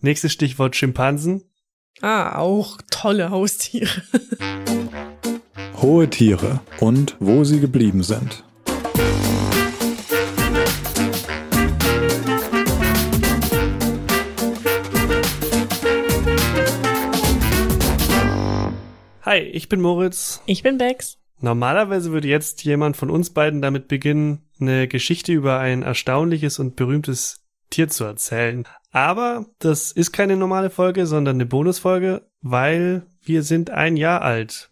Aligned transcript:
Nächstes 0.00 0.32
Stichwort 0.32 0.76
Schimpansen. 0.76 1.42
Ah, 2.00 2.38
auch 2.38 2.78
tolle 2.88 3.30
Haustiere. 3.30 3.90
Hohe 5.82 6.08
Tiere 6.08 6.60
und 6.78 7.16
wo 7.18 7.42
sie 7.42 7.58
geblieben 7.58 8.04
sind. 8.04 8.44
Hi, 19.22 19.38
ich 19.38 19.68
bin 19.68 19.80
Moritz. 19.80 20.42
Ich 20.46 20.62
bin 20.62 20.78
Bex. 20.78 21.18
Normalerweise 21.40 22.12
würde 22.12 22.28
jetzt 22.28 22.62
jemand 22.62 22.96
von 22.96 23.10
uns 23.10 23.30
beiden 23.30 23.60
damit 23.60 23.88
beginnen, 23.88 24.42
eine 24.60 24.86
Geschichte 24.86 25.32
über 25.32 25.58
ein 25.58 25.82
erstaunliches 25.82 26.60
und 26.60 26.76
berühmtes 26.76 27.47
Tier 27.70 27.88
zu 27.88 28.04
erzählen. 28.04 28.64
Aber 28.90 29.46
das 29.58 29.92
ist 29.92 30.12
keine 30.12 30.36
normale 30.36 30.70
Folge, 30.70 31.06
sondern 31.06 31.36
eine 31.36 31.46
Bonusfolge, 31.46 32.26
weil 32.40 33.06
wir 33.22 33.42
sind 33.42 33.70
ein 33.70 33.96
Jahr 33.96 34.22
alt. 34.22 34.70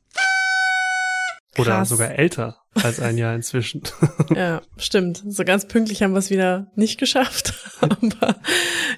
Oder 1.59 1.71
Krass. 1.77 1.89
sogar 1.89 2.11
älter 2.19 2.59
als 2.75 3.01
ein 3.01 3.17
Jahr 3.17 3.35
inzwischen. 3.35 3.83
Ja, 4.35 4.61
stimmt. 4.77 5.23
So 5.27 5.45
ganz 5.45 5.67
pünktlich 5.69 6.03
haben 6.03 6.13
wir 6.13 6.19
es 6.19 6.31
wieder 6.31 6.71
nicht 6.75 6.99
geschafft. 6.99 7.55
Aber 7.81 8.37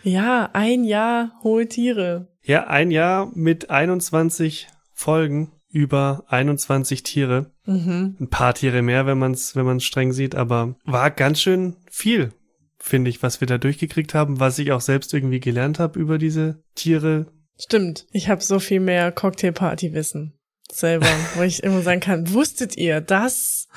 ja, 0.02 0.50
ein 0.52 0.84
Jahr 0.84 1.32
hohe 1.44 1.68
Tiere. 1.68 2.28
ja, 2.42 2.66
ein 2.66 2.90
Jahr 2.90 3.30
mit 3.34 3.70
21 3.70 4.68
Folgen 4.92 5.52
über 5.70 6.24
21 6.28 7.02
Tiere. 7.04 7.52
Mhm. 7.66 8.16
Ein 8.18 8.30
paar 8.30 8.54
Tiere 8.54 8.82
mehr, 8.82 9.06
wenn 9.06 9.18
man 9.18 9.32
es 9.32 9.54
wenn 9.54 9.66
man's 9.66 9.84
streng 9.84 10.12
sieht, 10.12 10.34
aber 10.34 10.74
war 10.84 11.10
ganz 11.10 11.40
schön 11.40 11.76
viel, 11.90 12.32
finde 12.78 13.10
ich, 13.10 13.22
was 13.22 13.40
wir 13.40 13.46
da 13.46 13.58
durchgekriegt 13.58 14.14
haben, 14.14 14.40
was 14.40 14.58
ich 14.58 14.72
auch 14.72 14.80
selbst 14.80 15.12
irgendwie 15.12 15.40
gelernt 15.40 15.78
habe 15.78 15.98
über 15.98 16.18
diese 16.18 16.62
Tiere. 16.74 17.26
Stimmt. 17.58 18.06
Ich 18.12 18.28
habe 18.28 18.42
so 18.42 18.60
viel 18.60 18.80
mehr 18.80 19.10
Cocktailparty-Wissen 19.12 20.34
selber, 20.70 21.06
wo 21.34 21.42
ich 21.42 21.62
immer 21.62 21.82
sagen 21.82 22.00
kann, 22.00 22.32
wusstet 22.32 22.76
ihr, 22.76 23.00
dass 23.00 23.68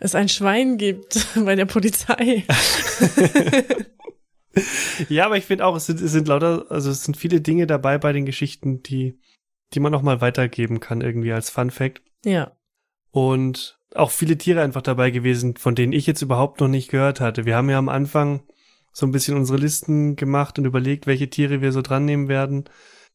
es 0.00 0.14
ein 0.14 0.28
Schwein 0.28 0.78
gibt 0.78 1.26
bei 1.44 1.54
der 1.54 1.66
Polizei? 1.66 2.44
Ja, 5.08 5.26
aber 5.26 5.36
ich 5.36 5.44
finde 5.44 5.66
auch, 5.66 5.76
es 5.76 5.86
sind, 5.86 6.00
es 6.00 6.12
sind 6.12 6.28
lauter, 6.28 6.64
also 6.70 6.90
es 6.90 7.04
sind 7.04 7.16
viele 7.16 7.40
Dinge 7.40 7.66
dabei 7.66 7.98
bei 7.98 8.12
den 8.12 8.24
Geschichten, 8.24 8.82
die, 8.82 9.20
die 9.74 9.80
man 9.80 9.94
auch 9.94 10.02
mal 10.02 10.20
weitergeben 10.20 10.80
kann, 10.80 11.00
irgendwie 11.00 11.32
als 11.32 11.50
Fun 11.50 11.70
Fact. 11.70 12.02
Ja. 12.24 12.56
Und 13.10 13.78
auch 13.94 14.10
viele 14.10 14.38
Tiere 14.38 14.62
einfach 14.62 14.82
dabei 14.82 15.10
gewesen, 15.10 15.56
von 15.56 15.74
denen 15.74 15.92
ich 15.92 16.06
jetzt 16.06 16.22
überhaupt 16.22 16.60
noch 16.60 16.68
nicht 16.68 16.90
gehört 16.90 17.20
hatte. 17.20 17.44
Wir 17.44 17.56
haben 17.56 17.70
ja 17.70 17.78
am 17.78 17.88
Anfang 17.88 18.42
so 18.96 19.04
ein 19.04 19.12
bisschen 19.12 19.36
unsere 19.36 19.58
Listen 19.58 20.16
gemacht 20.16 20.58
und 20.58 20.64
überlegt, 20.64 21.06
welche 21.06 21.28
Tiere 21.28 21.60
wir 21.60 21.70
so 21.70 21.82
dran 21.82 22.06
nehmen 22.06 22.28
werden. 22.28 22.64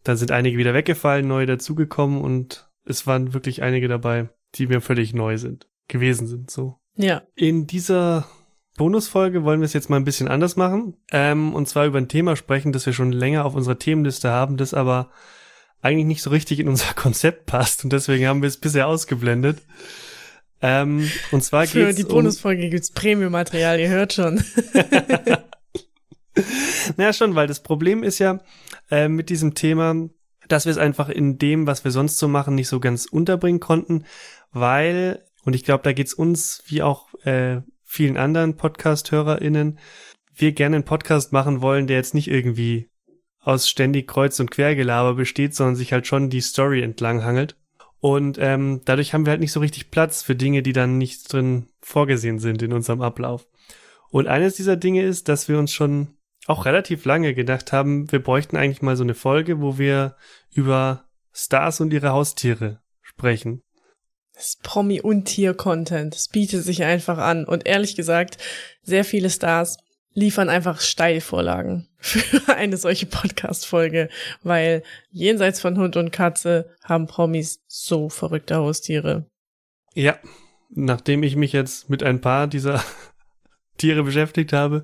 Dann 0.04 0.16
sind 0.16 0.30
einige 0.30 0.60
wieder 0.60 0.76
weggefallen, 0.76 1.28
neue 1.28 1.48
dazugekommen 1.48 2.22
und 2.22 2.70
es 2.86 3.08
waren 3.08 3.34
wirklich 3.34 3.64
einige 3.64 3.88
dabei, 3.88 4.30
die 4.54 4.68
mir 4.68 4.82
völlig 4.82 5.16
neu 5.16 5.40
sind, 5.40 5.68
gewesen 5.88 6.28
sind, 6.28 6.52
so. 6.52 6.78
Ja. 6.98 7.24
In 7.34 7.66
dieser 7.66 8.28
Bonusfolge 8.78 9.44
wollen 9.44 9.62
wir 9.62 9.66
es 9.66 9.74
jetzt 9.74 9.90
mal 9.90 9.96
ein 9.96 10.04
bisschen 10.04 10.28
anders 10.28 10.56
machen. 10.56 10.98
Ähm, 11.12 11.56
und 11.56 11.68
zwar 11.68 11.88
über 11.88 11.98
ein 11.98 12.09
Thema 12.09 12.36
sprechen, 12.36 12.74
das 12.74 12.86
wir 12.86 12.94
schon 12.94 13.12
länger 13.12 13.44
auf 13.44 13.56
unserer 13.56 13.80
Themenliste 13.80 14.30
haben, 14.30 14.58
das 14.58 14.76
aber 14.76 15.09
eigentlich 15.82 16.06
nicht 16.06 16.22
so 16.22 16.30
richtig 16.30 16.59
in 16.59 16.70
unser 16.70 16.94
Konzept 16.96 17.48
passt. 17.48 17.84
Und 17.84 17.92
deswegen 17.92 18.28
haben 18.28 18.44
wir 18.44 18.50
es 18.50 18.58
bisher 18.58 18.86
ausgeblendet. 18.86 19.64
Ähm, 20.62 21.09
und 21.32 21.44
zwar 21.44 21.66
Für 21.66 21.86
geht's 21.86 21.98
die 21.98 22.04
um, 22.04 22.09
Bonusfolge 22.09 22.70
gibt's 22.70 22.92
Premium-Material, 22.92 23.80
ihr 23.80 23.90
hört 23.90 24.14
schon. 24.14 24.44
Naja, 26.98 27.14
schon, 27.14 27.36
weil 27.36 27.48
das 27.48 27.62
Problem 27.62 28.04
ist 28.04 28.20
ja 28.20 28.40
äh, 28.90 29.08
mit 29.08 29.30
diesem 29.30 29.54
Thema, 29.54 30.10
dass 30.48 30.66
wir 30.66 30.72
es 30.72 30.78
einfach 30.78 31.10
in 31.10 31.38
dem, 31.38 31.68
was 31.68 31.84
wir 31.84 31.92
sonst 31.92 32.18
so 32.18 32.28
machen, 32.28 32.56
nicht 32.56 32.68
so 32.68 32.80
ganz 32.80 33.06
unterbringen 33.06 33.60
konnten, 33.60 34.06
weil, 34.52 35.24
und 35.44 35.56
ich 35.56 35.64
glaube, 35.64 35.84
da 35.84 35.94
geht's 35.94 36.14
uns 36.14 36.64
wie 36.68 36.81
auch 36.81 37.14
äh, 37.24 37.62
vielen 37.84 38.18
anderen 38.18 38.56
Podcast-HörerInnen, 38.56 39.80
wir 40.34 40.52
gerne 40.53 40.78
einen 40.78 40.86
Podcast 40.86 41.34
machen 41.34 41.62
wollen, 41.62 41.88
der 41.88 41.97
jetzt 41.97 42.14
nicht 42.14 42.30
irgendwie 42.30 42.90
aus 43.40 43.69
ständig 43.69 44.08
Kreuz- 44.08 44.40
und 44.40 44.52
Quergelaber 44.52 45.16
besteht, 45.16 45.56
sondern 45.56 45.75
sich 45.75 45.94
halt 45.94 46.08
schon 46.08 46.30
die 46.30 46.42
Story 46.42 46.81
entlang 46.81 47.24
hangelt. 47.24 47.58
Und 48.00 48.38
ähm, 48.40 48.81
dadurch 48.86 49.13
haben 49.13 49.25
wir 49.25 49.31
halt 49.31 49.42
nicht 49.42 49.52
so 49.52 49.59
richtig 49.59 49.92
Platz 49.92 50.24
für 50.24 50.36
Dinge, 50.36 50.63
die 50.63 50.74
dann 50.74 50.98
nicht 50.98 51.31
drin 51.31 51.68
vorgesehen 51.81 52.40
sind 52.40 52.62
in 52.62 52.74
unserem 52.74 53.02
Ablauf. 53.02 53.48
Und 54.09 54.28
eines 54.28 54.56
dieser 54.56 54.75
Dinge 54.75 55.03
ist, 55.03 55.30
dass 55.30 55.48
wir 55.48 55.59
uns 55.59 55.72
schon 55.72 56.16
auch 56.51 56.66
relativ 56.66 57.06
lange 57.06 57.34
gedacht 57.34 57.72
haben, 57.72 58.12
wir 58.12 58.22
bräuchten 58.22 58.57
eigentlich 58.57 58.81
mal 58.81 58.95
so 58.95 59.03
eine 59.03 59.16
Folge, 59.16 59.62
wo 59.62 59.78
wir 59.78 60.16
über 60.53 61.06
Stars 61.34 61.79
und 61.79 61.94
ihre 61.94 62.09
Haustiere 62.09 62.81
sprechen. 63.01 63.62
Das 64.34 64.57
Promi- 64.62 65.01
und 65.01 65.25
Tier-Content. 65.25 66.16
Es 66.16 66.28
bietet 66.28 66.63
sich 66.63 66.84
einfach 66.84 67.17
an. 67.17 67.45
Und 67.45 67.67
ehrlich 67.67 67.95
gesagt, 67.95 68.38
sehr 68.81 69.06
viele 69.06 69.29
Stars 69.29 69.78
liefern 70.13 70.50
einfach 70.50 70.81
Steilvorlagen 70.81 71.88
für 71.97 72.53
eine 72.53 72.78
solche 72.78 73.06
Podcast-Folge, 73.06 74.09
weil 74.44 74.83
jenseits 75.09 75.62
von 75.62 75.78
Hund 75.78 75.95
und 75.95 76.12
Katze 76.12 76.75
haben 76.83 77.07
Promis 77.07 77.62
so 77.68 78.09
verrückte 78.09 78.56
Haustiere. 78.56 79.25
Ja, 79.94 80.18
nachdem 80.69 81.23
ich 81.23 81.35
mich 81.35 81.53
jetzt 81.53 81.89
mit 81.89 82.03
ein 82.03 82.22
paar 82.22 82.47
dieser 82.47 82.83
Tiere 83.78 84.03
beschäftigt 84.03 84.53
habe, 84.53 84.83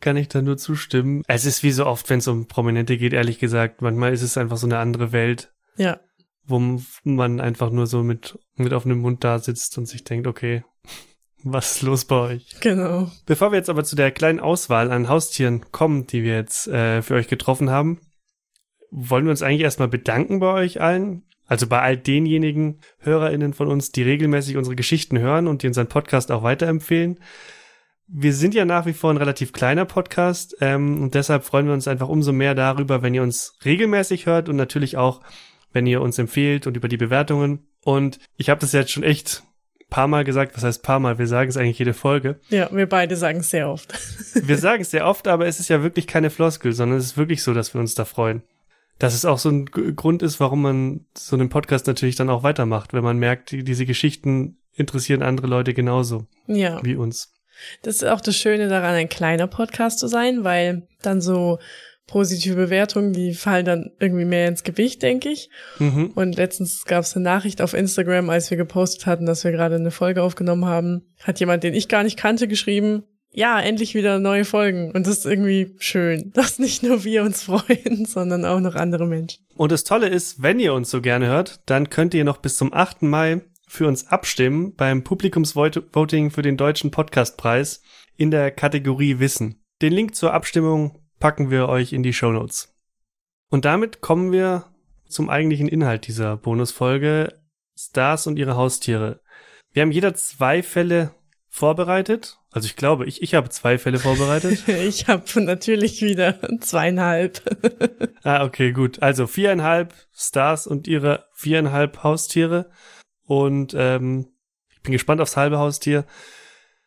kann 0.00 0.16
ich 0.16 0.28
da 0.28 0.42
nur 0.42 0.56
zustimmen. 0.56 1.22
Es 1.26 1.44
ist 1.44 1.62
wie 1.62 1.70
so 1.72 1.86
oft, 1.86 2.08
wenn 2.10 2.18
es 2.20 2.28
um 2.28 2.46
Prominente 2.46 2.96
geht, 2.96 3.12
ehrlich 3.12 3.38
gesagt, 3.38 3.82
manchmal 3.82 4.12
ist 4.12 4.22
es 4.22 4.36
einfach 4.38 4.56
so 4.56 4.66
eine 4.66 4.78
andere 4.78 5.12
Welt, 5.12 5.52
Ja, 5.76 6.00
wo 6.44 6.80
man 7.04 7.40
einfach 7.40 7.70
nur 7.70 7.86
so 7.86 8.02
mit, 8.02 8.38
mit 8.56 8.72
offenem 8.72 9.00
Mund 9.00 9.22
da 9.24 9.38
sitzt 9.38 9.76
und 9.78 9.86
sich 9.86 10.04
denkt, 10.04 10.26
okay, 10.26 10.64
was 11.42 11.76
ist 11.76 11.82
los 11.82 12.04
bei 12.04 12.16
euch? 12.16 12.56
genau. 12.60 13.10
Bevor 13.26 13.52
wir 13.52 13.56
jetzt 13.58 13.70
aber 13.70 13.84
zu 13.84 13.96
der 13.96 14.10
kleinen 14.10 14.40
Auswahl 14.40 14.90
an 14.90 15.08
Haustieren 15.08 15.70
kommen, 15.72 16.06
die 16.06 16.22
wir 16.22 16.34
jetzt 16.36 16.66
äh, 16.68 17.02
für 17.02 17.14
euch 17.14 17.28
getroffen 17.28 17.70
haben, 17.70 18.00
wollen 18.90 19.24
wir 19.24 19.30
uns 19.30 19.42
eigentlich 19.42 19.60
erstmal 19.62 19.88
bedanken 19.88 20.40
bei 20.40 20.52
euch 20.52 20.80
allen. 20.80 21.24
Also 21.46 21.66
bei 21.66 21.80
all 21.80 21.96
denjenigen 21.96 22.80
HörerInnen 22.98 23.54
von 23.54 23.68
uns, 23.68 23.90
die 23.90 24.02
regelmäßig 24.02 24.56
unsere 24.58 24.76
Geschichten 24.76 25.18
hören 25.18 25.46
und 25.46 25.62
die 25.62 25.66
unseren 25.66 25.86
Podcast 25.88 26.30
auch 26.30 26.42
weiterempfehlen. 26.42 27.20
Wir 28.10 28.32
sind 28.32 28.54
ja 28.54 28.64
nach 28.64 28.86
wie 28.86 28.94
vor 28.94 29.10
ein 29.10 29.18
relativ 29.18 29.52
kleiner 29.52 29.84
Podcast 29.84 30.56
ähm, 30.60 31.02
und 31.02 31.14
deshalb 31.14 31.44
freuen 31.44 31.66
wir 31.66 31.74
uns 31.74 31.86
einfach 31.86 32.08
umso 32.08 32.32
mehr 32.32 32.54
darüber, 32.54 33.02
wenn 33.02 33.14
ihr 33.14 33.22
uns 33.22 33.54
regelmäßig 33.64 34.26
hört 34.26 34.48
und 34.48 34.56
natürlich 34.56 34.96
auch, 34.96 35.20
wenn 35.72 35.86
ihr 35.86 36.00
uns 36.00 36.18
empfehlt 36.18 36.66
und 36.66 36.76
über 36.76 36.88
die 36.88 36.96
Bewertungen. 36.96 37.66
Und 37.84 38.18
ich 38.36 38.48
habe 38.48 38.60
das 38.60 38.72
jetzt 38.72 38.90
schon 38.90 39.02
echt 39.02 39.42
paar 39.90 40.08
Mal 40.08 40.24
gesagt, 40.24 40.56
was 40.56 40.64
heißt 40.64 40.82
paar 40.82 41.00
Mal? 41.00 41.18
Wir 41.18 41.26
sagen 41.26 41.48
es 41.50 41.56
eigentlich 41.56 41.78
jede 41.78 41.94
Folge. 41.94 42.40
Ja, 42.48 42.68
wir 42.72 42.86
beide 42.88 43.16
sagen 43.16 43.40
es 43.40 43.50
sehr 43.50 43.68
oft. 43.70 43.92
Wir 44.34 44.58
sagen 44.58 44.82
es 44.82 44.90
sehr 44.90 45.06
oft, 45.06 45.26
aber 45.28 45.46
es 45.46 45.60
ist 45.60 45.68
ja 45.68 45.82
wirklich 45.82 46.06
keine 46.06 46.30
Floskel, 46.30 46.72
sondern 46.72 46.98
es 46.98 47.06
ist 47.06 47.16
wirklich 47.16 47.42
so, 47.42 47.54
dass 47.54 47.72
wir 47.74 47.80
uns 47.80 47.94
da 47.94 48.04
freuen. 48.04 48.42
Dass 48.98 49.14
es 49.14 49.24
auch 49.24 49.38
so 49.38 49.48
ein 49.48 49.66
G 49.66 49.92
Grund 49.92 50.22
ist, 50.22 50.40
warum 50.40 50.62
man 50.62 51.06
so 51.16 51.36
einen 51.36 51.48
Podcast 51.48 51.86
natürlich 51.86 52.16
dann 52.16 52.28
auch 52.30 52.42
weitermacht, 52.42 52.92
wenn 52.92 53.04
man 53.04 53.18
merkt, 53.18 53.50
die, 53.50 53.64
diese 53.64 53.86
Geschichten 53.86 54.58
interessieren 54.74 55.22
andere 55.22 55.46
Leute 55.46 55.72
genauso 55.72 56.26
Ja. 56.46 56.84
wie 56.84 56.96
uns. 56.96 57.32
Das 57.82 57.96
ist 57.96 58.04
auch 58.04 58.20
das 58.20 58.36
Schöne 58.36 58.68
daran, 58.68 58.94
ein 58.94 59.08
kleiner 59.08 59.46
Podcast 59.46 59.98
zu 59.98 60.06
sein, 60.06 60.44
weil 60.44 60.86
dann 61.02 61.20
so 61.20 61.58
positive 62.08 62.56
Bewertungen, 62.56 63.12
die 63.12 63.34
fallen 63.34 63.64
dann 63.64 63.90
irgendwie 64.00 64.24
mehr 64.24 64.48
ins 64.48 64.64
Gewicht, 64.64 65.02
denke 65.02 65.28
ich. 65.28 65.50
Mhm. 65.78 66.12
Und 66.14 66.36
letztens 66.36 66.84
gab 66.84 67.04
es 67.04 67.14
eine 67.14 67.24
Nachricht 67.24 67.62
auf 67.62 67.74
Instagram, 67.74 68.30
als 68.30 68.50
wir 68.50 68.56
gepostet 68.56 69.06
hatten, 69.06 69.26
dass 69.26 69.44
wir 69.44 69.52
gerade 69.52 69.76
eine 69.76 69.92
Folge 69.92 70.22
aufgenommen 70.22 70.64
haben, 70.64 71.02
hat 71.22 71.38
jemand, 71.38 71.62
den 71.62 71.74
ich 71.74 71.86
gar 71.86 72.02
nicht 72.02 72.16
kannte, 72.16 72.48
geschrieben, 72.48 73.04
ja, 73.30 73.60
endlich 73.60 73.94
wieder 73.94 74.18
neue 74.18 74.44
Folgen. 74.44 74.90
Und 74.92 75.06
das 75.06 75.18
ist 75.18 75.26
irgendwie 75.26 75.76
schön, 75.78 76.32
dass 76.34 76.58
nicht 76.58 76.82
nur 76.82 77.04
wir 77.04 77.22
uns 77.22 77.42
freuen, 77.42 78.04
sondern 78.08 78.44
auch 78.44 78.60
noch 78.60 78.74
andere 78.74 79.06
Menschen. 79.06 79.44
Und 79.54 79.70
das 79.70 79.84
Tolle 79.84 80.08
ist, 80.08 80.42
wenn 80.42 80.58
ihr 80.60 80.72
uns 80.72 80.90
so 80.90 81.00
gerne 81.00 81.26
hört, 81.26 81.60
dann 81.66 81.90
könnt 81.90 82.14
ihr 82.14 82.24
noch 82.24 82.38
bis 82.38 82.56
zum 82.56 82.72
8. 82.72 83.02
Mai 83.02 83.42
für 83.68 83.86
uns 83.86 84.06
abstimmen 84.06 84.74
beim 84.74 85.04
Publikumsvoting 85.04 86.30
für 86.30 86.42
den 86.42 86.56
Deutschen 86.56 86.90
Podcastpreis 86.90 87.82
in 88.16 88.30
der 88.30 88.50
Kategorie 88.50 89.18
Wissen. 89.18 89.62
Den 89.80 89.92
Link 89.92 90.14
zur 90.14 90.32
Abstimmung 90.32 91.00
packen 91.20 91.50
wir 91.50 91.68
euch 91.68 91.92
in 91.92 92.02
die 92.02 92.12
Show 92.12 92.32
Notes. 92.32 92.74
Und 93.50 93.64
damit 93.64 94.00
kommen 94.00 94.32
wir 94.32 94.64
zum 95.08 95.30
eigentlichen 95.30 95.68
Inhalt 95.68 96.06
dieser 96.06 96.36
Bonusfolge 96.36 97.34
Stars 97.76 98.26
und 98.26 98.38
ihre 98.38 98.56
Haustiere. 98.56 99.20
Wir 99.72 99.82
haben 99.82 99.92
jeder 99.92 100.14
zwei 100.14 100.62
Fälle 100.62 101.14
vorbereitet. 101.48 102.38
Also 102.50 102.66
ich 102.66 102.76
glaube, 102.76 103.06
ich, 103.06 103.22
ich 103.22 103.34
habe 103.34 103.50
zwei 103.50 103.78
Fälle 103.78 103.98
vorbereitet. 103.98 104.64
Ich 104.68 105.06
habe 105.08 105.22
natürlich 105.40 106.02
wieder 106.02 106.38
zweieinhalb. 106.60 107.42
Ah, 108.22 108.44
okay, 108.44 108.72
gut. 108.72 109.02
Also 109.02 109.26
viereinhalb 109.26 109.94
Stars 110.14 110.66
und 110.66 110.88
ihre 110.88 111.26
viereinhalb 111.34 112.02
Haustiere. 112.02 112.70
Und 113.28 113.74
ähm, 113.76 114.26
ich 114.70 114.80
bin 114.82 114.92
gespannt 114.92 115.20
aufs 115.20 115.36
halbe 115.36 115.58
Haustier. 115.58 116.04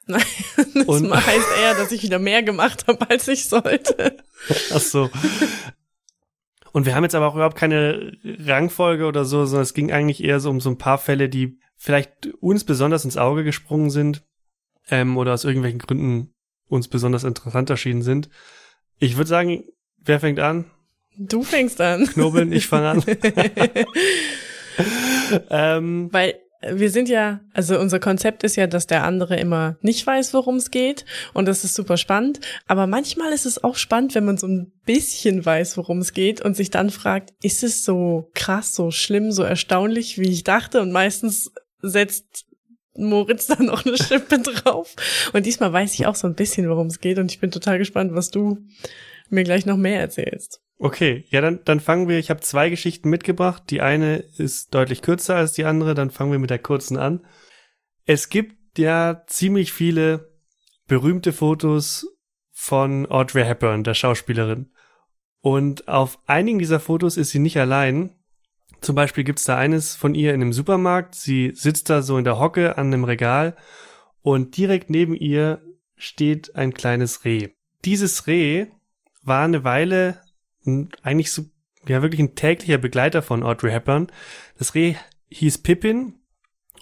Nein, 0.07 0.23
das 0.57 0.85
Und- 0.87 1.13
heißt 1.13 1.47
eher, 1.61 1.75
dass 1.75 1.91
ich 1.91 2.01
wieder 2.03 2.17
mehr 2.19 2.41
gemacht 2.43 2.87
habe, 2.87 3.09
als 3.09 3.27
ich 3.27 3.47
sollte. 3.47 4.17
Ach 4.73 4.79
so. 4.81 5.09
Und 6.73 6.85
wir 6.87 6.95
haben 6.95 7.03
jetzt 7.03 7.13
aber 7.15 7.27
auch 7.27 7.35
überhaupt 7.35 7.57
keine 7.57 8.17
Rangfolge 8.23 9.05
oder 9.05 9.23
so, 9.23 9.45
sondern 9.45 9.63
es 9.63 9.73
ging 9.75 9.91
eigentlich 9.91 10.23
eher 10.23 10.39
so 10.39 10.49
um 10.49 10.59
so 10.59 10.69
ein 10.71 10.77
paar 10.79 10.97
Fälle, 10.97 11.29
die 11.29 11.59
vielleicht 11.77 12.27
uns 12.39 12.63
besonders 12.63 13.05
ins 13.05 13.17
Auge 13.17 13.43
gesprungen 13.43 13.89
sind 13.91 14.23
ähm, 14.89 15.17
oder 15.17 15.33
aus 15.33 15.43
irgendwelchen 15.43 15.79
Gründen 15.79 16.33
uns 16.67 16.87
besonders 16.87 17.23
interessant 17.23 17.69
erschienen 17.69 18.01
sind. 18.01 18.29
Ich 18.97 19.15
würde 19.17 19.27
sagen, 19.27 19.65
wer 19.97 20.19
fängt 20.19 20.39
an? 20.39 20.65
Du 21.17 21.43
fängst 21.43 21.79
an. 21.81 22.07
Knobeln, 22.07 22.51
ich 22.51 22.65
fange 22.67 22.89
an. 22.89 23.03
ähm, 25.49 26.09
Weil 26.11 26.35
wir 26.61 26.91
sind 26.91 27.09
ja, 27.09 27.41
also 27.53 27.79
unser 27.79 27.99
Konzept 27.99 28.43
ist 28.43 28.55
ja, 28.55 28.67
dass 28.67 28.85
der 28.85 29.03
andere 29.03 29.35
immer 29.37 29.77
nicht 29.81 30.05
weiß, 30.05 30.33
worum 30.33 30.57
es 30.57 30.69
geht. 30.69 31.05
Und 31.33 31.47
das 31.47 31.63
ist 31.63 31.73
super 31.73 31.97
spannend. 31.97 32.39
Aber 32.67 32.85
manchmal 32.85 33.33
ist 33.33 33.45
es 33.45 33.63
auch 33.63 33.75
spannend, 33.75 34.13
wenn 34.13 34.25
man 34.25 34.37
so 34.37 34.47
ein 34.47 34.71
bisschen 34.85 35.43
weiß, 35.43 35.77
worum 35.77 35.99
es 35.99 36.13
geht 36.13 36.41
und 36.41 36.55
sich 36.55 36.69
dann 36.69 36.91
fragt, 36.91 37.33
ist 37.41 37.63
es 37.63 37.83
so 37.83 38.29
krass, 38.35 38.75
so 38.75 38.91
schlimm, 38.91 39.31
so 39.31 39.43
erstaunlich, 39.43 40.19
wie 40.19 40.29
ich 40.29 40.43
dachte? 40.43 40.81
Und 40.81 40.91
meistens 40.91 41.51
setzt 41.81 42.45
Moritz 42.95 43.47
da 43.47 43.61
noch 43.61 43.85
eine 43.85 43.97
Schippe 43.97 44.39
drauf. 44.63 44.95
Und 45.33 45.47
diesmal 45.47 45.73
weiß 45.73 45.95
ich 45.95 46.05
auch 46.05 46.15
so 46.15 46.27
ein 46.27 46.35
bisschen, 46.35 46.69
worum 46.69 46.87
es 46.87 46.99
geht. 46.99 47.17
Und 47.17 47.31
ich 47.31 47.39
bin 47.39 47.49
total 47.49 47.79
gespannt, 47.79 48.13
was 48.13 48.29
du 48.29 48.59
mir 49.29 49.43
gleich 49.43 49.65
noch 49.65 49.77
mehr 49.77 49.99
erzählst. 49.99 50.60
Okay, 50.83 51.25
ja, 51.29 51.41
dann, 51.41 51.59
dann 51.63 51.79
fangen 51.79 52.07
wir. 52.07 52.17
Ich 52.17 52.31
habe 52.31 52.39
zwei 52.39 52.71
Geschichten 52.71 53.07
mitgebracht. 53.07 53.61
Die 53.69 53.81
eine 53.81 54.15
ist 54.15 54.73
deutlich 54.73 55.03
kürzer 55.03 55.35
als 55.35 55.53
die 55.53 55.65
andere. 55.65 55.93
Dann 55.93 56.09
fangen 56.09 56.31
wir 56.31 56.39
mit 56.39 56.49
der 56.49 56.57
kurzen 56.57 56.97
an. 56.97 57.23
Es 58.05 58.29
gibt 58.29 58.79
ja 58.79 59.21
ziemlich 59.27 59.73
viele 59.73 60.31
berühmte 60.87 61.33
Fotos 61.33 62.07
von 62.51 63.05
Audrey 63.11 63.43
Hepburn, 63.43 63.83
der 63.83 63.93
Schauspielerin. 63.93 64.71
Und 65.39 65.87
auf 65.87 66.17
einigen 66.25 66.57
dieser 66.57 66.79
Fotos 66.79 67.15
ist 67.15 67.29
sie 67.29 67.37
nicht 67.37 67.59
allein. 67.59 68.15
Zum 68.81 68.95
Beispiel 68.95 69.23
gibt's 69.23 69.43
da 69.43 69.57
eines 69.57 69.95
von 69.95 70.15
ihr 70.15 70.33
in 70.33 70.41
einem 70.41 70.51
Supermarkt. 70.51 71.13
Sie 71.13 71.51
sitzt 71.53 71.91
da 71.91 72.01
so 72.01 72.17
in 72.17 72.23
der 72.23 72.39
Hocke 72.39 72.79
an 72.79 72.87
einem 72.87 73.03
Regal 73.03 73.55
und 74.23 74.57
direkt 74.57 74.89
neben 74.89 75.13
ihr 75.13 75.61
steht 75.95 76.55
ein 76.55 76.73
kleines 76.73 77.23
Reh. 77.23 77.49
Dieses 77.85 78.25
Reh 78.25 78.65
war 79.21 79.45
eine 79.45 79.63
Weile 79.63 80.20
eigentlich 81.01 81.31
so, 81.31 81.43
ja, 81.87 82.01
wirklich 82.01 82.21
ein 82.21 82.35
täglicher 82.35 82.77
Begleiter 82.77 83.21
von 83.21 83.43
Audrey 83.43 83.71
Hepburn. 83.71 84.07
Das 84.57 84.75
Reh 84.75 84.95
hieß 85.29 85.59
Pippin 85.59 86.15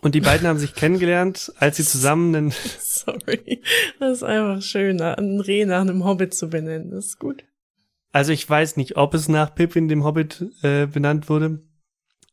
und 0.01 0.15
die 0.15 0.21
beiden 0.21 0.47
haben 0.47 0.59
sich 0.59 0.75
kennengelernt, 0.75 1.53
als 1.57 1.77
sie 1.77 1.83
zusammen 1.83 2.35
einen 2.35 2.51
Sorry, 2.79 3.61
das 3.99 4.17
ist 4.17 4.23
einfach 4.23 4.61
schön, 4.61 5.01
ein 5.01 5.39
Reh 5.39 5.65
nach 5.65 5.81
einem 5.81 6.03
Hobbit 6.03 6.33
zu 6.33 6.49
benennen. 6.49 6.91
Das 6.91 7.05
ist 7.05 7.19
gut. 7.19 7.43
Also 8.11 8.31
ich 8.31 8.49
weiß 8.49 8.77
nicht, 8.77 8.97
ob 8.97 9.13
es 9.13 9.27
nach 9.27 9.53
Pippin, 9.53 9.87
dem 9.87 10.03
Hobbit, 10.03 10.45
äh, 10.63 10.87
benannt 10.87 11.29
wurde, 11.29 11.61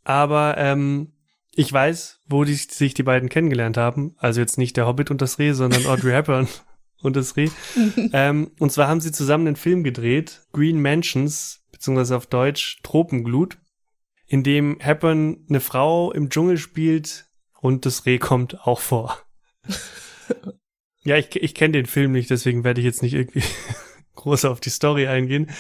aber 0.05 0.57
ähm, 0.57 1.13
ich 1.59 1.73
weiß, 1.73 2.21
wo 2.27 2.45
die, 2.45 2.55
sich 2.55 2.95
die 2.95 3.03
beiden 3.03 3.29
kennengelernt 3.29 3.77
haben. 3.77 4.15
Also 4.19 4.41
jetzt 4.41 4.59
nicht 4.59 4.77
der 4.77 4.87
Hobbit 4.87 5.11
und 5.11 5.23
das 5.23 5.39
Reh, 5.39 5.53
sondern 5.53 5.87
Audrey 5.87 6.13
Hepburn 6.13 6.49
und 7.03 7.17
das 7.17 7.37
Reh. 7.37 7.49
ähm, 8.13 8.51
und 8.59 8.73
zwar 8.73 8.89
haben 8.89 9.01
sie 9.01 9.13
zusammen 9.13 9.47
einen 9.47 9.57
Film 9.57 9.85
gedreht, 9.85 10.43
Green 10.53 10.81
Mansions, 10.81 11.65
beziehungsweise 11.73 12.17
auf 12.17 12.27
Deutsch 12.27 12.79
Tropenglut, 12.83 13.59
in 14.27 14.43
dem 14.43 14.79
Hepburn 14.81 15.45
eine 15.49 15.61
Frau 15.61 16.13
im 16.13 16.31
Dschungel 16.31 16.59
spielt 16.59 17.27
und 17.61 17.87
das 17.87 18.07
Reh 18.07 18.19
kommt 18.19 18.67
auch 18.67 18.81
vor. 18.81 19.21
ja, 21.05 21.17
ich, 21.17 21.35
ich 21.37 21.55
kenne 21.55 21.73
den 21.73 21.87
Film 21.87 22.13
nicht, 22.13 22.31
deswegen 22.31 22.65
werde 22.65 22.81
ich 22.81 22.85
jetzt 22.85 23.03
nicht 23.03 23.15
irgendwie 23.15 23.43
groß 24.17 24.47
auf 24.47 24.61
die 24.61 24.71
Story 24.71 25.07
eingehen. 25.07 25.51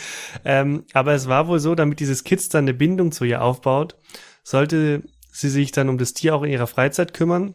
Ähm, 0.44 0.84
aber 0.92 1.14
es 1.14 1.28
war 1.28 1.46
wohl 1.46 1.60
so, 1.60 1.74
damit 1.74 2.00
dieses 2.00 2.24
Kids 2.24 2.48
dann 2.48 2.64
eine 2.64 2.74
Bindung 2.74 3.12
zu 3.12 3.24
ihr 3.24 3.42
aufbaut, 3.42 3.96
sollte 4.42 5.02
sie 5.30 5.50
sich 5.50 5.70
dann 5.70 5.88
um 5.88 5.98
das 5.98 6.14
Tier 6.14 6.34
auch 6.34 6.42
in 6.42 6.50
ihrer 6.50 6.66
Freizeit 6.66 7.14
kümmern. 7.14 7.54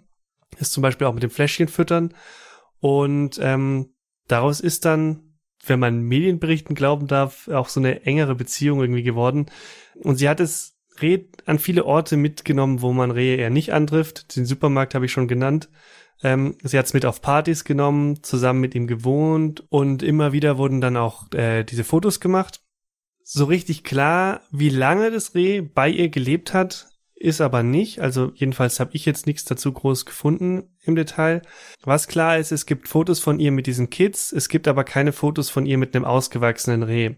Ist 0.59 0.73
zum 0.73 0.83
Beispiel 0.83 1.07
auch 1.07 1.13
mit 1.13 1.23
dem 1.23 1.29
Fläschchen 1.29 1.67
füttern 1.67 2.13
und 2.81 3.39
ähm, 3.41 3.93
daraus 4.27 4.59
ist 4.59 4.85
dann, 4.85 5.37
wenn 5.65 5.79
man 5.79 6.01
Medienberichten 6.01 6.75
glauben 6.75 7.07
darf, 7.07 7.47
auch 7.47 7.69
so 7.69 7.79
eine 7.79 8.05
engere 8.05 8.35
Beziehung 8.35 8.81
irgendwie 8.81 9.03
geworden. 9.03 9.45
Und 9.95 10.17
sie 10.17 10.27
hat 10.27 10.39
es 10.39 10.79
Reh 10.99 11.25
an 11.45 11.59
viele 11.59 11.85
Orte 11.85 12.17
mitgenommen, 12.17 12.81
wo 12.81 12.91
man 12.91 13.11
Rehe 13.11 13.37
eher 13.37 13.51
nicht 13.51 13.71
antrifft. 13.71 14.35
Den 14.35 14.45
Supermarkt 14.45 14.95
habe 14.95 15.05
ich 15.05 15.11
schon 15.11 15.27
genannt. 15.27 15.69
Ähm, 16.23 16.57
sie 16.63 16.77
hat 16.77 16.87
es 16.87 16.93
mit 16.93 17.05
auf 17.05 17.21
Partys 17.21 17.63
genommen, 17.63 18.23
zusammen 18.23 18.59
mit 18.59 18.75
ihm 18.75 18.87
gewohnt 18.87 19.63
und 19.69 20.03
immer 20.03 20.33
wieder 20.33 20.57
wurden 20.57 20.81
dann 20.81 20.97
auch 20.97 21.31
äh, 21.33 21.63
diese 21.63 21.83
Fotos 21.83 22.19
gemacht. 22.19 22.61
So 23.23 23.45
richtig 23.45 23.83
klar, 23.83 24.41
wie 24.51 24.69
lange 24.69 25.11
das 25.11 25.35
Reh 25.35 25.61
bei 25.61 25.87
ihr 25.89 26.09
gelebt 26.09 26.53
hat, 26.53 26.90
ist 27.21 27.41
aber 27.41 27.63
nicht. 27.63 27.99
Also 27.99 28.31
jedenfalls 28.35 28.79
habe 28.79 28.91
ich 28.93 29.05
jetzt 29.05 29.27
nichts 29.27 29.45
dazu 29.45 29.71
groß 29.71 30.05
gefunden 30.05 30.75
im 30.83 30.95
Detail. 30.95 31.41
Was 31.83 32.07
klar 32.07 32.37
ist, 32.37 32.51
es 32.51 32.65
gibt 32.65 32.87
Fotos 32.87 33.19
von 33.19 33.39
ihr 33.39 33.51
mit 33.51 33.67
diesen 33.67 33.89
Kids, 33.89 34.31
es 34.31 34.49
gibt 34.49 34.67
aber 34.67 34.83
keine 34.83 35.11
Fotos 35.13 35.49
von 35.49 35.65
ihr 35.65 35.77
mit 35.77 35.95
einem 35.95 36.05
ausgewachsenen 36.05 36.83
Reh. 36.83 37.15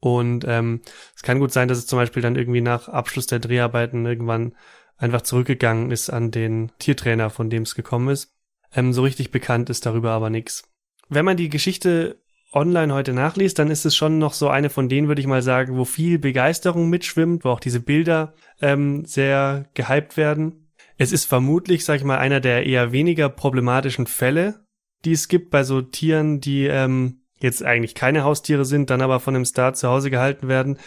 Und 0.00 0.44
ähm, 0.46 0.82
es 1.16 1.22
kann 1.22 1.38
gut 1.38 1.52
sein, 1.52 1.68
dass 1.68 1.78
es 1.78 1.86
zum 1.86 1.98
Beispiel 1.98 2.22
dann 2.22 2.36
irgendwie 2.36 2.60
nach 2.60 2.88
Abschluss 2.88 3.26
der 3.26 3.38
Dreharbeiten 3.38 4.04
irgendwann 4.04 4.54
einfach 4.96 5.22
zurückgegangen 5.22 5.90
ist 5.90 6.10
an 6.10 6.30
den 6.30 6.72
Tiertrainer, 6.78 7.30
von 7.30 7.50
dem 7.50 7.62
es 7.62 7.74
gekommen 7.74 8.08
ist. 8.08 8.34
Ähm, 8.74 8.92
so 8.92 9.02
richtig 9.02 9.30
bekannt 9.30 9.70
ist 9.70 9.86
darüber 9.86 10.10
aber 10.10 10.30
nichts. 10.30 10.70
Wenn 11.08 11.24
man 11.24 11.36
die 11.36 11.48
Geschichte 11.48 12.22
online 12.54 12.94
heute 12.94 13.12
nachliest, 13.12 13.58
dann 13.58 13.70
ist 13.70 13.84
es 13.84 13.96
schon 13.96 14.18
noch 14.18 14.32
so 14.32 14.48
eine 14.48 14.70
von 14.70 14.88
denen, 14.88 15.08
würde 15.08 15.20
ich 15.20 15.26
mal 15.26 15.42
sagen, 15.42 15.76
wo 15.76 15.84
viel 15.84 16.18
Begeisterung 16.18 16.88
mitschwimmt, 16.88 17.44
wo 17.44 17.50
auch 17.50 17.60
diese 17.60 17.80
Bilder 17.80 18.34
ähm, 18.60 19.04
sehr 19.04 19.66
gehypt 19.74 20.16
werden. 20.16 20.70
Es 20.96 21.12
ist 21.12 21.24
vermutlich, 21.24 21.84
sag 21.84 21.96
ich 21.96 22.04
mal, 22.04 22.18
einer 22.18 22.40
der 22.40 22.66
eher 22.66 22.92
weniger 22.92 23.28
problematischen 23.28 24.06
Fälle, 24.06 24.64
die 25.04 25.12
es 25.12 25.28
gibt 25.28 25.50
bei 25.50 25.64
so 25.64 25.82
Tieren, 25.82 26.40
die 26.40 26.66
ähm, 26.66 27.22
jetzt 27.40 27.64
eigentlich 27.64 27.94
keine 27.94 28.24
Haustiere 28.24 28.64
sind, 28.64 28.90
dann 28.90 29.02
aber 29.02 29.20
von 29.20 29.34
einem 29.34 29.44
Star 29.44 29.74
zu 29.74 29.88
Hause 29.88 30.10
gehalten 30.10 30.48
werden. 30.48 30.78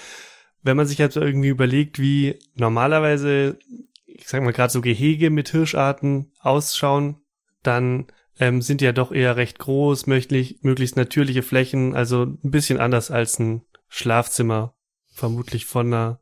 Wenn 0.63 0.77
man 0.77 0.87
sich 0.87 0.97
jetzt 0.97 1.17
irgendwie 1.17 1.49
überlegt, 1.49 1.99
wie 1.99 2.39
normalerweise, 2.55 3.59
ich 4.05 4.27
sag 4.27 4.41
mal 4.41 4.53
gerade 4.53 4.71
so 4.71 4.81
Gehege 4.81 5.29
mit 5.29 5.49
Hirscharten 5.49 6.31
ausschauen, 6.39 7.17
dann 7.63 8.07
ähm, 8.39 8.61
sind 8.61 8.81
ja 8.81 8.91
doch 8.91 9.11
eher 9.11 9.35
recht 9.35 9.59
groß, 9.59 10.07
möglich, 10.07 10.59
möglichst 10.61 10.95
natürliche 10.95 11.43
Flächen, 11.43 11.95
also 11.95 12.23
ein 12.23 12.51
bisschen 12.51 12.79
anders 12.79 13.11
als 13.11 13.39
ein 13.39 13.63
Schlafzimmer, 13.87 14.75
vermutlich 15.13 15.65
von 15.65 15.87
einer 15.87 16.19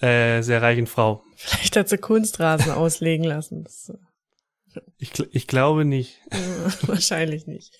äh, 0.00 0.42
sehr 0.42 0.62
reichen 0.62 0.86
Frau. 0.86 1.22
Vielleicht 1.36 1.76
hat 1.76 1.88
sie 1.88 1.98
Kunstrasen 1.98 2.72
auslegen 2.72 3.24
lassen. 3.24 3.64
Das, 3.64 3.92
ich, 4.98 5.12
ich 5.32 5.46
glaube 5.46 5.84
nicht. 5.84 6.20
Wahrscheinlich 6.82 7.46
nicht. 7.46 7.74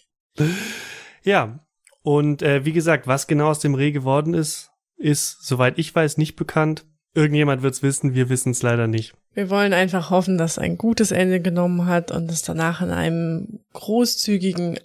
Ja, 1.23 1.67
und 2.03 2.43
äh, 2.43 2.65
wie 2.65 2.73
gesagt, 2.73 3.07
was 3.07 3.27
genau 3.27 3.49
aus 3.49 3.61
dem 3.61 3.75
Reh 3.75 3.93
geworden 3.93 4.35
ist, 4.35 4.71
ist, 4.97 5.45
soweit 5.45 5.79
ich 5.79 5.95
weiß, 5.95 6.17
nicht 6.17 6.37
bekannt. 6.37 6.87
Irgendjemand 7.15 7.63
wird's 7.63 7.83
wissen, 7.83 8.15
wir 8.15 8.29
wissen 8.31 8.53
es 8.53 8.63
leider 8.63 8.87
nicht. 8.87 9.15
Wir 9.35 9.51
wollen 9.51 9.73
einfach 9.73 10.11
hoffen, 10.11 10.39
dass 10.39 10.59
ein 10.59 10.79
gutes 10.79 11.11
Ende 11.11 11.41
genommen 11.41 11.87
hat 11.87 12.11
und 12.11 12.31
es 12.31 12.43
danach 12.43 12.81
in 12.81 12.91
einem 12.91 13.61
großzügigen, 13.75 14.79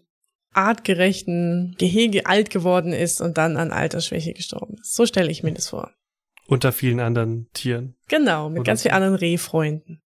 artgerechten 0.54 1.76
Gehege 1.78 2.26
alt 2.26 2.50
geworden 2.50 2.92
ist 2.92 3.22
und 3.22 3.38
dann 3.38 3.58
an 3.58 3.72
Altersschwäche 3.72 4.34
gestorben 4.34 4.76
ist. 4.82 4.94
So 4.94 5.06
stelle 5.06 5.32
ich 5.32 5.44
mir 5.44 5.54
das 5.54 5.70
vor. 5.70 5.92
Unter 6.48 6.72
vielen 6.72 7.00
anderen 7.00 7.48
Tieren. 7.54 7.96
Genau, 8.08 8.50
mit 8.50 8.60
Oder 8.60 8.68
ganz 8.68 8.82
vielen 8.82 8.96
anderen 8.96 9.16
Rehfreunden. 9.16 10.02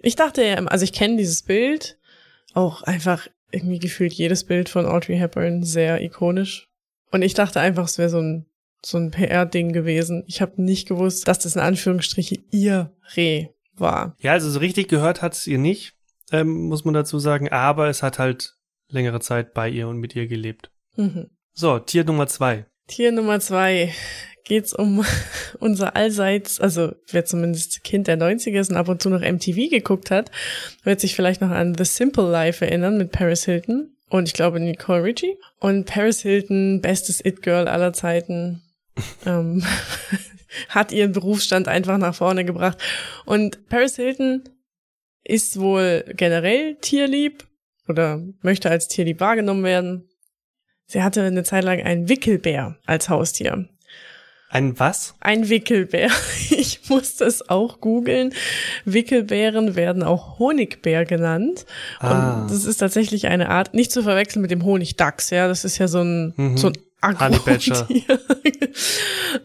Ich 0.00 0.16
dachte, 0.16 0.70
also 0.70 0.84
ich 0.84 0.92
kenne 0.92 1.16
dieses 1.16 1.42
Bild, 1.42 1.98
auch 2.54 2.82
einfach 2.82 3.28
irgendwie 3.50 3.78
gefühlt 3.78 4.12
jedes 4.12 4.44
Bild 4.44 4.68
von 4.68 4.86
Audrey 4.86 5.16
Hepburn 5.16 5.62
sehr 5.64 6.00
ikonisch. 6.02 6.68
Und 7.10 7.22
ich 7.22 7.34
dachte 7.34 7.60
einfach, 7.60 7.84
es 7.84 7.98
wäre 7.98 8.10
so 8.10 8.20
ein 8.20 8.47
so 8.84 8.98
ein 8.98 9.10
PR-Ding 9.10 9.72
gewesen. 9.72 10.24
Ich 10.26 10.40
habe 10.40 10.62
nicht 10.62 10.88
gewusst, 10.88 11.28
dass 11.28 11.38
das 11.38 11.56
in 11.56 11.62
Anführungsstriche 11.62 12.36
ihr 12.50 12.92
Reh 13.16 13.48
war. 13.74 14.16
Ja, 14.20 14.32
also 14.32 14.50
so 14.50 14.58
richtig 14.58 14.88
gehört 14.88 15.22
hat 15.22 15.34
es 15.34 15.46
ihr 15.46 15.58
nicht, 15.58 15.94
ähm, 16.32 16.68
muss 16.68 16.84
man 16.84 16.94
dazu 16.94 17.18
sagen, 17.18 17.48
aber 17.48 17.88
es 17.88 18.02
hat 18.02 18.18
halt 18.18 18.54
längere 18.88 19.20
Zeit 19.20 19.54
bei 19.54 19.68
ihr 19.68 19.88
und 19.88 19.98
mit 19.98 20.14
ihr 20.16 20.26
gelebt. 20.26 20.70
Mhm. 20.96 21.30
So, 21.52 21.78
Tier 21.78 22.04
Nummer 22.04 22.26
zwei. 22.26 22.66
Tier 22.86 23.12
Nummer 23.12 23.40
zwei 23.40 23.92
geht's 24.44 24.72
um 24.72 25.04
unser 25.60 25.94
allseits, 25.94 26.60
also 26.60 26.92
wer 27.10 27.24
zumindest 27.24 27.84
Kind 27.84 28.06
der 28.06 28.18
90er 28.18 28.60
ist 28.60 28.70
und 28.70 28.76
ab 28.76 28.88
und 28.88 29.02
zu 29.02 29.10
noch 29.10 29.20
MTV 29.20 29.70
geguckt 29.70 30.10
hat, 30.10 30.30
wird 30.84 31.00
sich 31.00 31.14
vielleicht 31.14 31.40
noch 31.40 31.50
an 31.50 31.74
The 31.76 31.84
Simple 31.84 32.30
Life 32.30 32.64
erinnern 32.64 32.96
mit 32.96 33.12
Paris 33.12 33.44
Hilton 33.44 33.92
und 34.08 34.26
ich 34.26 34.34
glaube 34.34 34.58
Nicole 34.60 35.04
Richie. 35.04 35.36
Und 35.60 35.84
Paris 35.86 36.22
Hilton, 36.22 36.80
bestes 36.80 37.24
It-Girl 37.24 37.68
aller 37.68 37.92
Zeiten, 37.92 38.62
ähm, 39.26 39.64
hat 40.68 40.92
ihren 40.92 41.12
Berufsstand 41.12 41.68
einfach 41.68 41.98
nach 41.98 42.14
vorne 42.14 42.44
gebracht. 42.44 42.78
Und 43.24 43.68
Paris 43.68 43.96
Hilton 43.96 44.42
ist 45.24 45.58
wohl 45.60 46.04
generell 46.16 46.76
tierlieb 46.76 47.46
oder 47.88 48.22
möchte 48.42 48.70
als 48.70 48.88
tierlieb 48.88 49.20
wahrgenommen 49.20 49.64
werden. 49.64 50.08
Sie 50.86 51.02
hatte 51.02 51.22
eine 51.22 51.44
Zeit 51.44 51.64
lang 51.64 51.82
einen 51.82 52.08
Wickelbär 52.08 52.76
als 52.86 53.08
Haustier. 53.10 53.68
Ein 54.50 54.78
was? 54.78 55.14
Ein 55.20 55.48
Wickelbär. 55.48 56.10
Ich 56.50 56.88
musste 56.88 57.24
es 57.24 57.48
auch 57.50 57.80
googeln. 57.80 58.32
Wickelbären 58.86 59.76
werden 59.76 60.02
auch 60.02 60.38
Honigbär 60.38 61.04
genannt. 61.04 61.66
Ah. 62.00 62.42
Und 62.42 62.50
das 62.50 62.64
ist 62.64 62.78
tatsächlich 62.78 63.26
eine 63.26 63.50
Art, 63.50 63.74
nicht 63.74 63.92
zu 63.92 64.02
verwechseln 64.02 64.40
mit 64.42 64.50
dem 64.50 64.64
Honigdachs, 64.64 65.28
ja. 65.30 65.46
Das 65.48 65.64
ist 65.64 65.76
ja 65.78 65.86
so 65.86 66.00
ein, 66.00 66.32
Mhm. 66.36 66.56
so 66.56 66.68
ein 66.68 66.72
Honey 67.02 67.38
Badger. 67.44 67.88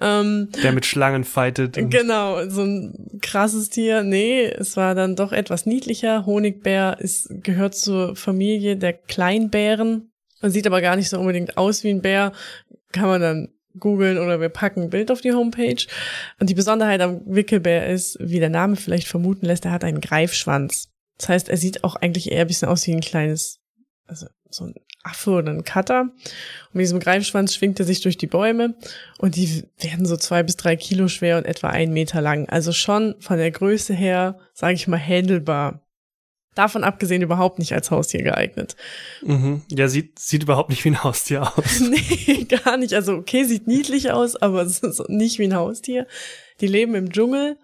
Ähm, 0.02 0.50
Der 0.64 0.72
mit 0.72 0.86
Schlangen 0.86 1.24
fightet. 1.24 1.78
Genau, 1.90 2.48
so 2.50 2.64
ein 2.64 3.20
krasses 3.22 3.70
Tier. 3.70 4.04
Nee, 4.04 4.46
es 4.46 4.78
war 4.78 4.96
dann 4.96 5.16
doch 5.16 5.32
etwas 5.32 5.66
niedlicher. 5.66 6.26
Honigbär 6.26 6.98
ist, 7.00 7.28
gehört 7.44 7.76
zur 7.76 8.16
Familie 8.16 8.78
der 8.78 8.94
Kleinbären. 8.94 10.12
Man 10.42 10.52
sieht 10.52 10.68
aber 10.68 10.82
gar 10.82 10.96
nicht 10.96 11.10
so 11.10 11.20
unbedingt 11.20 11.58
aus 11.58 11.84
wie 11.84 11.90
ein 11.90 12.02
Bär. 12.02 12.32
Kann 12.92 13.08
man 13.08 13.22
dann 13.22 13.50
googeln 13.78 14.18
oder 14.18 14.40
wir 14.40 14.50
packen 14.50 14.84
ein 14.84 14.90
Bild 14.90 15.12
auf 15.12 15.22
die 15.22 15.34
Homepage. 15.34 15.86
Und 16.40 16.50
die 16.50 16.54
Besonderheit 16.56 17.02
am 17.02 17.22
Wickelbär 17.26 17.90
ist, 17.90 18.18
wie 18.20 18.40
der 18.40 18.50
Name 18.50 18.76
vielleicht 18.76 19.08
vermuten 19.08 19.46
lässt, 19.46 19.66
er 19.66 19.72
hat 19.72 19.84
einen 19.84 20.02
Greifschwanz. 20.02 20.90
Das 21.18 21.30
heißt, 21.30 21.50
er 21.50 21.58
sieht 21.58 21.84
auch 21.84 21.96
eigentlich 21.96 22.32
eher 22.32 22.42
ein 22.42 22.48
bisschen 22.48 22.70
aus 22.70 22.86
wie 22.88 22.94
ein 22.94 23.02
kleines, 23.02 23.60
also 24.08 24.28
so 24.50 24.66
ein 24.66 24.76
Affe 25.04 25.32
oder 25.32 25.52
ein 25.52 25.64
Cutter. 25.64 26.02
Und 26.02 26.74
mit 26.74 26.84
diesem 26.84 27.00
Greifschwanz 27.00 27.54
schwingt 27.54 27.80
er 27.80 27.86
sich 27.86 28.02
durch 28.02 28.18
die 28.18 28.28
Bäume 28.28 28.76
und 29.20 29.36
die 29.36 29.64
werden 29.80 30.06
so 30.06 30.18
zwei 30.18 30.44
bis 30.44 30.56
drei 30.56 30.76
Kilo 30.76 31.08
schwer 31.08 31.38
und 31.38 31.46
etwa 31.46 31.68
einen 31.68 31.94
Meter 31.94 32.22
lang. 32.22 32.48
Also 32.50 32.72
schon 32.72 33.16
von 33.20 33.38
der 33.38 33.52
Größe 33.52 33.94
her, 33.94 34.40
sage 34.54 34.76
ich 34.76 34.88
mal, 34.88 35.00
handelbar. 35.00 35.82
Davon 36.56 36.84
abgesehen 36.84 37.24
überhaupt 37.24 37.58
nicht 37.58 37.74
als 37.74 37.90
Haustier 37.90 38.22
geeignet. 38.22 38.76
Mhm. 39.24 39.64
Ja, 39.72 39.88
sieht, 39.88 40.20
sieht 40.20 40.44
überhaupt 40.44 40.70
nicht 40.70 40.86
wie 40.86 40.90
ein 40.90 41.04
Haustier 41.04 41.42
aus. 41.58 41.80
nee, 41.80 42.44
gar 42.44 42.78
nicht. 42.78 42.94
Also 42.94 43.14
okay, 43.14 43.44
sieht 43.44 43.68
niedlich 43.68 44.12
aus, 44.12 44.36
aber 44.36 44.62
es 44.62 44.80
ist 44.80 45.10
nicht 45.10 45.40
wie 45.40 45.46
ein 45.46 45.56
Haustier. 45.56 46.06
Die 46.62 46.68
leben 46.68 46.94
im 46.94 47.12
Dschungel, 47.12 47.58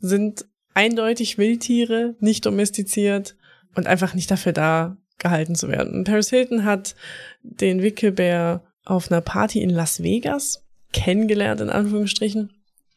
sind 0.00 0.46
eindeutig 0.74 1.38
Wildtiere, 1.38 2.14
nicht 2.20 2.46
domestiziert 2.46 3.36
und 3.74 3.88
einfach 3.88 4.14
nicht 4.14 4.30
dafür 4.30 4.52
da, 4.52 4.96
gehalten 5.18 5.54
zu 5.54 5.68
werden. 5.68 6.04
Paris 6.04 6.30
Hilton 6.30 6.64
hat 6.64 6.94
den 7.42 7.82
Wickelbär 7.82 8.62
auf 8.84 9.10
einer 9.10 9.20
Party 9.20 9.62
in 9.62 9.70
Las 9.70 10.02
Vegas 10.02 10.64
kennengelernt, 10.92 11.60
in 11.60 11.70
Anführungsstrichen. 11.70 12.52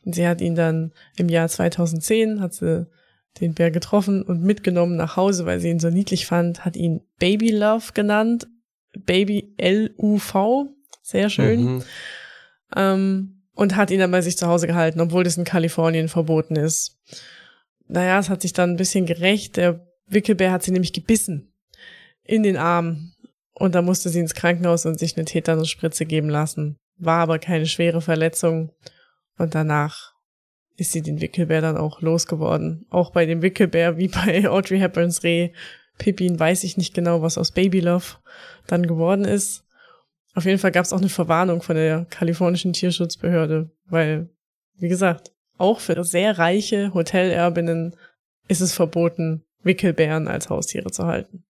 Und 0.05 0.15
sie 0.15 0.27
hat 0.27 0.41
ihn 0.41 0.55
dann 0.55 0.93
im 1.17 1.29
Jahr 1.29 1.47
2010, 1.47 2.41
hat 2.41 2.53
sie 2.53 2.87
den 3.39 3.53
Bär 3.53 3.71
getroffen 3.71 4.23
und 4.23 4.43
mitgenommen 4.43 4.97
nach 4.97 5.15
Hause, 5.15 5.45
weil 5.45 5.59
sie 5.59 5.69
ihn 5.69 5.79
so 5.79 5.89
niedlich 5.89 6.25
fand, 6.25 6.65
hat 6.65 6.75
ihn 6.75 7.01
Baby 7.19 7.51
Love 7.51 7.93
genannt. 7.93 8.47
Baby 9.05 9.53
L-U-V. 9.57 10.67
Sehr 11.01 11.29
schön. 11.29 11.63
Mhm. 11.63 11.83
Ähm, 12.75 13.41
und 13.53 13.75
hat 13.75 13.91
ihn 13.91 13.99
dann 13.99 14.11
bei 14.11 14.21
sich 14.21 14.37
zu 14.37 14.47
Hause 14.47 14.67
gehalten, 14.67 15.01
obwohl 15.01 15.23
das 15.23 15.37
in 15.37 15.43
Kalifornien 15.43 16.09
verboten 16.09 16.55
ist. 16.55 16.99
Naja, 17.87 18.19
es 18.19 18.29
hat 18.29 18.41
sich 18.41 18.53
dann 18.53 18.71
ein 18.71 18.77
bisschen 18.77 19.05
gerecht. 19.05 19.57
Der 19.57 19.85
Wickelbär 20.07 20.51
hat 20.51 20.63
sie 20.63 20.71
nämlich 20.71 20.93
gebissen. 20.93 21.50
In 22.25 22.43
den 22.43 22.57
Arm. 22.57 23.13
Und 23.53 23.75
da 23.75 23.81
musste 23.81 24.09
sie 24.09 24.19
ins 24.19 24.33
Krankenhaus 24.33 24.85
und 24.85 24.97
sich 24.97 25.15
eine 25.15 25.25
Tetanusspritze 25.25 26.05
geben 26.05 26.29
lassen. 26.29 26.77
War 26.97 27.19
aber 27.19 27.39
keine 27.39 27.65
schwere 27.65 28.01
Verletzung. 28.01 28.71
Und 29.37 29.55
danach 29.55 30.13
ist 30.77 30.91
sie 30.91 31.01
den 31.01 31.21
Wickelbär 31.21 31.61
dann 31.61 31.77
auch 31.77 32.01
losgeworden. 32.01 32.85
Auch 32.89 33.11
bei 33.11 33.25
dem 33.25 33.41
Wickelbär, 33.41 33.97
wie 33.97 34.07
bei 34.07 34.49
Audrey 34.49 34.79
Hepburns 34.79 35.23
Reh, 35.23 35.51
Pippin, 35.97 36.39
weiß 36.39 36.63
ich 36.63 36.77
nicht 36.77 36.93
genau, 36.93 37.21
was 37.21 37.37
aus 37.37 37.51
Baby 37.51 37.81
Love 37.81 38.17
dann 38.67 38.87
geworden 38.87 39.25
ist. 39.25 39.63
Auf 40.33 40.45
jeden 40.45 40.57
Fall 40.59 40.71
gab 40.71 40.85
es 40.85 40.93
auch 40.93 40.99
eine 40.99 41.09
Verwarnung 41.09 41.61
von 41.61 41.75
der 41.75 42.05
kalifornischen 42.05 42.73
Tierschutzbehörde, 42.73 43.69
weil, 43.85 44.29
wie 44.77 44.87
gesagt, 44.87 45.31
auch 45.57 45.79
für 45.79 46.03
sehr 46.03 46.39
reiche 46.39 46.93
Hotelerbinnen 46.93 47.95
ist 48.47 48.61
es 48.61 48.73
verboten, 48.73 49.43
Wickelbären 49.61 50.27
als 50.27 50.49
Haustiere 50.49 50.89
zu 50.89 51.05
halten. 51.05 51.43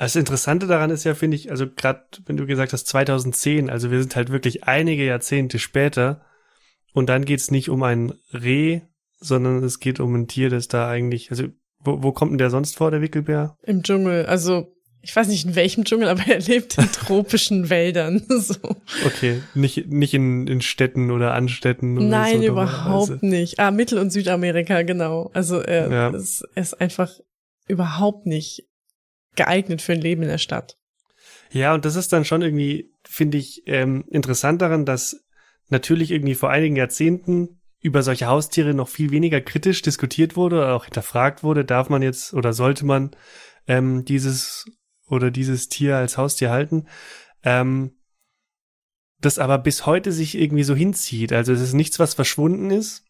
Das 0.00 0.16
Interessante 0.16 0.66
daran 0.66 0.88
ist 0.88 1.04
ja, 1.04 1.14
finde 1.14 1.36
ich, 1.36 1.50
also 1.50 1.66
gerade 1.68 2.02
wenn 2.24 2.38
du 2.38 2.46
gesagt 2.46 2.72
hast 2.72 2.86
2010, 2.86 3.68
also 3.68 3.90
wir 3.90 4.00
sind 4.00 4.16
halt 4.16 4.30
wirklich 4.30 4.64
einige 4.64 5.04
Jahrzehnte 5.04 5.58
später 5.58 6.22
und 6.94 7.10
dann 7.10 7.26
geht's 7.26 7.50
nicht 7.50 7.68
um 7.68 7.82
ein 7.82 8.14
Reh, 8.32 8.80
sondern 9.18 9.62
es 9.62 9.78
geht 9.78 10.00
um 10.00 10.14
ein 10.14 10.26
Tier, 10.26 10.48
das 10.48 10.68
da 10.68 10.88
eigentlich, 10.88 11.30
also 11.30 11.44
wo, 11.80 12.02
wo 12.02 12.12
kommt 12.12 12.30
denn 12.32 12.38
der 12.38 12.48
sonst 12.48 12.78
vor, 12.78 12.90
der 12.90 13.02
Wickelbär? 13.02 13.58
Im 13.62 13.82
Dschungel, 13.82 14.24
also 14.24 14.74
ich 15.02 15.14
weiß 15.14 15.28
nicht 15.28 15.44
in 15.44 15.54
welchem 15.54 15.84
Dschungel, 15.84 16.08
aber 16.08 16.26
er 16.26 16.40
lebt 16.40 16.78
in 16.78 16.86
tropischen 16.92 17.68
Wäldern. 17.68 18.22
So. 18.40 18.54
Okay, 19.04 19.42
nicht, 19.54 19.88
nicht 19.88 20.14
in, 20.14 20.46
in 20.46 20.62
Städten 20.62 21.10
oder 21.10 21.34
Anstädten. 21.34 21.98
Oder 21.98 22.06
Nein, 22.06 22.38
so 22.40 22.46
überhaupt 22.46 23.22
nicht. 23.22 23.58
Ah, 23.58 23.70
Mittel- 23.70 23.98
und 23.98 24.10
Südamerika, 24.10 24.80
genau. 24.80 25.30
Also 25.34 25.60
er, 25.60 25.90
Ja. 25.90 26.08
ist, 26.08 26.42
er 26.54 26.62
ist 26.62 26.80
einfach 26.80 27.12
überhaupt 27.68 28.24
nicht 28.24 28.64
geeignet 29.36 29.82
für 29.82 29.92
ein 29.92 30.00
Leben 30.00 30.22
in 30.22 30.28
der 30.28 30.38
Stadt. 30.38 30.76
Ja, 31.52 31.74
und 31.74 31.84
das 31.84 31.96
ist 31.96 32.12
dann 32.12 32.24
schon 32.24 32.42
irgendwie, 32.42 32.92
finde 33.04 33.38
ich, 33.38 33.62
ähm, 33.66 34.04
interessant 34.08 34.62
daran, 34.62 34.84
dass 34.84 35.24
natürlich 35.68 36.10
irgendwie 36.10 36.34
vor 36.34 36.50
einigen 36.50 36.76
Jahrzehnten 36.76 37.60
über 37.80 38.02
solche 38.02 38.26
Haustiere 38.26 38.74
noch 38.74 38.88
viel 38.88 39.10
weniger 39.10 39.40
kritisch 39.40 39.82
diskutiert 39.82 40.36
wurde 40.36 40.56
oder 40.56 40.74
auch 40.74 40.84
hinterfragt 40.84 41.42
wurde, 41.42 41.64
darf 41.64 41.88
man 41.88 42.02
jetzt 42.02 42.34
oder 42.34 42.52
sollte 42.52 42.84
man 42.84 43.12
ähm, 43.66 44.04
dieses 44.04 44.66
oder 45.06 45.30
dieses 45.30 45.68
Tier 45.68 45.96
als 45.96 46.18
Haustier 46.18 46.50
halten. 46.50 46.86
Ähm, 47.42 47.96
das 49.20 49.38
aber 49.38 49.58
bis 49.58 49.86
heute 49.86 50.12
sich 50.12 50.36
irgendwie 50.36 50.62
so 50.62 50.74
hinzieht. 50.74 51.32
Also 51.32 51.52
es 51.52 51.60
ist 51.60 51.74
nichts, 51.74 51.98
was 51.98 52.14
verschwunden 52.14 52.70
ist. 52.70 53.04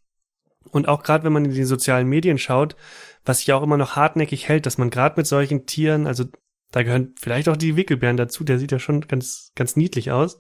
Und 0.70 0.88
auch 0.88 1.02
gerade 1.02 1.24
wenn 1.24 1.32
man 1.32 1.44
in 1.44 1.52
die 1.52 1.64
sozialen 1.64 2.08
Medien 2.08 2.38
schaut, 2.38 2.76
was 3.24 3.38
sich 3.38 3.52
auch 3.52 3.62
immer 3.62 3.76
noch 3.76 3.96
hartnäckig 3.96 4.48
hält, 4.48 4.66
dass 4.66 4.78
man 4.78 4.90
gerade 4.90 5.14
mit 5.16 5.26
solchen 5.26 5.66
Tieren, 5.66 6.06
also 6.06 6.24
da 6.72 6.82
gehören 6.82 7.14
vielleicht 7.20 7.48
auch 7.48 7.56
die 7.56 7.76
Wickelbären 7.76 8.16
dazu, 8.16 8.44
der 8.44 8.58
sieht 8.58 8.72
ja 8.72 8.78
schon 8.78 9.02
ganz, 9.02 9.52
ganz 9.54 9.76
niedlich 9.76 10.10
aus, 10.10 10.38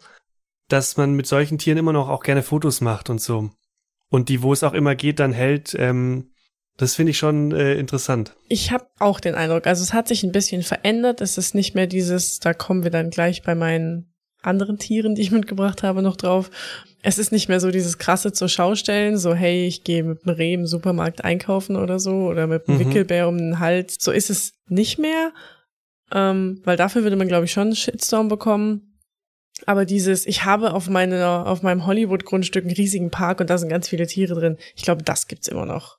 dass 0.68 0.96
man 0.96 1.14
mit 1.14 1.26
solchen 1.26 1.58
Tieren 1.58 1.78
immer 1.78 1.92
noch 1.92 2.08
auch 2.08 2.22
gerne 2.22 2.42
Fotos 2.42 2.80
macht 2.80 3.10
und 3.10 3.20
so. 3.20 3.50
Und 4.08 4.28
die, 4.28 4.42
wo 4.42 4.52
es 4.52 4.64
auch 4.64 4.72
immer 4.72 4.94
geht, 4.94 5.20
dann 5.20 5.32
hält, 5.32 5.74
ähm, 5.78 6.32
das 6.76 6.94
finde 6.94 7.10
ich 7.10 7.18
schon 7.18 7.52
äh, 7.52 7.74
interessant. 7.74 8.36
Ich 8.48 8.72
habe 8.72 8.86
auch 8.98 9.20
den 9.20 9.34
Eindruck, 9.34 9.66
also 9.66 9.82
es 9.82 9.92
hat 9.92 10.08
sich 10.08 10.22
ein 10.22 10.32
bisschen 10.32 10.62
verändert. 10.62 11.20
Es 11.20 11.36
ist 11.36 11.54
nicht 11.54 11.74
mehr 11.74 11.86
dieses, 11.86 12.38
da 12.38 12.54
kommen 12.54 12.84
wir 12.84 12.90
dann 12.90 13.10
gleich 13.10 13.42
bei 13.42 13.54
meinen 13.54 14.09
anderen 14.42 14.78
Tieren, 14.78 15.14
die 15.14 15.22
ich 15.22 15.30
mitgebracht 15.30 15.82
habe, 15.82 16.02
noch 16.02 16.16
drauf. 16.16 16.50
Es 17.02 17.18
ist 17.18 17.32
nicht 17.32 17.48
mehr 17.48 17.60
so 17.60 17.70
dieses 17.70 17.98
krasse 17.98 18.32
zur 18.32 18.48
Schaustellen, 18.48 19.16
so 19.16 19.34
hey, 19.34 19.66
ich 19.66 19.84
gehe 19.84 20.02
mit 20.02 20.26
einem 20.26 20.36
Reh 20.36 20.54
im 20.54 20.66
Supermarkt 20.66 21.24
einkaufen 21.24 21.76
oder 21.76 21.98
so 21.98 22.28
oder 22.28 22.46
mit 22.46 22.68
einem 22.68 22.78
Mhm. 22.78 22.86
Wickelbär 22.86 23.28
um 23.28 23.38
den 23.38 23.58
Hals. 23.58 23.96
So 24.00 24.10
ist 24.12 24.30
es 24.30 24.52
nicht 24.68 24.98
mehr, 24.98 25.32
ähm, 26.12 26.60
weil 26.64 26.76
dafür 26.76 27.02
würde 27.02 27.16
man, 27.16 27.28
glaube 27.28 27.46
ich, 27.46 27.52
schon 27.52 27.68
einen 27.68 27.76
Shitstorm 27.76 28.28
bekommen. 28.28 28.86
Aber 29.66 29.84
dieses, 29.84 30.26
ich 30.26 30.44
habe 30.44 30.72
auf 30.72 30.88
meiner, 30.88 31.46
auf 31.46 31.62
meinem 31.62 31.86
Hollywood-Grundstück 31.86 32.64
einen 32.64 32.74
riesigen 32.74 33.10
Park 33.10 33.40
und 33.40 33.50
da 33.50 33.58
sind 33.58 33.68
ganz 33.68 33.88
viele 33.88 34.06
Tiere 34.06 34.34
drin. 34.34 34.56
Ich 34.74 34.82
glaube, 34.82 35.02
das 35.02 35.26
gibt's 35.26 35.48
immer 35.48 35.66
noch. 35.66 35.98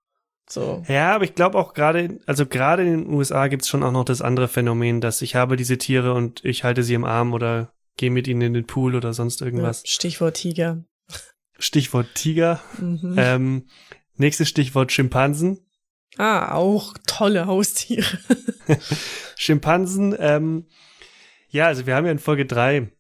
So. 0.50 0.84
Ja, 0.88 1.16
aber 1.16 1.24
ich 1.24 1.36
glaube 1.36 1.58
auch 1.58 1.74
gerade, 1.74 2.20
also 2.26 2.46
gerade 2.46 2.84
in 2.84 3.06
den 3.06 3.14
USA 3.14 3.48
gibt's 3.48 3.70
schon 3.70 3.84
auch 3.84 3.92
noch 3.92 4.04
das 4.04 4.22
andere 4.22 4.48
Phänomen, 4.48 5.00
dass 5.00 5.22
ich 5.22 5.36
habe 5.36 5.56
diese 5.56 5.78
Tiere 5.78 6.14
und 6.14 6.44
ich 6.44 6.64
halte 6.64 6.84
sie 6.84 6.94
im 6.96 7.06
Arm 7.06 7.34
oder 7.34 7.72
gehe 8.02 8.10
mit 8.12 8.28
ihnen 8.28 8.42
in 8.42 8.54
den 8.56 8.66
Pool 8.66 8.96
oder 8.96 9.14
sonst 9.14 9.42
irgendwas. 9.42 9.84
Stichwort 9.86 10.36
Tiger. 10.36 10.84
Stichwort 11.60 12.08
Tiger. 12.16 12.60
Mhm. 12.80 13.14
Ähm, 13.16 13.68
nächstes 14.16 14.50
Stichwort 14.50 14.92
Schimpansen. 14.92 15.60
Ah, 16.18 16.56
auch 16.56 16.96
tolle 17.06 17.46
Haustiere. 17.46 18.18
Schimpansen, 19.38 20.16
ähm, 20.18 20.66
ja, 21.50 21.68
also 21.68 21.86
wir 21.86 21.96
haben 21.96 22.06
ja 22.06 22.12
in 22.12 22.18
Folge 22.18 22.48
drei 22.48 22.92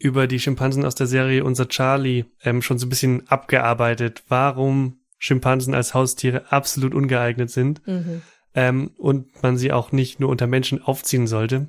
über 0.00 0.26
die 0.26 0.40
Schimpansen 0.40 0.84
aus 0.84 0.96
der 0.96 1.06
Serie 1.06 1.44
Unser 1.44 1.68
Charlie 1.68 2.24
ähm, 2.42 2.60
schon 2.60 2.78
so 2.78 2.86
ein 2.86 2.90
bisschen 2.90 3.28
abgearbeitet, 3.28 4.24
warum 4.28 4.98
Schimpansen 5.18 5.74
als 5.74 5.94
Haustiere 5.94 6.50
absolut 6.50 6.92
ungeeignet 6.92 7.50
sind 7.50 7.86
Mhm. 7.86 8.22
ähm, 8.54 8.90
und 8.98 9.42
man 9.44 9.56
sie 9.58 9.70
auch 9.70 9.92
nicht 9.92 10.18
nur 10.18 10.28
unter 10.28 10.48
Menschen 10.48 10.82
aufziehen 10.82 11.28
sollte. 11.28 11.68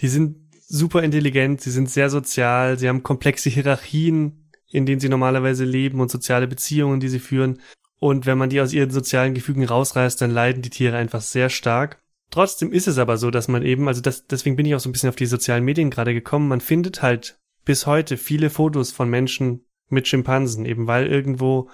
Die 0.00 0.08
sind 0.08 0.43
super 0.66 1.02
intelligent, 1.02 1.60
sie 1.60 1.70
sind 1.70 1.90
sehr 1.90 2.10
sozial, 2.10 2.78
sie 2.78 2.88
haben 2.88 3.02
komplexe 3.02 3.50
Hierarchien, 3.50 4.50
in 4.70 4.86
denen 4.86 5.00
sie 5.00 5.08
normalerweise 5.08 5.64
leben 5.64 6.00
und 6.00 6.10
soziale 6.10 6.48
Beziehungen, 6.48 7.00
die 7.00 7.08
sie 7.08 7.20
führen. 7.20 7.60
Und 8.00 8.26
wenn 8.26 8.38
man 8.38 8.50
die 8.50 8.60
aus 8.60 8.72
ihren 8.72 8.90
sozialen 8.90 9.34
Gefügen 9.34 9.64
rausreißt, 9.64 10.20
dann 10.20 10.30
leiden 10.30 10.62
die 10.62 10.70
Tiere 10.70 10.96
einfach 10.96 11.20
sehr 11.20 11.48
stark. 11.48 12.02
Trotzdem 12.30 12.72
ist 12.72 12.88
es 12.88 12.98
aber 12.98 13.16
so, 13.16 13.30
dass 13.30 13.48
man 13.48 13.62
eben, 13.62 13.86
also 13.86 14.00
das, 14.00 14.26
deswegen 14.26 14.56
bin 14.56 14.66
ich 14.66 14.74
auch 14.74 14.80
so 14.80 14.88
ein 14.88 14.92
bisschen 14.92 15.08
auf 15.08 15.16
die 15.16 15.26
sozialen 15.26 15.64
Medien 15.64 15.90
gerade 15.90 16.12
gekommen, 16.12 16.48
man 16.48 16.60
findet 16.60 17.02
halt 17.02 17.38
bis 17.64 17.86
heute 17.86 18.16
viele 18.16 18.50
Fotos 18.50 18.90
von 18.90 19.08
Menschen 19.08 19.64
mit 19.88 20.08
Schimpansen, 20.08 20.66
eben 20.66 20.86
weil 20.86 21.06
irgendwo 21.06 21.70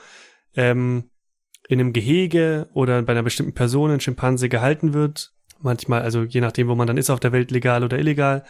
ähm, 0.55 1.11
in 1.69 1.81
einem 1.81 1.93
Gehege 1.93 2.69
oder 2.75 3.03
bei 3.03 3.13
einer 3.13 3.23
bestimmten 3.23 3.55
Person 3.55 3.91
ein 3.91 4.01
Schimpanse 4.01 4.49
gehalten 4.49 4.93
wird. 4.93 5.33
Manchmal, 5.61 6.03
also 6.03 6.23
je 6.23 6.41
nachdem, 6.41 6.69
wo 6.69 6.75
man 6.75 6.87
dann 6.87 6.97
ist 6.97 7.11
auf 7.11 7.21
der 7.21 7.33
Welt, 7.33 7.51
legal 7.51 7.85
oder 7.85 7.99
illegal. 7.99 8.45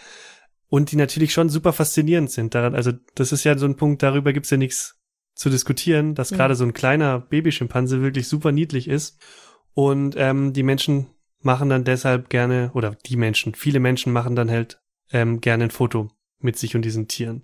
Und 0.71 0.93
die 0.93 0.97
natürlich 0.97 1.33
schon 1.33 1.51
super 1.51 1.73
faszinierend 1.73 2.31
sind 2.31 2.55
daran. 2.55 2.75
Also 2.75 2.93
das 3.17 3.33
ist 3.33 3.45
ja 3.45 3.59
so 3.59 3.67
ein 3.67 3.77
Punkt, 3.77 4.03
darüber 4.03 4.33
gibt's 4.33 4.51
ja 4.51 4.57
nichts 4.57 4.99
zu 5.35 5.51
diskutieren, 5.51 6.15
dass 6.15 6.31
Mhm. 6.31 6.37
gerade 6.37 6.55
so 6.55 6.65
ein 6.65 6.73
kleiner 6.73 7.19
Babyschimpanse 7.19 8.01
wirklich 8.01 8.29
super 8.29 8.53
niedlich 8.53 8.89
ist. 8.89 9.21
Und 9.75 10.15
ähm, 10.17 10.53
die 10.53 10.63
Menschen 10.63 11.09
machen 11.41 11.69
dann 11.69 11.85
deshalb 11.85 12.31
gerne, 12.31 12.71
oder 12.73 12.97
die 13.07 13.17
Menschen, 13.17 13.55
viele 13.55 13.81
Menschen 13.81 14.13
machen 14.13 14.37
dann 14.37 14.51
halt 14.51 14.81
ähm, 15.13 15.41
gerne 15.41 15.65
ein 15.65 15.71
Foto 15.71 16.11
mit 16.39 16.57
sich 16.57 16.77
und 16.77 16.83
diesen 16.83 17.09
Tieren. 17.09 17.43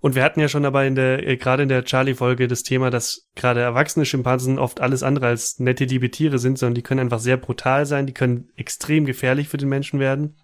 Und 0.00 0.14
wir 0.14 0.22
hatten 0.22 0.40
ja 0.40 0.48
schon 0.48 0.66
aber 0.66 0.84
in 0.84 0.96
der, 0.96 1.26
äh, 1.26 1.36
gerade 1.36 1.62
in 1.62 1.68
der 1.68 1.84
Charlie-Folge 1.84 2.48
das 2.48 2.62
Thema, 2.62 2.90
dass 2.90 3.30
gerade 3.36 3.60
erwachsene 3.60 4.04
Schimpansen 4.04 4.58
oft 4.58 4.80
alles 4.80 5.02
andere 5.02 5.28
als 5.28 5.60
nette, 5.60 5.84
liebe 5.84 6.10
Tiere 6.10 6.38
sind, 6.38 6.58
sondern 6.58 6.74
die 6.74 6.82
können 6.82 7.00
einfach 7.00 7.20
sehr 7.20 7.36
brutal 7.36 7.86
sein, 7.86 8.06
die 8.06 8.12
können 8.12 8.50
extrem 8.56 9.06
gefährlich 9.06 9.48
für 9.48 9.56
den 9.58 9.68
Menschen 9.68 10.00
werden, 10.00 10.36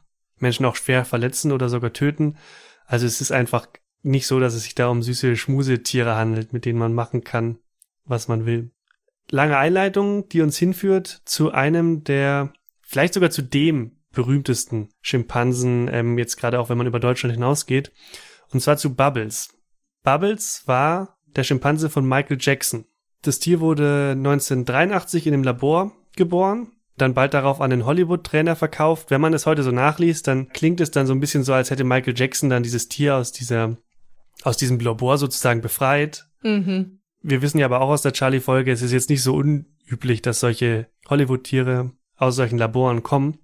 Menschen 0.42 0.66
auch 0.66 0.76
schwer 0.76 1.04
verletzen 1.04 1.52
oder 1.52 1.68
sogar 1.68 1.92
töten. 1.92 2.36
Also 2.86 3.06
es 3.06 3.20
ist 3.20 3.32
einfach 3.32 3.68
nicht 4.02 4.26
so, 4.26 4.40
dass 4.40 4.54
es 4.54 4.64
sich 4.64 4.74
da 4.74 4.88
um 4.88 5.02
süße 5.02 5.36
Schmusetiere 5.36 6.16
handelt, 6.16 6.52
mit 6.52 6.64
denen 6.64 6.78
man 6.78 6.94
machen 6.94 7.22
kann, 7.22 7.58
was 8.04 8.28
man 8.28 8.46
will. 8.46 8.70
Lange 9.30 9.58
Einleitung, 9.58 10.28
die 10.28 10.40
uns 10.40 10.56
hinführt 10.56 11.22
zu 11.24 11.52
einem 11.52 12.02
der, 12.04 12.52
vielleicht 12.82 13.14
sogar 13.14 13.30
zu 13.30 13.42
dem 13.42 13.98
berühmtesten 14.12 14.88
Schimpansen, 15.00 15.88
ähm, 15.92 16.18
jetzt 16.18 16.36
gerade 16.36 16.58
auch 16.58 16.68
wenn 16.68 16.78
man 16.78 16.86
über 16.86 16.98
Deutschland 16.98 17.34
hinausgeht, 17.34 17.92
und 18.50 18.60
zwar 18.60 18.76
zu 18.76 18.94
Bubbles. 18.94 19.56
Bubbles 20.02 20.62
war 20.66 21.18
der 21.26 21.44
Schimpanse 21.44 21.90
von 21.90 22.08
Michael 22.08 22.38
Jackson. 22.40 22.86
Das 23.22 23.38
Tier 23.38 23.60
wurde 23.60 24.12
1983 24.16 25.26
in 25.26 25.34
einem 25.34 25.44
Labor 25.44 25.92
geboren, 26.16 26.72
dann 27.00 27.14
bald 27.14 27.34
darauf 27.34 27.60
an 27.60 27.70
den 27.70 27.86
Hollywood-Trainer 27.86 28.56
verkauft. 28.56 29.10
Wenn 29.10 29.20
man 29.20 29.34
es 29.34 29.46
heute 29.46 29.62
so 29.62 29.70
nachliest, 29.70 30.26
dann 30.26 30.48
klingt 30.48 30.80
es 30.80 30.90
dann 30.90 31.06
so 31.06 31.12
ein 31.12 31.20
bisschen 31.20 31.44
so, 31.44 31.52
als 31.52 31.70
hätte 31.70 31.84
Michael 31.84 32.14
Jackson 32.16 32.50
dann 32.50 32.62
dieses 32.62 32.88
Tier 32.88 33.16
aus 33.16 33.32
dieser, 33.32 33.76
aus 34.42 34.56
diesem 34.56 34.78
Labor 34.78 35.18
sozusagen 35.18 35.60
befreit. 35.60 36.26
Mhm. 36.42 37.00
Wir 37.22 37.42
wissen 37.42 37.58
ja 37.58 37.66
aber 37.66 37.80
auch 37.80 37.90
aus 37.90 38.02
der 38.02 38.12
Charlie-Folge, 38.12 38.72
es 38.72 38.82
ist 38.82 38.92
jetzt 38.92 39.10
nicht 39.10 39.22
so 39.22 39.34
unüblich, 39.34 40.22
dass 40.22 40.40
solche 40.40 40.86
Hollywood-Tiere 41.08 41.92
aus 42.16 42.36
solchen 42.36 42.58
Laboren 42.58 43.02
kommen. 43.02 43.38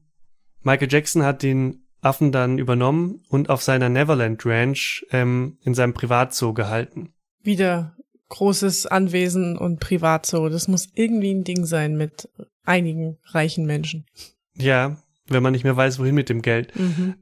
Michael 0.63 0.89
Jackson 0.91 1.23
hat 1.23 1.43
den 1.43 1.87
Affen 2.01 2.33
dann 2.33 2.59
übernommen 2.59 3.23
und 3.29 3.51
auf 3.51 3.63
seiner 3.63 3.89
Neverland 3.89 4.45
Ranch 4.47 5.05
ähm, 5.11 5.59
in 5.63 5.75
seinem 5.75 5.95
Privatzoo 5.95 6.53
gehalten. 6.53 7.13
Wieder 7.43 7.97
großes 8.29 8.87
Anwesen 8.87 9.57
und 9.57 9.81
Privatzoo. 9.81 10.49
Das 10.49 10.69
muss 10.69 10.89
irgendwie 10.95 11.33
ein 11.33 11.45
Ding 11.45 11.65
sein 11.65 11.97
mit 11.97 12.29
einigen 12.67 13.19
reichen 13.25 13.67
Menschen. 13.67 14.07
Ja, 14.55 14.97
wenn 15.29 15.43
man 15.43 15.53
nicht 15.53 15.65
mehr 15.65 15.77
weiß, 15.77 15.99
wohin 15.99 16.15
mit 16.15 16.29
dem 16.29 16.43
Geld. 16.43 16.79
Mhm. 16.79 17.15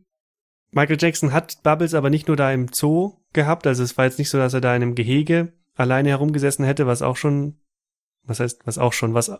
Michael 0.70 0.98
Jackson 1.00 1.32
hat 1.32 1.62
Bubbles 1.62 1.94
aber 1.94 2.10
nicht 2.10 2.26
nur 2.26 2.36
da 2.36 2.52
im 2.52 2.68
Zoo 2.72 3.14
gehabt, 3.32 3.66
also 3.66 3.82
es 3.82 3.96
war 3.96 4.04
jetzt 4.04 4.18
nicht 4.18 4.30
so, 4.30 4.38
dass 4.38 4.54
er 4.54 4.60
da 4.60 4.74
in 4.74 4.82
einem 4.82 4.94
Gehege 4.94 5.52
alleine 5.74 6.10
herumgesessen 6.10 6.64
hätte, 6.64 6.86
was 6.86 7.02
auch 7.02 7.16
schon, 7.16 7.58
was 8.24 8.40
heißt, 8.40 8.66
was 8.66 8.78
auch 8.78 8.92
schon, 8.92 9.14
was 9.14 9.32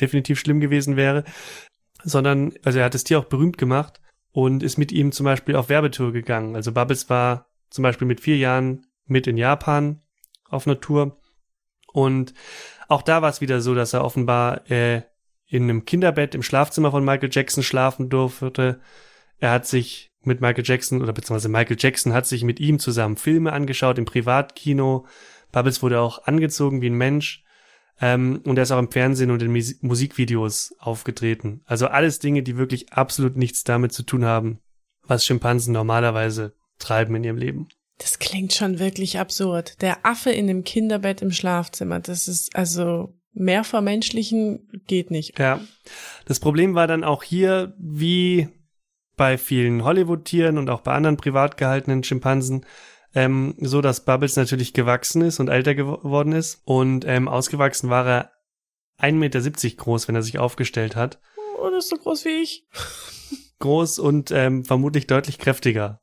definitiv 0.00 0.40
schlimm 0.40 0.60
gewesen 0.60 0.96
wäre, 0.96 1.24
sondern, 2.02 2.52
also 2.64 2.78
er 2.80 2.86
hat 2.86 2.94
das 2.94 3.04
Tier 3.04 3.18
auch 3.18 3.24
berühmt 3.24 3.58
gemacht 3.58 4.00
und 4.32 4.62
ist 4.62 4.78
mit 4.78 4.92
ihm 4.92 5.12
zum 5.12 5.24
Beispiel 5.24 5.56
auf 5.56 5.68
Werbetour 5.68 6.12
gegangen. 6.12 6.56
Also 6.56 6.72
Bubbles 6.72 7.08
war 7.08 7.46
zum 7.70 7.82
Beispiel 7.82 8.06
mit 8.06 8.20
vier 8.20 8.36
Jahren 8.36 8.86
mit 9.06 9.26
in 9.26 9.36
Japan 9.36 10.00
auf 10.48 10.66
einer 10.66 10.80
Tour 10.80 11.18
und 11.92 12.34
auch 12.88 13.02
da 13.02 13.22
war 13.22 13.30
es 13.30 13.40
wieder 13.40 13.60
so, 13.60 13.74
dass 13.74 13.92
er 13.92 14.04
offenbar 14.04 14.68
äh, 14.70 15.02
in 15.54 15.64
einem 15.64 15.84
Kinderbett 15.84 16.34
im 16.34 16.42
Schlafzimmer 16.42 16.90
von 16.90 17.04
Michael 17.04 17.30
Jackson 17.32 17.62
schlafen 17.62 18.08
durfte. 18.08 18.80
Er 19.38 19.50
hat 19.50 19.66
sich 19.66 20.10
mit 20.22 20.40
Michael 20.40 20.64
Jackson 20.66 21.02
oder 21.02 21.12
beziehungsweise 21.12 21.48
Michael 21.48 21.76
Jackson 21.78 22.12
hat 22.12 22.26
sich 22.26 22.44
mit 22.44 22.60
ihm 22.60 22.78
zusammen 22.78 23.16
Filme 23.16 23.52
angeschaut 23.52 23.98
im 23.98 24.04
Privatkino. 24.04 25.06
Bubbles 25.52 25.82
wurde 25.82 26.00
auch 26.00 26.24
angezogen 26.24 26.80
wie 26.80 26.88
ein 26.88 26.94
Mensch. 26.94 27.44
Ähm, 28.00 28.40
und 28.44 28.56
er 28.56 28.64
ist 28.64 28.72
auch 28.72 28.78
im 28.80 28.90
Fernsehen 28.90 29.30
und 29.30 29.42
in 29.42 29.52
Mus 29.52 29.76
Musikvideos 29.80 30.74
aufgetreten. 30.80 31.62
Also 31.64 31.86
alles 31.86 32.18
Dinge, 32.18 32.42
die 32.42 32.56
wirklich 32.56 32.92
absolut 32.92 33.36
nichts 33.36 33.62
damit 33.62 33.92
zu 33.92 34.02
tun 34.02 34.24
haben, 34.24 34.58
was 35.06 35.24
Schimpansen 35.24 35.72
normalerweise 35.72 36.56
treiben 36.80 37.14
in 37.14 37.22
ihrem 37.22 37.36
Leben. 37.36 37.68
Das 37.98 38.18
klingt 38.18 38.52
schon 38.52 38.80
wirklich 38.80 39.20
absurd. 39.20 39.80
Der 39.80 40.04
Affe 40.04 40.30
in 40.30 40.48
dem 40.48 40.64
Kinderbett 40.64 41.22
im 41.22 41.30
Schlafzimmer, 41.30 42.00
das 42.00 42.26
ist 42.26 42.56
also 42.56 43.14
mehr 43.34 43.64
vermenschlichen 43.64 44.82
geht 44.86 45.10
nicht. 45.10 45.38
Ja. 45.38 45.60
Das 46.24 46.40
Problem 46.40 46.74
war 46.74 46.86
dann 46.86 47.04
auch 47.04 47.22
hier, 47.22 47.74
wie 47.78 48.48
bei 49.16 49.38
vielen 49.38 49.84
Hollywood-Tieren 49.84 50.58
und 50.58 50.70
auch 50.70 50.80
bei 50.80 50.92
anderen 50.92 51.16
privat 51.16 51.56
gehaltenen 51.56 52.02
Schimpansen, 52.02 52.66
ähm, 53.14 53.54
so 53.60 53.80
dass 53.80 54.04
Bubbles 54.04 54.36
natürlich 54.36 54.72
gewachsen 54.72 55.22
ist 55.22 55.40
und 55.40 55.48
älter 55.48 55.74
geworden 55.74 56.32
ist. 56.32 56.62
Und 56.64 57.04
ähm, 57.06 57.28
ausgewachsen 57.28 57.90
war 57.90 58.06
er 58.06 58.30
1,70 59.00 59.12
Meter 59.14 59.76
groß, 59.76 60.08
wenn 60.08 60.14
er 60.14 60.22
sich 60.22 60.38
aufgestellt 60.38 60.96
hat. 60.96 61.20
Oh, 61.58 61.70
das 61.70 61.84
ist 61.84 61.90
so 61.90 61.96
groß 61.96 62.24
wie 62.24 62.42
ich. 62.42 62.66
Groß 63.60 63.98
und 63.98 64.30
ähm, 64.30 64.64
vermutlich 64.64 65.06
deutlich 65.06 65.38
kräftiger. 65.38 66.00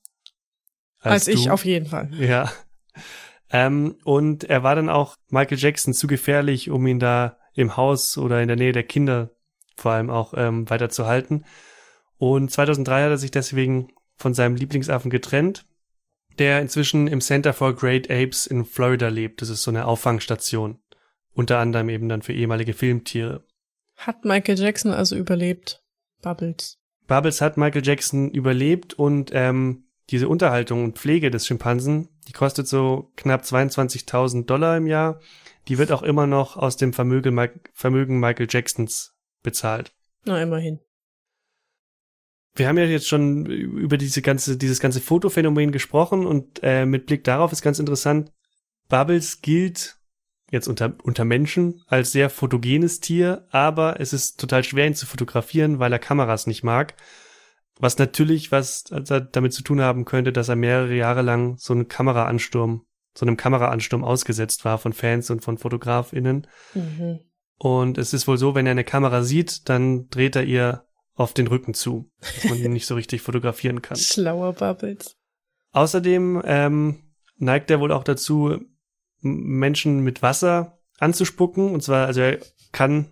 Als, 0.99 1.27
ich 1.27 1.45
du. 1.45 1.51
auf 1.51 1.65
jeden 1.65 1.87
Fall. 1.87 2.11
Ja. 2.17 2.51
Ähm, 3.51 3.95
und 4.03 4.45
er 4.45 4.63
war 4.63 4.75
dann 4.75 4.89
auch 4.89 5.17
Michael 5.29 5.57
Jackson 5.57 5.93
zu 5.93 6.07
gefährlich, 6.07 6.69
um 6.69 6.87
ihn 6.87 6.99
da 6.99 7.37
im 7.53 7.75
Haus 7.75 8.17
oder 8.17 8.41
in 8.41 8.47
der 8.47 8.57
Nähe 8.57 8.71
der 8.71 8.83
Kinder 8.83 9.31
vor 9.75 9.91
allem 9.91 10.09
auch 10.09 10.33
ähm, 10.35 10.69
weiter 10.69 10.89
zu 10.89 11.05
halten. 11.05 11.43
Und 12.17 12.51
2003 12.51 13.03
hat 13.03 13.09
er 13.09 13.17
sich 13.17 13.31
deswegen 13.31 13.89
von 14.15 14.33
seinem 14.33 14.55
Lieblingsaffen 14.55 15.09
getrennt, 15.09 15.65
der 16.39 16.61
inzwischen 16.61 17.07
im 17.07 17.19
Center 17.19 17.51
for 17.51 17.75
Great 17.75 18.09
Apes 18.09 18.47
in 18.47 18.63
Florida 18.63 19.09
lebt. 19.09 19.41
Das 19.41 19.49
ist 19.49 19.63
so 19.63 19.71
eine 19.71 19.85
Auffangstation. 19.85 20.79
Unter 21.33 21.59
anderem 21.59 21.89
eben 21.89 22.09
dann 22.09 22.21
für 22.21 22.33
ehemalige 22.33 22.73
Filmtiere. 22.73 23.43
Hat 23.95 24.25
Michael 24.25 24.59
Jackson 24.59 24.91
also 24.91 25.15
überlebt? 25.15 25.83
Bubbles. 26.21 26.77
Bubbles 27.07 27.41
hat 27.41 27.57
Michael 27.57 27.85
Jackson 27.85 28.29
überlebt 28.29 28.93
und 28.93 29.31
ähm, 29.33 29.85
diese 30.09 30.27
Unterhaltung 30.27 30.83
und 30.83 30.97
Pflege 30.97 31.31
des 31.31 31.47
Schimpansen, 31.47 32.09
die 32.31 32.37
kostet 32.37 32.65
so 32.65 33.11
knapp 33.17 33.41
22.000 33.41 34.45
Dollar 34.45 34.77
im 34.77 34.87
Jahr. 34.87 35.19
Die 35.67 35.77
wird 35.77 35.91
auch 35.91 36.01
immer 36.01 36.27
noch 36.27 36.55
aus 36.55 36.77
dem 36.77 36.93
Vermögen, 36.93 37.37
Vermögen 37.73 38.21
Michael 38.21 38.47
Jacksons 38.49 39.17
bezahlt. 39.43 39.93
Na, 40.23 40.41
immerhin. 40.41 40.79
Wir 42.55 42.69
haben 42.69 42.77
ja 42.77 42.85
jetzt 42.85 43.09
schon 43.09 43.45
über 43.45 43.97
diese 43.97 44.21
ganze, 44.21 44.55
dieses 44.55 44.79
ganze 44.79 45.01
Fotophänomen 45.01 45.73
gesprochen 45.73 46.25
und 46.25 46.61
äh, 46.63 46.85
mit 46.85 47.05
Blick 47.05 47.25
darauf 47.25 47.51
ist 47.51 47.63
ganz 47.63 47.79
interessant, 47.79 48.31
Bubbles 48.87 49.41
gilt 49.41 49.97
jetzt 50.51 50.69
unter, 50.69 50.95
unter 51.03 51.25
Menschen 51.25 51.83
als 51.87 52.13
sehr 52.13 52.29
fotogenes 52.29 53.01
Tier, 53.01 53.45
aber 53.51 53.99
es 53.99 54.13
ist 54.13 54.39
total 54.39 54.63
schwer, 54.63 54.87
ihn 54.87 54.95
zu 54.95 55.05
fotografieren, 55.05 55.79
weil 55.79 55.91
er 55.91 55.99
Kameras 55.99 56.47
nicht 56.47 56.63
mag. 56.63 56.95
Was 57.81 57.97
natürlich 57.97 58.51
was 58.51 58.83
damit 58.83 59.53
zu 59.53 59.63
tun 59.63 59.81
haben 59.81 60.05
könnte, 60.05 60.31
dass 60.31 60.49
er 60.49 60.55
mehrere 60.55 60.93
Jahre 60.93 61.23
lang 61.23 61.57
so 61.57 61.73
einen 61.73 61.87
Kameraansturm, 61.87 62.85
so 63.15 63.25
einem 63.25 63.37
Kameraansturm 63.37 64.03
ausgesetzt 64.03 64.63
war 64.65 64.77
von 64.77 64.93
Fans 64.93 65.31
und 65.31 65.41
von 65.41 65.57
FotografInnen. 65.57 66.47
Mhm. 66.75 67.19
Und 67.57 67.97
es 67.97 68.13
ist 68.13 68.27
wohl 68.27 68.37
so, 68.37 68.53
wenn 68.53 68.67
er 68.67 68.71
eine 68.71 68.83
Kamera 68.83 69.23
sieht, 69.23 69.67
dann 69.67 70.09
dreht 70.09 70.35
er 70.35 70.43
ihr 70.43 70.85
auf 71.15 71.33
den 71.33 71.47
Rücken 71.47 71.73
zu, 71.73 72.11
dass 72.19 72.51
man 72.51 72.59
ihn 72.59 72.73
nicht 72.73 72.85
so 72.85 72.93
richtig 72.95 73.23
fotografieren 73.23 73.81
kann. 73.81 73.97
Schlauer 73.99 74.53
Bubbles. 74.53 75.17
Außerdem 75.71 76.41
ähm, 76.45 77.13
neigt 77.37 77.71
er 77.71 77.79
wohl 77.79 77.91
auch 77.91 78.03
dazu, 78.03 78.59
Menschen 79.21 80.01
mit 80.01 80.21
Wasser 80.21 80.79
anzuspucken. 80.99 81.71
Und 81.71 81.81
zwar, 81.81 82.05
also 82.05 82.21
er 82.21 82.39
kann 82.71 83.11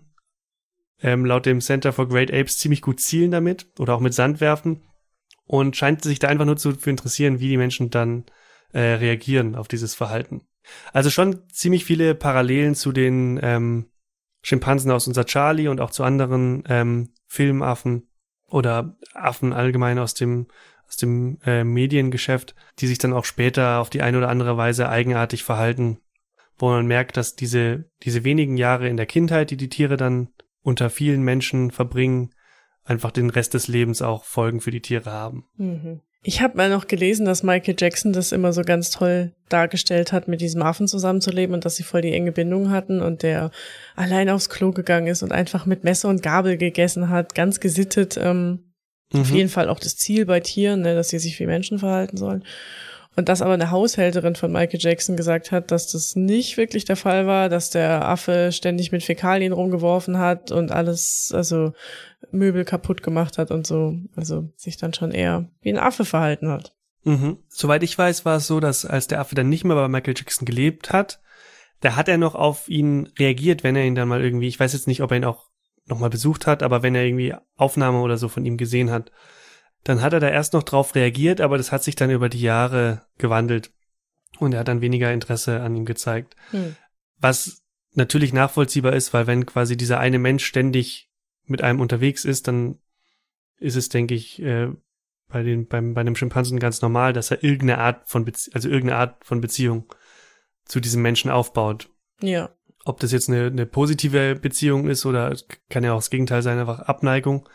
ähm, 1.02 1.24
laut 1.24 1.46
dem 1.46 1.60
Center 1.60 1.92
for 1.92 2.08
Great 2.08 2.32
Apes 2.32 2.58
ziemlich 2.58 2.82
gut 2.82 3.00
zielen 3.00 3.30
damit 3.30 3.66
oder 3.78 3.94
auch 3.94 4.00
mit 4.00 4.14
Sand 4.14 4.40
werfen 4.40 4.82
und 5.44 5.76
scheint 5.76 6.02
sich 6.02 6.18
da 6.18 6.28
einfach 6.28 6.44
nur 6.44 6.56
zu 6.56 6.72
für 6.72 6.90
interessieren, 6.90 7.40
wie 7.40 7.48
die 7.48 7.56
Menschen 7.56 7.90
dann 7.90 8.24
äh, 8.72 8.80
reagieren 8.80 9.56
auf 9.56 9.68
dieses 9.68 9.94
Verhalten. 9.94 10.42
Also 10.92 11.10
schon 11.10 11.48
ziemlich 11.50 11.84
viele 11.84 12.14
Parallelen 12.14 12.74
zu 12.74 12.92
den 12.92 13.40
ähm, 13.42 13.90
Schimpansen 14.42 14.90
aus 14.90 15.06
unser 15.06 15.24
Charlie 15.24 15.68
und 15.68 15.80
auch 15.80 15.90
zu 15.90 16.04
anderen 16.04 16.62
ähm, 16.68 17.12
Filmaffen 17.26 18.08
oder 18.46 18.96
Affen 19.14 19.52
allgemein 19.52 19.98
aus 19.98 20.14
dem 20.14 20.46
aus 20.86 20.96
dem 20.96 21.38
äh, 21.44 21.62
Mediengeschäft, 21.62 22.56
die 22.80 22.88
sich 22.88 22.98
dann 22.98 23.12
auch 23.12 23.24
später 23.24 23.78
auf 23.78 23.90
die 23.90 24.02
eine 24.02 24.18
oder 24.18 24.28
andere 24.28 24.56
Weise 24.56 24.88
eigenartig 24.88 25.44
verhalten, 25.44 25.98
wo 26.58 26.68
man 26.68 26.86
merkt, 26.86 27.16
dass 27.16 27.36
diese 27.36 27.90
diese 28.02 28.24
wenigen 28.24 28.56
Jahre 28.56 28.88
in 28.88 28.96
der 28.96 29.06
Kindheit, 29.06 29.50
die 29.50 29.56
die 29.56 29.68
Tiere 29.68 29.96
dann 29.96 30.30
unter 30.62 30.90
vielen 30.90 31.22
Menschen 31.22 31.70
verbringen, 31.70 32.30
einfach 32.84 33.10
den 33.10 33.30
Rest 33.30 33.54
des 33.54 33.68
Lebens 33.68 34.02
auch 34.02 34.24
Folgen 34.24 34.60
für 34.60 34.70
die 34.70 34.82
Tiere 34.82 35.12
haben. 35.12 35.44
Mhm. 35.56 36.00
Ich 36.22 36.42
habe 36.42 36.58
mal 36.58 36.68
noch 36.68 36.86
gelesen, 36.86 37.24
dass 37.24 37.42
Michael 37.42 37.76
Jackson 37.78 38.12
das 38.12 38.32
immer 38.32 38.52
so 38.52 38.60
ganz 38.62 38.90
toll 38.90 39.32
dargestellt 39.48 40.12
hat, 40.12 40.28
mit 40.28 40.42
diesem 40.42 40.60
Affen 40.60 40.86
zusammenzuleben 40.86 41.54
und 41.54 41.64
dass 41.64 41.76
sie 41.76 41.82
voll 41.82 42.02
die 42.02 42.12
enge 42.12 42.32
Bindung 42.32 42.70
hatten 42.70 43.00
und 43.00 43.22
der 43.22 43.50
allein 43.96 44.28
aufs 44.28 44.50
Klo 44.50 44.70
gegangen 44.72 45.06
ist 45.06 45.22
und 45.22 45.32
einfach 45.32 45.64
mit 45.64 45.82
Messer 45.82 46.10
und 46.10 46.22
Gabel 46.22 46.58
gegessen 46.58 47.08
hat, 47.08 47.34
ganz 47.34 47.58
gesittet. 47.58 48.18
Ähm, 48.22 48.70
Mhm. 49.12 49.20
Auf 49.20 49.30
jeden 49.30 49.48
Fall 49.48 49.68
auch 49.68 49.80
das 49.80 49.96
Ziel 49.96 50.26
bei 50.26 50.40
Tieren, 50.40 50.82
ne, 50.82 50.94
dass 50.94 51.08
sie 51.08 51.18
sich 51.18 51.38
wie 51.40 51.46
Menschen 51.46 51.78
verhalten 51.78 52.16
sollen. 52.16 52.44
Und 53.20 53.28
dass 53.28 53.42
aber 53.42 53.52
eine 53.52 53.70
Haushälterin 53.70 54.34
von 54.34 54.50
Michael 54.50 54.80
Jackson 54.80 55.14
gesagt 55.14 55.52
hat, 55.52 55.70
dass 55.72 55.92
das 55.92 56.16
nicht 56.16 56.56
wirklich 56.56 56.86
der 56.86 56.96
Fall 56.96 57.26
war, 57.26 57.50
dass 57.50 57.68
der 57.68 58.08
Affe 58.08 58.50
ständig 58.50 58.92
mit 58.92 59.02
Fäkalien 59.02 59.52
rumgeworfen 59.52 60.16
hat 60.16 60.50
und 60.52 60.72
alles, 60.72 61.30
also 61.36 61.74
Möbel 62.30 62.64
kaputt 62.64 63.02
gemacht 63.02 63.36
hat 63.36 63.50
und 63.50 63.66
so. 63.66 63.94
Also 64.16 64.48
sich 64.56 64.78
dann 64.78 64.94
schon 64.94 65.10
eher 65.10 65.50
wie 65.60 65.68
ein 65.68 65.78
Affe 65.78 66.06
verhalten 66.06 66.48
hat. 66.48 66.74
Mhm. 67.04 67.36
Soweit 67.46 67.82
ich 67.82 67.98
weiß, 67.98 68.24
war 68.24 68.36
es 68.36 68.46
so, 68.46 68.58
dass 68.58 68.86
als 68.86 69.06
der 69.06 69.20
Affe 69.20 69.34
dann 69.34 69.50
nicht 69.50 69.64
mehr 69.64 69.76
bei 69.76 69.88
Michael 69.88 70.14
Jackson 70.16 70.46
gelebt 70.46 70.90
hat, 70.90 71.20
da 71.80 71.96
hat 71.96 72.08
er 72.08 72.16
noch 72.16 72.34
auf 72.34 72.70
ihn 72.70 73.12
reagiert, 73.18 73.64
wenn 73.64 73.76
er 73.76 73.84
ihn 73.84 73.96
dann 73.96 74.08
mal 74.08 74.24
irgendwie, 74.24 74.48
ich 74.48 74.58
weiß 74.58 74.72
jetzt 74.72 74.86
nicht, 74.86 75.02
ob 75.02 75.10
er 75.10 75.18
ihn 75.18 75.26
auch 75.26 75.50
nochmal 75.84 76.08
besucht 76.08 76.46
hat, 76.46 76.62
aber 76.62 76.82
wenn 76.82 76.94
er 76.94 77.04
irgendwie 77.04 77.34
Aufnahme 77.56 78.00
oder 78.00 78.16
so 78.16 78.28
von 78.28 78.46
ihm 78.46 78.56
gesehen 78.56 78.90
hat, 78.90 79.12
dann 79.84 80.02
hat 80.02 80.12
er 80.12 80.20
da 80.20 80.28
erst 80.28 80.52
noch 80.52 80.62
drauf 80.62 80.94
reagiert, 80.94 81.40
aber 81.40 81.56
das 81.56 81.72
hat 81.72 81.82
sich 81.82 81.94
dann 81.94 82.10
über 82.10 82.28
die 82.28 82.40
Jahre 82.40 83.02
gewandelt 83.18 83.72
und 84.38 84.52
er 84.52 84.60
hat 84.60 84.68
dann 84.68 84.80
weniger 84.80 85.12
Interesse 85.12 85.60
an 85.60 85.74
ihm 85.74 85.84
gezeigt. 85.84 86.36
Hm. 86.50 86.76
Was 87.18 87.62
natürlich 87.94 88.32
nachvollziehbar 88.32 88.92
ist, 88.92 89.12
weil 89.12 89.26
wenn 89.26 89.46
quasi 89.46 89.76
dieser 89.76 89.98
eine 89.98 90.18
Mensch 90.18 90.44
ständig 90.44 91.10
mit 91.46 91.62
einem 91.62 91.80
unterwegs 91.80 92.24
ist, 92.24 92.48
dann 92.48 92.78
ist 93.58 93.76
es, 93.76 93.88
denke 93.88 94.14
ich, 94.14 94.40
äh, 94.42 94.68
bei 95.28 95.42
den, 95.42 95.66
beim, 95.66 95.94
bei 95.94 96.00
einem 96.00 96.16
Schimpansen 96.16 96.58
ganz 96.58 96.82
normal, 96.82 97.12
dass 97.12 97.30
er 97.30 97.42
irgendeine 97.42 97.78
Art 97.78 98.08
von, 98.08 98.24
Bezie 98.24 98.50
also 98.54 98.68
irgendeine 98.68 99.00
Art 99.00 99.24
von 99.24 99.40
Beziehung 99.40 99.92
zu 100.64 100.80
diesem 100.80 101.02
Menschen 101.02 101.30
aufbaut. 101.30 101.90
Ja. 102.20 102.50
Ob 102.84 103.00
das 103.00 103.12
jetzt 103.12 103.28
eine, 103.28 103.46
eine 103.46 103.66
positive 103.66 104.36
Beziehung 104.36 104.88
ist 104.88 105.06
oder 105.06 105.34
kann 105.68 105.84
ja 105.84 105.92
auch 105.92 105.98
das 105.98 106.10
Gegenteil 106.10 106.42
sein, 106.42 106.58
einfach 106.58 106.80
Abneigung, 106.80 107.48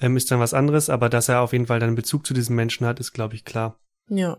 ähm, 0.00 0.16
ist 0.16 0.30
dann 0.30 0.40
was 0.40 0.54
anderes, 0.54 0.90
aber 0.90 1.08
dass 1.08 1.28
er 1.28 1.40
auf 1.40 1.52
jeden 1.52 1.66
Fall 1.66 1.80
dann 1.80 1.88
einen 1.88 1.96
Bezug 1.96 2.26
zu 2.26 2.34
diesem 2.34 2.56
Menschen 2.56 2.86
hat, 2.86 3.00
ist, 3.00 3.12
glaube 3.12 3.34
ich, 3.34 3.44
klar. 3.44 3.78
Ja. 4.08 4.38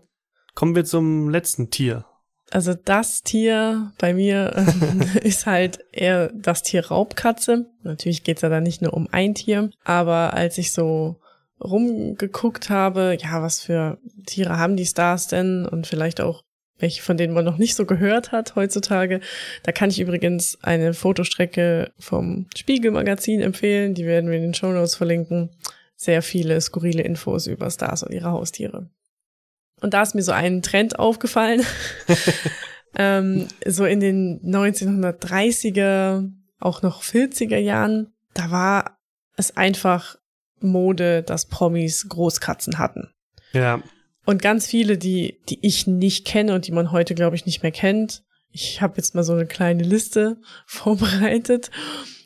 Kommen 0.54 0.74
wir 0.74 0.84
zum 0.84 1.28
letzten 1.28 1.70
Tier. 1.70 2.04
Also 2.50 2.74
das 2.74 3.22
Tier 3.22 3.92
bei 3.98 4.14
mir 4.14 4.54
ist 5.22 5.46
halt 5.46 5.80
eher 5.92 6.30
das 6.34 6.62
Tier 6.62 6.86
Raubkatze. 6.86 7.66
Natürlich 7.82 8.24
geht's 8.24 8.42
ja 8.42 8.48
da 8.48 8.60
nicht 8.60 8.82
nur 8.82 8.94
um 8.94 9.08
ein 9.10 9.34
Tier, 9.34 9.70
aber 9.84 10.34
als 10.34 10.58
ich 10.58 10.72
so 10.72 11.20
rumgeguckt 11.60 12.70
habe, 12.70 13.16
ja, 13.20 13.42
was 13.42 13.60
für 13.60 13.98
Tiere 14.26 14.58
haben 14.58 14.76
die 14.76 14.86
Stars 14.86 15.26
denn 15.26 15.66
und 15.66 15.86
vielleicht 15.86 16.20
auch 16.20 16.44
welche 16.78 17.02
von 17.02 17.16
denen 17.16 17.34
man 17.34 17.44
noch 17.44 17.58
nicht 17.58 17.74
so 17.74 17.86
gehört 17.86 18.32
hat 18.32 18.56
heutzutage. 18.56 19.20
Da 19.62 19.72
kann 19.72 19.90
ich 19.90 20.00
übrigens 20.00 20.58
eine 20.62 20.94
Fotostrecke 20.94 21.92
vom 21.98 22.46
Spiegelmagazin 22.56 23.40
empfehlen. 23.40 23.94
Die 23.94 24.06
werden 24.06 24.30
wir 24.30 24.36
in 24.36 24.44
den 24.44 24.54
Show 24.54 24.72
Notes 24.72 24.94
verlinken. 24.94 25.50
Sehr 25.96 26.22
viele 26.22 26.60
skurrile 26.60 27.02
Infos 27.02 27.46
über 27.46 27.70
Stars 27.70 28.02
und 28.02 28.12
ihre 28.12 28.30
Haustiere. 28.30 28.88
Und 29.80 29.94
da 29.94 30.02
ist 30.02 30.14
mir 30.14 30.22
so 30.22 30.32
ein 30.32 30.62
Trend 30.62 30.98
aufgefallen. 30.98 31.64
ähm, 32.96 33.48
so 33.66 33.84
in 33.84 34.00
den 34.00 34.40
1930er, 34.42 36.30
auch 36.60 36.82
noch 36.82 37.02
40er 37.02 37.58
Jahren, 37.58 38.12
da 38.34 38.50
war 38.50 38.98
es 39.36 39.56
einfach 39.56 40.16
Mode, 40.60 41.22
dass 41.22 41.46
Promis 41.46 42.08
Großkatzen 42.08 42.78
hatten. 42.78 43.10
Ja. 43.52 43.80
Und 44.28 44.42
ganz 44.42 44.66
viele, 44.66 44.98
die, 44.98 45.40
die 45.48 45.58
ich 45.62 45.86
nicht 45.86 46.26
kenne 46.26 46.54
und 46.54 46.66
die 46.66 46.72
man 46.72 46.92
heute, 46.92 47.14
glaube 47.14 47.34
ich, 47.34 47.46
nicht 47.46 47.62
mehr 47.62 47.72
kennt. 47.72 48.24
Ich 48.50 48.82
habe 48.82 48.98
jetzt 48.98 49.14
mal 49.14 49.22
so 49.22 49.32
eine 49.32 49.46
kleine 49.46 49.82
Liste 49.82 50.36
vorbereitet. 50.66 51.70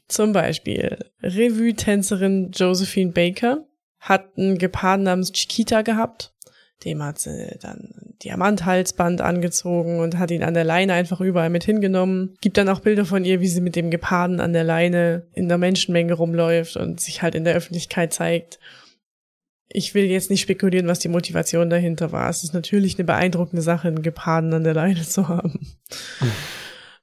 Zum 0.09 0.33
Beispiel 0.33 0.99
Revue-Tänzerin 1.23 2.51
Josephine 2.51 3.13
Baker 3.13 3.69
hat 4.01 4.37
einen 4.37 4.59
Geparden 4.59 5.05
namens 5.05 5.31
Chiquita 5.31 5.83
gehabt. 5.83 6.35
Dem 6.85 7.05
hat 7.05 7.21
sie 7.21 7.57
dann 7.61 7.95
ein 7.97 8.19
Diamanthalsband 8.25 9.21
angezogen 9.21 10.01
und 10.01 10.19
hat 10.19 10.33
ihn 10.33 10.43
an 10.43 10.55
der 10.55 10.65
Leine 10.65 10.95
einfach 10.95 11.21
überall 11.21 11.51
mit 11.51 11.63
hingenommen. 11.63 12.35
Gibt 12.41 12.59
dann 12.59 12.69
auch 12.69 12.81
Bilder 12.81 13.05
von 13.05 13.25
ihr, 13.25 13.41
wie 13.41 13.47
sie 13.47 13.61
mit 13.61 13.77
dem 13.77 13.93
Geparden 13.93 14.41
an 14.41 14.53
der 14.53 14.65
Leine 14.65 15.29
in 15.35 15.49
der 15.49 15.59
Menschenmenge 15.59 16.15
rumläuft 16.15 16.77
und 16.77 16.99
sich 17.01 17.23
halt 17.23 17.37
in 17.37 17.45
der 17.45 17.55
Öffentlichkeit 17.55 18.13
zeigt 18.13 18.59
ich 19.73 19.95
will 19.95 20.05
jetzt 20.05 20.31
nicht 20.31 20.43
spekulieren, 20.43 20.87
was 20.87 20.99
die 20.99 21.09
Motivation 21.09 21.71
dahinter 21.71 22.13
war. 22.13 22.29
Es 22.29 22.45
ist 22.45 22.55
natürlich 22.55 22.97
eine 22.99 23.05
beeindruckende 23.05 23.63
Sache, 23.63 23.89
einen 23.89 24.03
Geparden 24.03 24.53
an 24.53 24.65
der 24.65 24.75
Leine 24.75 25.03
zu 25.03 25.29
haben. 25.29 25.77
Mhm. 26.21 26.33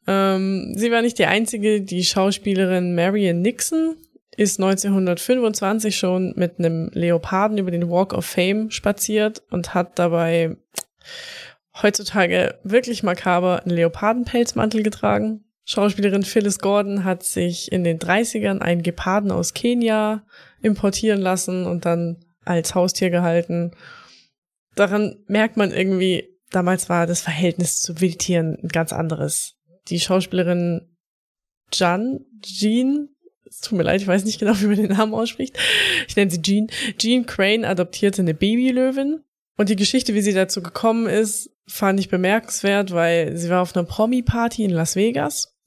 Ähm, 0.08 0.74
sie 0.76 0.92
war 0.92 1.04
nicht 1.04 1.20
die 1.20 1.28
einzige. 1.28 1.82
Die 1.82 2.04
Schauspielerin 2.04 2.96
Marion 2.96 3.44
Nixon 3.44 3.96
ist 4.36 4.60
1925 4.60 5.96
schon 5.96 6.34
mit 6.36 6.58
einem 6.58 6.90
Leoparden 6.94 7.60
über 7.60 7.70
den 7.70 7.92
Walk 7.92 8.14
of 8.14 8.26
Fame 8.26 8.72
spaziert 8.72 9.44
und 9.52 9.76
hat 9.76 10.00
dabei 10.00 10.58
heutzutage 11.80 12.58
wirklich 12.64 13.04
makaber 13.04 13.62
einen 13.62 13.76
Leopardenpelzmantel 13.76 14.82
getragen. 14.82 15.44
Schauspielerin 15.66 16.24
Phyllis 16.24 16.58
Gordon 16.58 17.04
hat 17.04 17.22
sich 17.22 17.72
in 17.72 17.84
den 17.84 18.00
30ern 18.00 18.60
einen 18.60 18.82
Geparden 18.82 19.30
aus 19.30 19.54
Kenia 19.54 20.24
importieren 20.64 21.22
lassen 21.22 21.68
und 21.68 21.86
dann 21.86 22.18
als 22.50 22.76
Haustier 22.76 23.10
gehalten. 23.10 23.72
Daran 24.76 25.24
merkt 25.28 25.58
man 25.58 25.72
irgendwie, 25.72 26.28
damals 26.52 26.90
war 26.90 27.08
das 27.08 27.22
Verhältnis 27.22 27.82
zu 27.82 28.02
Wildtieren 28.02 28.58
ein 28.62 28.70
ganz 28.70 28.92
anderes. 28.92 29.56
Die 29.90 30.00
Schauspielerin 30.00 30.96
Jan, 31.72 32.26
Jean, 32.42 33.10
es 33.48 33.62
tut 33.62 33.78
mir 33.78 33.84
leid, 33.84 34.02
ich 34.02 34.08
weiß 34.08 34.26
nicht 34.26 34.40
genau, 34.40 34.54
wie 34.60 34.68
man 34.68 34.76
den 34.76 34.92
Namen 34.92 35.14
ausspricht. 35.14 35.58
Ich 36.08 36.16
nenne 36.16 36.32
sie 36.32 36.42
Jean. 36.42 36.68
Jean 36.98 37.26
Crane 37.26 37.66
adoptierte 37.66 38.22
eine 38.22 38.34
Babylöwin. 38.34 39.24
Und 39.58 39.70
die 39.70 39.76
Geschichte, 39.76 40.14
wie 40.14 40.22
sie 40.22 40.34
dazu 40.34 40.64
gekommen 40.64 41.08
ist, 41.08 41.52
fand 41.68 42.00
ich 42.00 42.10
bemerkenswert, 42.10 42.94
weil 42.94 43.36
sie 43.36 43.50
war 43.50 43.62
auf 43.62 43.76
einer 43.76 43.86
Promi-Party 43.86 44.64
in 44.64 44.72
Las 44.72 44.96
Vegas. 44.96 45.58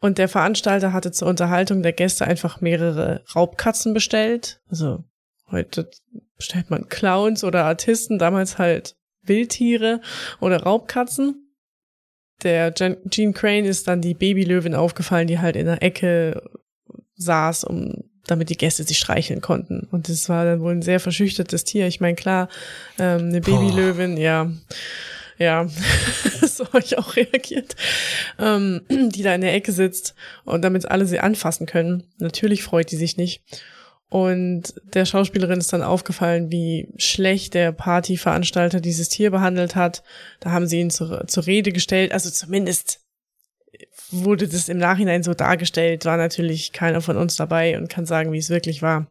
Und 0.00 0.18
der 0.18 0.28
Veranstalter 0.28 0.92
hatte 0.92 1.12
zur 1.12 1.28
Unterhaltung 1.28 1.82
der 1.82 1.92
Gäste 1.92 2.24
einfach 2.24 2.60
mehrere 2.60 3.24
Raubkatzen 3.34 3.94
bestellt. 3.94 4.60
Also 4.68 5.04
Heute 5.52 5.90
stellt 6.38 6.70
man 6.70 6.88
Clowns 6.88 7.44
oder 7.44 7.64
Artisten, 7.64 8.18
damals 8.18 8.58
halt 8.58 8.96
Wildtiere 9.22 10.00
oder 10.40 10.62
Raubkatzen. 10.62 11.54
Der 12.42 12.72
Gene 12.72 13.32
Crane 13.32 13.66
ist 13.66 13.86
dann 13.86 14.00
die 14.00 14.14
Babylöwin 14.14 14.74
aufgefallen, 14.74 15.28
die 15.28 15.38
halt 15.38 15.54
in 15.54 15.66
der 15.66 15.82
Ecke 15.82 16.42
saß, 17.14 17.64
um 17.64 18.02
damit 18.26 18.50
die 18.50 18.56
Gäste 18.56 18.84
sich 18.84 18.98
streicheln 18.98 19.40
konnten. 19.40 19.88
Und 19.90 20.08
das 20.08 20.28
war 20.28 20.44
dann 20.44 20.60
wohl 20.60 20.72
ein 20.72 20.82
sehr 20.82 21.00
verschüchtertes 21.00 21.64
Tier. 21.64 21.86
Ich 21.86 22.00
meine, 22.00 22.14
klar, 22.14 22.48
ähm, 22.98 23.28
eine 23.28 23.40
Babylöwin, 23.40 24.16
ja, 24.16 24.50
ja, 25.38 25.66
so 26.46 26.66
habe 26.66 26.80
ich 26.80 26.98
auch 26.98 27.16
reagiert, 27.16 27.74
ähm, 28.38 28.82
die 28.88 29.22
da 29.22 29.34
in 29.34 29.40
der 29.40 29.54
Ecke 29.54 29.72
sitzt 29.72 30.14
und 30.44 30.62
damit 30.62 30.90
alle 30.90 31.06
sie 31.06 31.20
anfassen 31.20 31.66
können. 31.66 32.04
Natürlich 32.18 32.62
freut 32.62 32.90
die 32.90 32.96
sich 32.96 33.16
nicht. 33.16 33.42
Und 34.12 34.74
der 34.92 35.06
Schauspielerin 35.06 35.58
ist 35.58 35.72
dann 35.72 35.82
aufgefallen, 35.82 36.50
wie 36.52 36.86
schlecht 36.98 37.54
der 37.54 37.72
Partyveranstalter 37.72 38.82
dieses 38.82 39.08
Tier 39.08 39.30
behandelt 39.30 39.74
hat. 39.74 40.02
Da 40.40 40.50
haben 40.50 40.66
sie 40.66 40.80
ihn 40.80 40.90
zur, 40.90 41.26
zur 41.28 41.46
Rede 41.46 41.72
gestellt. 41.72 42.12
Also 42.12 42.28
zumindest 42.28 43.00
wurde 44.10 44.48
das 44.48 44.68
im 44.68 44.76
Nachhinein 44.76 45.22
so 45.22 45.32
dargestellt. 45.32 46.04
War 46.04 46.18
natürlich 46.18 46.72
keiner 46.72 47.00
von 47.00 47.16
uns 47.16 47.36
dabei 47.36 47.78
und 47.78 47.88
kann 47.88 48.04
sagen, 48.04 48.32
wie 48.32 48.38
es 48.38 48.50
wirklich 48.50 48.82
war. 48.82 49.10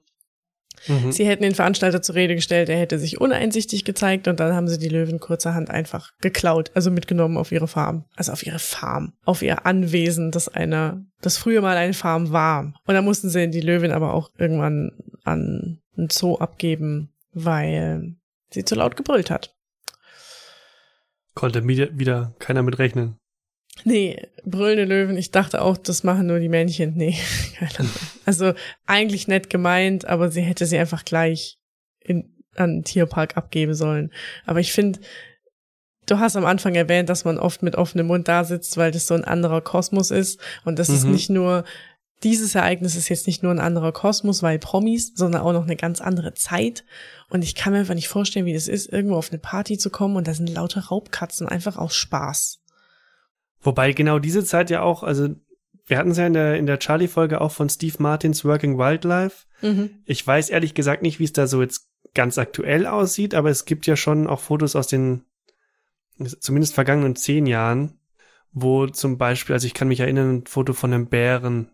Mhm. 0.87 1.11
Sie 1.11 1.25
hätten 1.25 1.43
den 1.43 1.55
Veranstalter 1.55 2.01
zur 2.01 2.15
Rede 2.15 2.35
gestellt, 2.35 2.69
er 2.69 2.79
hätte 2.79 2.99
sich 2.99 3.19
uneinsichtig 3.21 3.85
gezeigt 3.85 4.27
und 4.27 4.39
dann 4.39 4.55
haben 4.55 4.67
sie 4.67 4.79
die 4.79 4.89
Löwen 4.89 5.19
kurzerhand 5.19 5.69
einfach 5.69 6.11
geklaut, 6.21 6.71
also 6.73 6.91
mitgenommen 6.91 7.37
auf 7.37 7.51
ihre 7.51 7.67
Farm. 7.67 8.05
Also 8.15 8.31
auf 8.31 8.45
ihre 8.45 8.59
Farm, 8.59 9.13
auf 9.25 9.41
ihr 9.41 9.65
Anwesen, 9.65 10.31
das 10.31 10.47
einer, 10.47 11.03
das 11.21 11.37
früher 11.37 11.61
mal 11.61 11.77
eine 11.77 11.93
Farm 11.93 12.31
war. 12.31 12.73
Und 12.85 12.93
dann 12.93 13.05
mussten 13.05 13.29
sie 13.29 13.49
die 13.49 13.61
Löwin 13.61 13.91
aber 13.91 14.13
auch 14.13 14.31
irgendwann 14.37 14.91
an 15.23 15.79
einen 15.97 16.09
Zoo 16.09 16.37
abgeben, 16.37 17.09
weil 17.33 18.15
sie 18.49 18.65
zu 18.65 18.75
laut 18.75 18.95
gebrüllt 18.95 19.29
hat. 19.29 19.55
Konnte 21.33 21.65
wieder 21.65 22.33
keiner 22.39 22.63
mit 22.63 22.77
rechnen. 22.77 23.20
Nee, 23.83 24.27
brüllende 24.45 24.85
Löwen, 24.85 25.17
ich 25.17 25.31
dachte 25.31 25.61
auch, 25.61 25.77
das 25.77 26.03
machen 26.03 26.27
nur 26.27 26.39
die 26.39 26.49
Männchen. 26.49 26.93
Nee, 26.95 27.17
keine 27.57 27.79
Ahnung. 27.79 27.91
Also 28.25 28.53
eigentlich 28.85 29.27
nett 29.27 29.49
gemeint, 29.49 30.05
aber 30.05 30.29
sie 30.29 30.41
hätte 30.41 30.65
sie 30.65 30.77
einfach 30.77 31.05
gleich 31.05 31.57
in, 31.99 32.35
an 32.55 32.77
den 32.77 32.83
Tierpark 32.83 33.37
abgeben 33.37 33.73
sollen. 33.73 34.11
Aber 34.45 34.59
ich 34.59 34.73
finde, 34.73 34.99
du 36.05 36.19
hast 36.19 36.35
am 36.35 36.45
Anfang 36.45 36.75
erwähnt, 36.75 37.09
dass 37.09 37.25
man 37.25 37.39
oft 37.39 37.63
mit 37.63 37.75
offenem 37.75 38.07
Mund 38.07 38.27
da 38.27 38.43
sitzt, 38.43 38.77
weil 38.77 38.91
das 38.91 39.07
so 39.07 39.13
ein 39.13 39.23
anderer 39.23 39.61
Kosmos 39.61 40.11
ist. 40.11 40.39
Und 40.65 40.77
das 40.77 40.89
mhm. 40.89 40.95
ist 40.95 41.03
nicht 41.05 41.29
nur, 41.29 41.63
dieses 42.23 42.53
Ereignis 42.53 42.95
ist 42.95 43.09
jetzt 43.09 43.25
nicht 43.25 43.41
nur 43.41 43.51
ein 43.51 43.59
anderer 43.59 43.91
Kosmos, 43.91 44.43
weil 44.43 44.59
Promis, 44.59 45.13
sondern 45.15 45.41
auch 45.41 45.53
noch 45.53 45.63
eine 45.63 45.75
ganz 45.75 46.01
andere 46.01 46.33
Zeit. 46.33 46.83
Und 47.29 47.43
ich 47.43 47.55
kann 47.55 47.73
mir 47.73 47.79
einfach 47.79 47.95
nicht 47.95 48.09
vorstellen, 48.09 48.45
wie 48.45 48.53
das 48.53 48.67
ist, 48.67 48.91
irgendwo 48.91 49.15
auf 49.15 49.31
eine 49.31 49.39
Party 49.39 49.77
zu 49.77 49.89
kommen 49.89 50.17
und 50.17 50.27
da 50.27 50.33
sind 50.33 50.49
lauter 50.49 50.81
Raubkatzen 50.81 51.47
einfach 51.47 51.77
aus 51.77 51.95
Spaß. 51.95 52.60
Wobei 53.61 53.93
genau 53.93 54.19
diese 54.19 54.43
Zeit 54.43 54.69
ja 54.69 54.81
auch, 54.81 55.03
also 55.03 55.29
wir 55.85 55.97
hatten 55.97 56.11
es 56.11 56.17
ja 56.17 56.27
in 56.27 56.33
der, 56.33 56.55
in 56.57 56.65
der 56.65 56.79
Charlie-Folge 56.79 57.41
auch 57.41 57.51
von 57.51 57.69
Steve 57.69 57.95
Martins 57.99 58.45
Working 58.45 58.77
Wildlife. 58.77 59.45
Mhm. 59.61 60.01
Ich 60.05 60.25
weiß 60.25 60.49
ehrlich 60.49 60.73
gesagt 60.73 61.01
nicht, 61.01 61.19
wie 61.19 61.25
es 61.25 61.33
da 61.33 61.47
so 61.47 61.61
jetzt 61.61 61.89
ganz 62.13 62.37
aktuell 62.37 62.87
aussieht, 62.87 63.35
aber 63.35 63.49
es 63.49 63.65
gibt 63.65 63.87
ja 63.87 63.95
schon 63.95 64.27
auch 64.27 64.39
Fotos 64.39 64.75
aus 64.75 64.87
den 64.87 65.25
zumindest 66.39 66.73
vergangenen 66.73 67.15
zehn 67.15 67.45
Jahren, 67.45 67.99
wo 68.51 68.87
zum 68.87 69.17
Beispiel, 69.17 69.53
also 69.53 69.65
ich 69.65 69.73
kann 69.73 69.87
mich 69.87 69.99
erinnern, 69.99 70.37
ein 70.37 70.45
Foto 70.45 70.73
von 70.73 70.93
einem 70.93 71.07
Bären, 71.07 71.71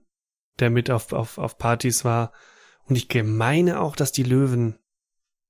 der 0.59 0.69
mit 0.69 0.89
auf, 0.89 1.13
auf, 1.13 1.37
auf 1.37 1.57
Partys 1.57 2.05
war. 2.05 2.31
Und 2.85 2.95
ich 2.95 3.07
meine 3.23 3.81
auch, 3.81 3.95
dass 3.95 4.11
die 4.11 4.23
Löwen 4.23 4.77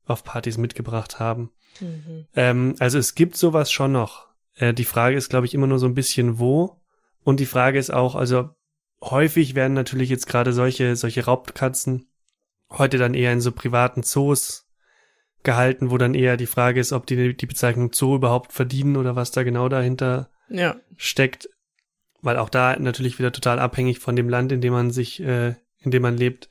auf 0.06 0.24
Partys 0.24 0.58
mitgebracht 0.58 1.20
haben. 1.20 1.52
Mhm. 1.80 2.28
Ähm, 2.36 2.76
also 2.80 2.98
es 2.98 3.14
gibt 3.14 3.36
sowas 3.36 3.72
schon 3.72 3.92
noch. 3.92 4.27
Äh, 4.58 4.74
die 4.74 4.86
Frage 4.86 5.16
ist, 5.16 5.30
glaube 5.30 5.46
ich, 5.46 5.54
immer 5.54 5.68
nur 5.68 5.80
so 5.80 5.86
ein 5.86 5.96
bisschen 5.96 6.40
wo. 6.40 6.82
Und 7.24 7.40
die 7.40 7.46
Frage 7.46 7.80
ist 7.80 7.94
auch, 7.94 8.16
also 8.16 8.50
häufig 9.02 9.56
werden 9.56 9.74
natürlich 9.74 10.10
jetzt 10.10 10.28
gerade 10.28 10.54
solche, 10.54 10.96
solche 10.96 11.26
Raubkatzen 11.26 12.08
heute 12.70 12.98
dann 12.98 13.14
eher 13.14 13.34
in 13.34 13.42
so 13.42 13.52
privaten 13.52 14.04
Zoos 14.04 14.68
gehalten, 15.44 15.92
wo 15.92 15.98
dann 15.98 16.14
eher 16.14 16.36
die 16.36 16.46
Frage 16.46 16.80
ist, 16.80 16.92
ob 16.92 17.06
die 17.06 17.36
die 17.36 17.46
Bezeichnung 17.46 17.94
Zoo 17.94 18.16
überhaupt 18.16 18.52
verdienen 18.52 18.98
oder 18.98 19.16
was 19.16 19.32
da 19.32 19.44
genau 19.44 19.70
dahinter 19.70 20.30
ja. 20.50 20.76
steckt. 20.98 21.50
Weil 22.22 22.38
auch 22.38 22.50
da 22.50 22.78
natürlich 22.78 23.20
wieder 23.20 23.32
total 23.32 23.60
abhängig 23.60 24.00
von 24.00 24.16
dem 24.16 24.28
Land, 24.28 24.52
in 24.52 24.62
dem 24.62 24.74
man 24.74 24.92
sich, 24.92 25.22
äh, 25.22 25.56
in 25.80 25.92
dem 25.92 26.02
man 26.02 26.18
lebt, 26.18 26.50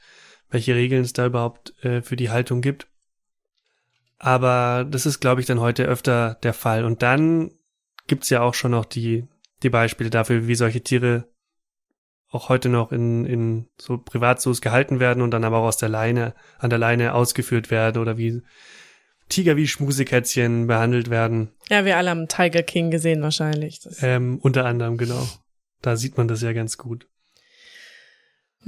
welche 0.49 0.75
Regeln 0.75 1.03
es 1.03 1.13
da 1.13 1.27
überhaupt 1.27 1.75
äh, 1.85 2.03
für 2.03 2.17
die 2.17 2.31
Haltung 2.31 2.61
gibt. 2.61 2.87
Aber 4.19 4.87
das 4.89 5.05
ist, 5.05 5.21
glaube 5.21 5.41
ich, 5.41 5.47
dann 5.47 5.61
heute 5.61 5.85
öfter 5.85 6.39
der 6.43 6.55
Fall. 6.55 6.85
Und 6.85 7.03
dann 7.03 7.51
gibt's 8.07 8.31
ja 8.31 8.43
auch 8.43 8.55
schon 8.55 8.73
noch 8.73 8.85
die, 8.85 9.27
die 9.63 9.71
Beispiele 9.71 10.11
dafür, 10.11 10.47
wie 10.47 10.55
solche 10.55 10.83
Tiere 10.83 11.29
auch 12.31 12.49
heute 12.49 12.69
noch 12.69 12.93
in, 12.93 13.25
in 13.25 13.69
so 13.79 13.99
Privatzoos 13.99 14.61
gehalten 14.61 15.01
werden 15.01 15.23
und 15.23 15.31
dann 15.31 15.45
aber 15.45 15.59
auch 15.59 15.67
aus 15.67 15.77
der 15.77 15.89
Leine, 15.89 16.35
an 16.59 16.71
der 16.71 16.79
Leine 16.79 17.15
ausgeführt 17.15 17.71
werden 17.71 18.03
oder 18.03 18.19
wie 18.19 18.43
Tiger 19.29 19.57
wie 19.57 19.67
Schmusekätzchen 19.67 20.67
behandelt 20.67 21.11
werden. 21.11 21.51
Ja, 21.69 21.85
wir 21.85 21.97
alle 21.97 22.11
haben 22.11 22.29
Tiger 22.29 22.63
King 22.63 22.91
gesehen 22.91 23.23
wahrscheinlich. 23.23 23.81
Ähm, 24.01 24.39
unter 24.41 24.65
anderem, 24.65 24.99
genau. 24.99 25.27
Da 25.83 25.97
sieht 25.97 26.17
man 26.17 26.29
das 26.29 26.43
ja 26.43 26.53
ganz 26.53 26.79
gut. 26.79 27.09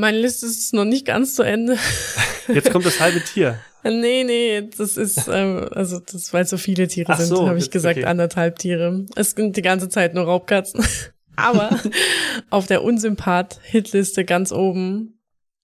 Meine 0.00 0.18
Liste 0.20 0.46
ist 0.46 0.72
noch 0.74 0.84
nicht 0.84 1.06
ganz 1.06 1.34
zu 1.34 1.42
Ende. 1.42 1.76
Jetzt 2.48 2.70
kommt 2.70 2.86
das 2.86 3.00
halbe 3.00 3.20
Tier. 3.20 3.58
Nee, 3.82 4.22
nee, 4.22 4.68
das 4.76 4.96
ist, 4.96 5.26
ähm, 5.26 5.68
also 5.72 5.98
das, 5.98 6.32
weil 6.32 6.46
so 6.46 6.56
viele 6.56 6.86
Tiere 6.86 7.14
Ach 7.14 7.18
sind, 7.18 7.26
so, 7.26 7.48
habe 7.48 7.58
ich 7.58 7.72
gesagt, 7.72 7.98
okay. 7.98 8.06
anderthalb 8.06 8.60
Tiere. 8.60 9.06
Es 9.16 9.32
sind 9.32 9.56
die 9.56 9.62
ganze 9.62 9.88
Zeit 9.88 10.14
nur 10.14 10.22
Raubkatzen. 10.22 10.84
Aber 11.36 11.80
auf 12.50 12.66
der 12.66 12.84
Unsympath-Hitliste 12.84 14.24
ganz 14.24 14.52
oben 14.52 15.18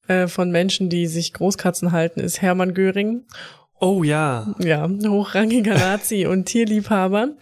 äh, 0.09 0.27
von 0.27 0.51
Menschen, 0.51 0.89
die 0.89 1.07
sich 1.07 1.33
Großkatzen 1.33 1.93
halten, 1.93 2.19
ist 2.19 2.43
Hermann 2.43 2.75
Göring. 2.75 3.27
Oh 3.81 4.03
ja. 4.03 4.55
Ja, 4.59 4.89
hochrangiger 4.89 5.75
Nazi 5.75 6.27
und 6.27 6.47
Tierliebhaber. 6.47 7.35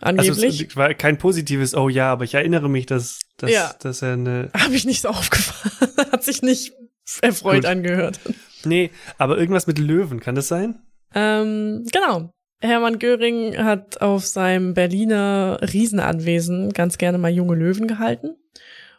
Angeblich. 0.00 0.62
Also 0.62 0.76
war 0.76 0.94
kein 0.94 1.18
positives 1.18 1.74
Oh 1.74 1.88
ja, 1.88 2.12
aber 2.12 2.24
ich 2.24 2.34
erinnere 2.34 2.68
mich, 2.68 2.86
dass, 2.86 3.20
dass, 3.36 3.50
ja. 3.50 3.74
dass 3.80 4.02
er 4.02 4.14
eine. 4.14 4.50
Habe 4.56 4.74
ich 4.74 4.84
nicht 4.84 5.02
so 5.02 5.08
aufgefallen. 5.08 5.92
Hat 6.12 6.22
sich 6.24 6.42
nicht 6.42 6.72
erfreut 7.20 7.62
Gut. 7.62 7.66
angehört. 7.66 8.20
Nee, 8.64 8.90
aber 9.18 9.36
irgendwas 9.36 9.66
mit 9.66 9.78
Löwen, 9.78 10.20
kann 10.20 10.34
das 10.34 10.48
sein? 10.48 10.80
Ähm, 11.14 11.84
genau. 11.92 12.30
Hermann 12.60 12.98
Göring 12.98 13.58
hat 13.58 14.00
auf 14.00 14.24
seinem 14.24 14.72
Berliner 14.72 15.58
Riesenanwesen 15.60 16.72
ganz 16.72 16.96
gerne 16.96 17.18
mal 17.18 17.30
junge 17.30 17.56
Löwen 17.56 17.86
gehalten. 17.86 18.36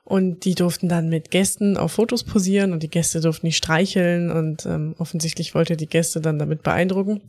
Und 0.06 0.46
die 0.46 0.54
durften 0.54 0.88
dann 0.88 1.10
mit 1.10 1.32
Gästen 1.32 1.78
auf 1.78 1.94
Fotos 1.94 2.24
posieren 2.24 2.74
und 2.74 2.84
die 2.84 2.90
Gäste 2.90 3.22
durften 3.22 3.48
nicht 3.48 3.58
streicheln 3.58 4.30
und 4.30 4.66
ähm, 4.68 4.94
offensichtlich 5.00 5.56
wollte 5.56 5.76
die 5.76 5.88
Gäste 5.88 6.22
dann 6.22 6.38
damit 6.38 6.62
beeindrucken. 6.62 7.22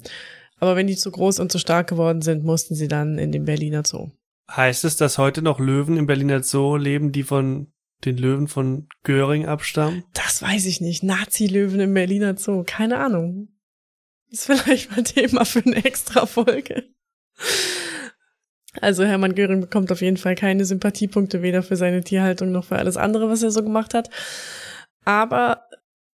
Aber 0.60 0.76
wenn 0.76 0.86
die 0.86 0.96
zu 0.96 1.10
groß 1.10 1.40
und 1.40 1.50
zu 1.50 1.58
stark 1.58 1.88
geworden 1.88 2.20
sind, 2.20 2.44
mussten 2.44 2.74
sie 2.74 2.88
dann 2.88 3.18
in 3.18 3.32
den 3.32 3.46
Berliner 3.46 3.82
Zoo. 3.84 4.10
Heißt 4.50 4.84
es, 4.84 4.96
dass 4.96 5.16
heute 5.16 5.40
noch 5.40 5.58
Löwen 5.58 5.96
im 5.96 6.06
Berliner 6.06 6.42
Zoo 6.42 6.76
leben, 6.76 7.12
die 7.12 7.22
von 7.22 7.72
den 8.04 8.18
Löwen 8.18 8.46
von 8.46 8.88
Göring 9.02 9.46
abstammen? 9.46 10.04
Das 10.12 10.42
weiß 10.42 10.66
ich 10.66 10.82
nicht. 10.82 11.02
Nazi-Löwen 11.02 11.80
im 11.80 11.94
Berliner 11.94 12.36
Zoo. 12.36 12.62
Keine 12.64 12.98
Ahnung. 12.98 13.48
Ist 14.30 14.44
vielleicht 14.44 14.90
mal 14.90 15.02
Thema 15.02 15.44
für 15.44 15.64
eine 15.64 15.84
extra 15.84 16.26
Folge. 16.26 16.84
Also 18.80 19.04
Hermann 19.04 19.34
Göring 19.34 19.60
bekommt 19.60 19.90
auf 19.92 20.00
jeden 20.00 20.16
Fall 20.16 20.34
keine 20.34 20.64
Sympathiepunkte 20.64 21.42
weder 21.42 21.62
für 21.62 21.76
seine 21.76 22.02
Tierhaltung 22.02 22.52
noch 22.52 22.64
für 22.64 22.76
alles 22.76 22.96
andere, 22.96 23.28
was 23.28 23.42
er 23.42 23.50
so 23.50 23.62
gemacht 23.62 23.94
hat. 23.94 24.10
Aber 25.04 25.62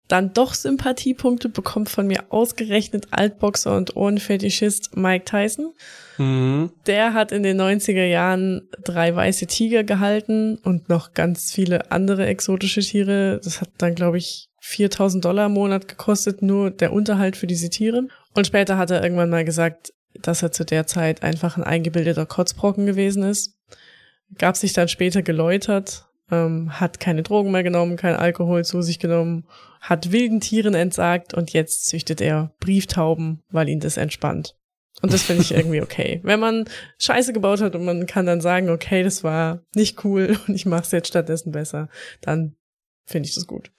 dann 0.09 0.33
doch 0.33 0.55
Sympathiepunkte 0.55 1.49
bekommt 1.49 1.87
von 1.87 2.07
mir 2.07 2.25
ausgerechnet 2.29 3.07
Altboxer 3.11 3.77
und 3.77 3.95
Ohrenfetischist 3.95 4.97
Mike 4.97 5.25
Tyson. 5.25 5.73
Mhm. 6.17 6.71
Der 6.87 7.13
hat 7.13 7.31
in 7.31 7.43
den 7.43 7.61
90er 7.61 8.05
Jahren 8.05 8.67
drei 8.83 9.15
weiße 9.15 9.45
Tiger 9.45 9.83
gehalten 9.83 10.57
und 10.63 10.89
noch 10.89 11.13
ganz 11.13 11.51
viele 11.51 11.91
andere 11.91 12.25
exotische 12.25 12.81
Tiere. 12.81 13.39
Das 13.43 13.61
hat 13.61 13.69
dann, 13.77 13.93
glaube 13.93 14.17
ich, 14.17 14.49
4000 14.61 15.23
Dollar 15.23 15.45
im 15.45 15.53
Monat 15.53 15.87
gekostet, 15.87 16.41
nur 16.41 16.71
der 16.71 16.91
Unterhalt 16.91 17.37
für 17.37 17.47
diese 17.47 17.69
Tiere. 17.69 18.07
Und 18.35 18.47
später 18.47 18.77
hat 18.77 18.89
er 18.89 19.03
irgendwann 19.03 19.29
mal 19.29 19.45
gesagt, 19.45 19.93
dass 20.13 20.41
er 20.41 20.51
zu 20.51 20.65
der 20.65 20.87
Zeit 20.87 21.23
einfach 21.23 21.57
ein 21.57 21.63
eingebildeter 21.63 22.25
Kotzbrocken 22.25 22.85
gewesen 22.85 23.23
ist. 23.23 23.57
Gab 24.37 24.57
sich 24.57 24.73
dann 24.73 24.87
später 24.87 25.21
geläutert, 25.21 26.07
ähm, 26.31 26.79
hat 26.79 26.99
keine 26.99 27.23
Drogen 27.23 27.51
mehr 27.51 27.63
genommen, 27.63 27.97
kein 27.97 28.15
Alkohol 28.15 28.63
zu 28.63 28.81
sich 28.81 28.99
genommen, 28.99 29.45
hat 29.81 30.11
wilden 30.11 30.41
Tieren 30.41 30.73
entsagt 30.73 31.33
und 31.33 31.53
jetzt 31.53 31.87
züchtet 31.87 32.21
er 32.21 32.53
Brieftauben, 32.59 33.43
weil 33.49 33.69
ihn 33.69 33.79
das 33.79 33.97
entspannt. 33.97 34.55
Und 35.01 35.13
das 35.13 35.23
finde 35.23 35.41
ich 35.41 35.51
irgendwie 35.55 35.81
okay. 35.81 36.19
Wenn 36.23 36.39
man 36.39 36.65
Scheiße 36.99 37.33
gebaut 37.33 37.61
hat 37.61 37.75
und 37.75 37.85
man 37.85 38.05
kann 38.05 38.25
dann 38.25 38.41
sagen, 38.41 38.69
okay, 38.69 39.03
das 39.03 39.23
war 39.23 39.61
nicht 39.73 40.03
cool 40.03 40.37
und 40.47 40.55
ich 40.55 40.65
mache 40.65 40.83
es 40.83 40.91
jetzt 40.91 41.07
stattdessen 41.07 41.51
besser, 41.51 41.89
dann 42.21 42.55
finde 43.05 43.27
ich 43.27 43.35
das 43.35 43.47
gut. 43.47 43.71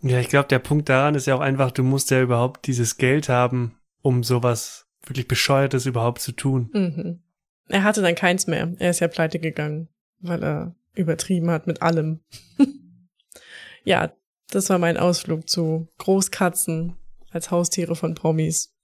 Ja, 0.00 0.18
ich 0.18 0.28
glaube, 0.28 0.48
der 0.48 0.58
Punkt 0.58 0.88
daran 0.88 1.14
ist 1.14 1.26
ja 1.26 1.36
auch 1.36 1.40
einfach, 1.40 1.70
du 1.70 1.84
musst 1.84 2.10
ja 2.10 2.20
überhaupt 2.20 2.66
dieses 2.66 2.96
Geld 2.96 3.28
haben, 3.28 3.76
um 4.02 4.24
sowas 4.24 4.88
wirklich 5.12 5.28
bescheuertes 5.28 5.84
überhaupt 5.84 6.22
zu 6.22 6.32
tun. 6.32 6.70
Mhm. 6.72 7.22
Er 7.68 7.84
hatte 7.84 8.00
dann 8.00 8.14
keins 8.14 8.46
mehr. 8.46 8.72
Er 8.78 8.90
ist 8.90 9.00
ja 9.00 9.08
pleite 9.08 9.38
gegangen, 9.38 9.88
weil 10.20 10.42
er 10.42 10.74
übertrieben 10.94 11.50
hat 11.50 11.66
mit 11.66 11.82
allem. 11.82 12.20
ja, 13.84 14.12
das 14.48 14.70
war 14.70 14.78
mein 14.78 14.96
Ausflug 14.96 15.48
zu 15.48 15.88
Großkatzen 15.98 16.96
als 17.30 17.50
Haustiere 17.50 17.94
von 17.94 18.14
Promis. 18.14 18.74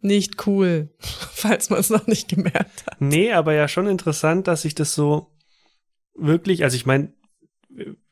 Nicht 0.00 0.46
cool, 0.46 0.94
falls 1.00 1.68
man 1.70 1.80
es 1.80 1.90
noch 1.90 2.06
nicht 2.06 2.28
gemerkt 2.28 2.86
hat. 2.86 3.00
Nee, 3.00 3.32
aber 3.32 3.54
ja 3.54 3.66
schon 3.66 3.88
interessant, 3.88 4.46
dass 4.46 4.62
sich 4.62 4.76
das 4.76 4.94
so 4.94 5.32
wirklich, 6.14 6.62
also 6.62 6.76
ich 6.76 6.86
meine, 6.86 7.12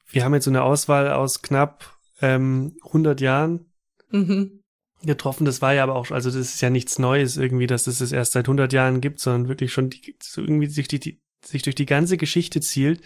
wir 0.09 0.25
haben 0.25 0.35
jetzt 0.35 0.45
so 0.45 0.51
eine 0.51 0.63
Auswahl 0.63 1.13
aus 1.13 1.43
knapp 1.43 1.97
ähm, 2.21 2.77
100 2.85 3.21
Jahren. 3.21 3.67
Mhm 4.11 4.64
getroffen. 5.03 5.45
Das 5.45 5.63
war 5.63 5.75
ja 5.75 5.83
aber 5.83 5.95
auch, 5.95 6.11
also 6.11 6.31
das 6.31 6.39
ist 6.39 6.61
ja 6.61 6.71
nichts 6.71 6.99
Neues 6.99 7.37
irgendwie, 7.37 7.67
dass 7.67 7.87
es 7.87 7.99
das 7.99 8.13
erst 8.13 8.33
seit 8.33 8.47
100 8.47 8.73
Jahren 8.73 9.01
gibt, 9.01 9.21
sondern 9.21 9.49
wirklich 9.49 9.73
schon 9.73 9.91
die, 9.91 10.17
so 10.23 10.41
irgendwie 10.41 10.67
sich, 10.67 10.89
die, 10.89 11.21
sich 11.45 11.63
durch 11.63 11.75
die 11.75 11.87
ganze 11.87 12.17
Geschichte 12.17 12.61
zielt, 12.61 13.03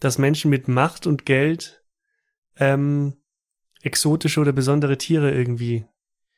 dass 0.00 0.18
Menschen 0.18 0.50
mit 0.50 0.68
Macht 0.68 1.06
und 1.06 1.24
Geld 1.24 1.82
ähm, 2.56 3.14
exotische 3.82 4.40
oder 4.40 4.52
besondere 4.52 4.98
Tiere 4.98 5.32
irgendwie 5.32 5.86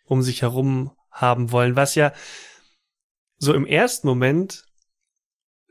um 0.05 0.23
sich 0.23 0.43
herum 0.43 0.93
haben 1.11 1.51
wollen, 1.51 1.77
was 1.77 1.95
ja 1.95 2.13
so 3.39 3.55
im 3.55 3.67
ersten 3.67 4.07
Moment 4.07 4.65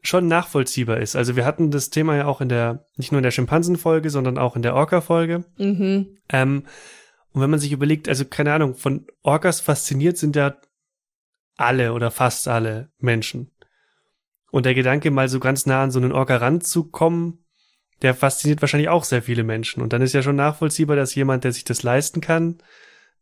schon 0.02 0.28
nachvollziehbar 0.28 0.98
ist. 0.98 1.16
Also 1.16 1.36
wir 1.36 1.46
hatten 1.46 1.72
das 1.72 1.90
Thema 1.90 2.16
ja 2.16 2.26
auch 2.28 2.42
in 2.42 2.50
der, 2.50 2.86
nicht 2.96 3.12
nur 3.12 3.20
in 3.20 3.24
der 3.24 3.32
Schimpansenfolge, 3.32 4.10
sondern 4.10 4.38
auch 4.38 4.56
in 4.56 4.62
der 4.62 4.76
Orca-Folge. 4.76 5.46
Mhm. 5.58 6.18
Ähm, 6.30 6.66
und 7.36 7.42
wenn 7.42 7.50
man 7.50 7.60
sich 7.60 7.74
überlegt, 7.74 8.08
also 8.08 8.24
keine 8.24 8.54
Ahnung, 8.54 8.76
von 8.76 9.08
Orcas 9.22 9.60
fasziniert 9.60 10.18
sind 10.18 10.38
ja 10.38 10.56
alle 11.58 11.92
oder 11.92 12.10
fast 12.10 12.48
alle 12.48 12.94
Menschen. 12.98 13.52
Und 14.52 14.66
der 14.66 14.74
Gedanke, 14.74 15.12
mal 15.12 15.28
so 15.28 15.42
ganz 15.42 15.66
nah 15.66 15.84
an 15.84 15.92
so 15.92 16.00
einen 16.00 16.14
Orca 16.14 16.38
ranzukommen, 16.38 17.46
der 18.02 18.16
fasziniert 18.16 18.62
wahrscheinlich 18.62 18.88
auch 18.88 19.04
sehr 19.04 19.22
viele 19.22 19.44
Menschen. 19.44 19.84
Und 19.84 19.92
dann 19.92 20.02
ist 20.02 20.14
ja 20.14 20.24
schon 20.24 20.38
nachvollziehbar, 20.38 20.96
dass 20.96 21.14
jemand, 21.14 21.44
der 21.44 21.52
sich 21.52 21.66
das 21.66 21.84
leisten 21.84 22.22
kann, 22.22 22.60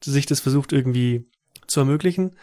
sich 0.04 0.28
das 0.28 0.42
versucht 0.42 0.74
irgendwie 0.74 1.28
zu 1.66 1.80
ermöglichen. 1.80 2.38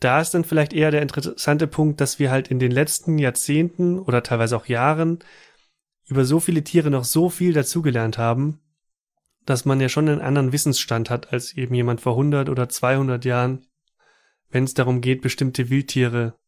Da 0.00 0.20
ist 0.20 0.34
dann 0.34 0.44
vielleicht 0.44 0.74
eher 0.74 0.90
der 0.90 1.00
interessante 1.00 1.66
Punkt, 1.66 2.02
dass 2.02 2.18
wir 2.18 2.30
halt 2.30 2.48
in 2.48 2.58
den 2.58 2.70
letzten 2.70 3.16
Jahrzehnten 3.16 3.98
oder 3.98 4.22
teilweise 4.22 4.58
auch 4.58 4.66
Jahren 4.66 5.20
über 6.06 6.26
so 6.26 6.38
viele 6.38 6.64
Tiere 6.64 6.90
noch 6.90 7.04
so 7.04 7.30
viel 7.30 7.54
dazugelernt 7.54 8.18
haben, 8.18 8.60
dass 9.48 9.64
man 9.64 9.80
ja 9.80 9.88
schon 9.88 10.10
einen 10.10 10.20
anderen 10.20 10.52
Wissensstand 10.52 11.08
hat 11.08 11.32
als 11.32 11.54
eben 11.54 11.74
jemand 11.74 12.02
vor 12.02 12.12
100 12.12 12.50
oder 12.50 12.68
200 12.68 13.24
Jahren, 13.24 13.66
wenn 14.50 14.64
es 14.64 14.74
darum 14.74 15.00
geht, 15.00 15.22
bestimmte 15.22 15.70
Wildtiere 15.70 16.38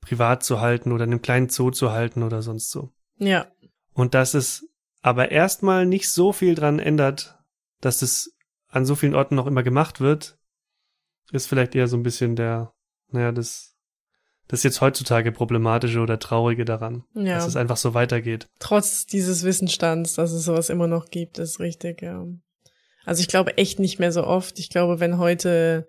privat 0.00 0.42
zu 0.42 0.62
halten 0.62 0.92
oder 0.92 1.04
in 1.04 1.10
einem 1.10 1.20
kleinen 1.20 1.50
Zoo 1.50 1.70
zu 1.70 1.92
halten 1.92 2.22
oder 2.22 2.40
sonst 2.40 2.70
so. 2.70 2.94
Ja. 3.18 3.46
Und 3.92 4.14
dass 4.14 4.32
es 4.32 4.66
aber 5.02 5.30
erstmal 5.30 5.84
nicht 5.84 6.08
so 6.08 6.32
viel 6.32 6.54
dran 6.54 6.78
ändert, 6.78 7.38
dass 7.82 8.00
es 8.00 8.34
an 8.68 8.86
so 8.86 8.94
vielen 8.94 9.14
Orten 9.14 9.34
noch 9.34 9.46
immer 9.46 9.62
gemacht 9.62 10.00
wird, 10.00 10.38
ist 11.30 11.46
vielleicht 11.46 11.74
eher 11.74 11.88
so 11.88 11.98
ein 11.98 12.02
bisschen 12.02 12.36
der, 12.36 12.72
naja, 13.10 13.32
das, 13.32 13.67
das 14.48 14.60
ist 14.60 14.64
jetzt 14.64 14.80
heutzutage 14.80 15.30
problematische 15.32 16.00
oder 16.00 16.18
traurige 16.18 16.64
daran, 16.64 17.04
Ja. 17.14 17.34
dass 17.36 17.46
es 17.46 17.56
einfach 17.56 17.76
so 17.76 17.94
weitergeht. 17.94 18.48
Trotz 18.58 19.06
dieses 19.06 19.44
Wissensstands, 19.44 20.14
dass 20.14 20.32
es 20.32 20.44
sowas 20.44 20.70
immer 20.70 20.86
noch 20.88 21.10
gibt, 21.10 21.38
ist 21.38 21.60
richtig, 21.60 22.02
ja. 22.02 22.26
Also 23.04 23.20
ich 23.22 23.28
glaube 23.28 23.56
echt 23.56 23.78
nicht 23.78 23.98
mehr 23.98 24.12
so 24.12 24.24
oft. 24.24 24.58
Ich 24.58 24.68
glaube, 24.68 25.00
wenn 25.00 25.16
heute, 25.18 25.86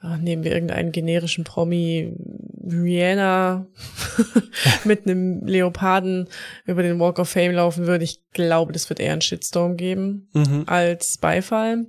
ach, 0.00 0.16
nehmen 0.16 0.42
wir 0.44 0.52
irgendeinen 0.52 0.90
generischen 0.92 1.44
Promi, 1.44 2.16
Rihanna 2.64 3.66
mit 4.84 5.06
einem 5.06 5.44
Leoparden 5.46 6.28
über 6.64 6.82
den 6.82 6.98
Walk 7.00 7.18
of 7.18 7.28
Fame 7.28 7.52
laufen 7.52 7.86
würde, 7.86 8.04
ich 8.04 8.20
glaube, 8.32 8.72
das 8.72 8.88
wird 8.88 9.00
eher 9.00 9.12
einen 9.12 9.20
Shitstorm 9.20 9.76
geben 9.76 10.28
Mhm. 10.32 10.64
als 10.66 11.18
Beifall. 11.18 11.86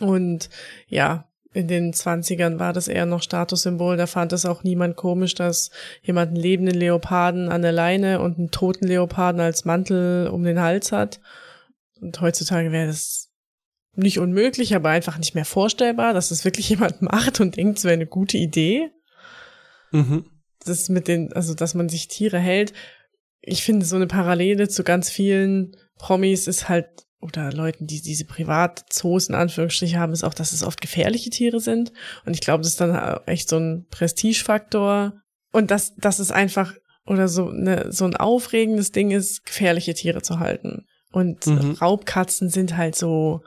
Und 0.00 0.50
ja, 0.88 1.25
in 1.56 1.68
den 1.68 1.94
Zwanzigern 1.94 2.58
war 2.58 2.74
das 2.74 2.86
eher 2.86 3.06
noch 3.06 3.22
Statussymbol. 3.22 3.96
Da 3.96 4.06
fand 4.06 4.34
es 4.34 4.44
auch 4.44 4.62
niemand 4.62 4.94
komisch, 4.94 5.34
dass 5.34 5.70
jemand 6.02 6.28
einen 6.28 6.36
lebenden 6.36 6.74
Leoparden 6.74 7.48
an 7.48 7.62
der 7.62 7.72
Leine 7.72 8.20
und 8.20 8.38
einen 8.38 8.50
toten 8.50 8.86
Leoparden 8.86 9.40
als 9.40 9.64
Mantel 9.64 10.28
um 10.28 10.44
den 10.44 10.60
Hals 10.60 10.92
hat. 10.92 11.18
Und 11.98 12.20
heutzutage 12.20 12.72
wäre 12.72 12.88
das 12.88 13.32
nicht 13.94 14.18
unmöglich, 14.18 14.74
aber 14.74 14.90
einfach 14.90 15.16
nicht 15.16 15.34
mehr 15.34 15.46
vorstellbar, 15.46 16.12
dass 16.12 16.30
es 16.30 16.44
wirklich 16.44 16.68
jemand 16.70 17.00
macht 17.00 17.40
und 17.40 17.56
denkt, 17.56 17.78
es 17.78 17.84
wäre 17.84 17.94
eine 17.94 18.06
gute 18.06 18.36
Idee. 18.36 18.90
Mhm. 19.92 20.26
Das 20.66 20.90
mit 20.90 21.08
den, 21.08 21.32
also 21.32 21.54
dass 21.54 21.74
man 21.74 21.88
sich 21.88 22.08
Tiere 22.08 22.38
hält. 22.38 22.74
Ich 23.40 23.62
finde 23.62 23.86
so 23.86 23.96
eine 23.96 24.06
Parallele 24.06 24.68
zu 24.68 24.84
ganz 24.84 25.08
vielen 25.08 25.74
Promis 25.96 26.48
ist 26.48 26.68
halt, 26.68 27.05
oder 27.20 27.52
Leuten, 27.52 27.86
die 27.86 28.02
diese 28.02 28.24
Privatzoos 28.24 29.28
in 29.28 29.34
Anführungsstrichen 29.34 29.98
haben, 29.98 30.12
ist 30.12 30.24
auch, 30.24 30.34
dass 30.34 30.52
es 30.52 30.62
oft 30.62 30.80
gefährliche 30.80 31.30
Tiere 31.30 31.60
sind. 31.60 31.92
Und 32.24 32.34
ich 32.34 32.40
glaube, 32.40 32.62
das 32.62 32.72
ist 32.72 32.80
dann 32.80 33.20
echt 33.26 33.48
so 33.48 33.56
ein 33.58 33.86
Prestigefaktor. 33.90 35.14
Und 35.52 35.70
dass, 35.70 35.94
dass 35.96 36.18
es 36.18 36.30
einfach, 36.30 36.74
oder 37.06 37.28
so, 37.28 37.48
eine, 37.48 37.90
so 37.92 38.04
ein 38.04 38.16
aufregendes 38.16 38.92
Ding 38.92 39.10
ist, 39.10 39.44
gefährliche 39.46 39.94
Tiere 39.94 40.22
zu 40.22 40.38
halten. 40.38 40.86
Und 41.12 41.46
Mhm. 41.46 41.72
Raubkatzen 41.72 42.50
sind 42.50 42.76
halt 42.76 42.94
so, 42.96 43.42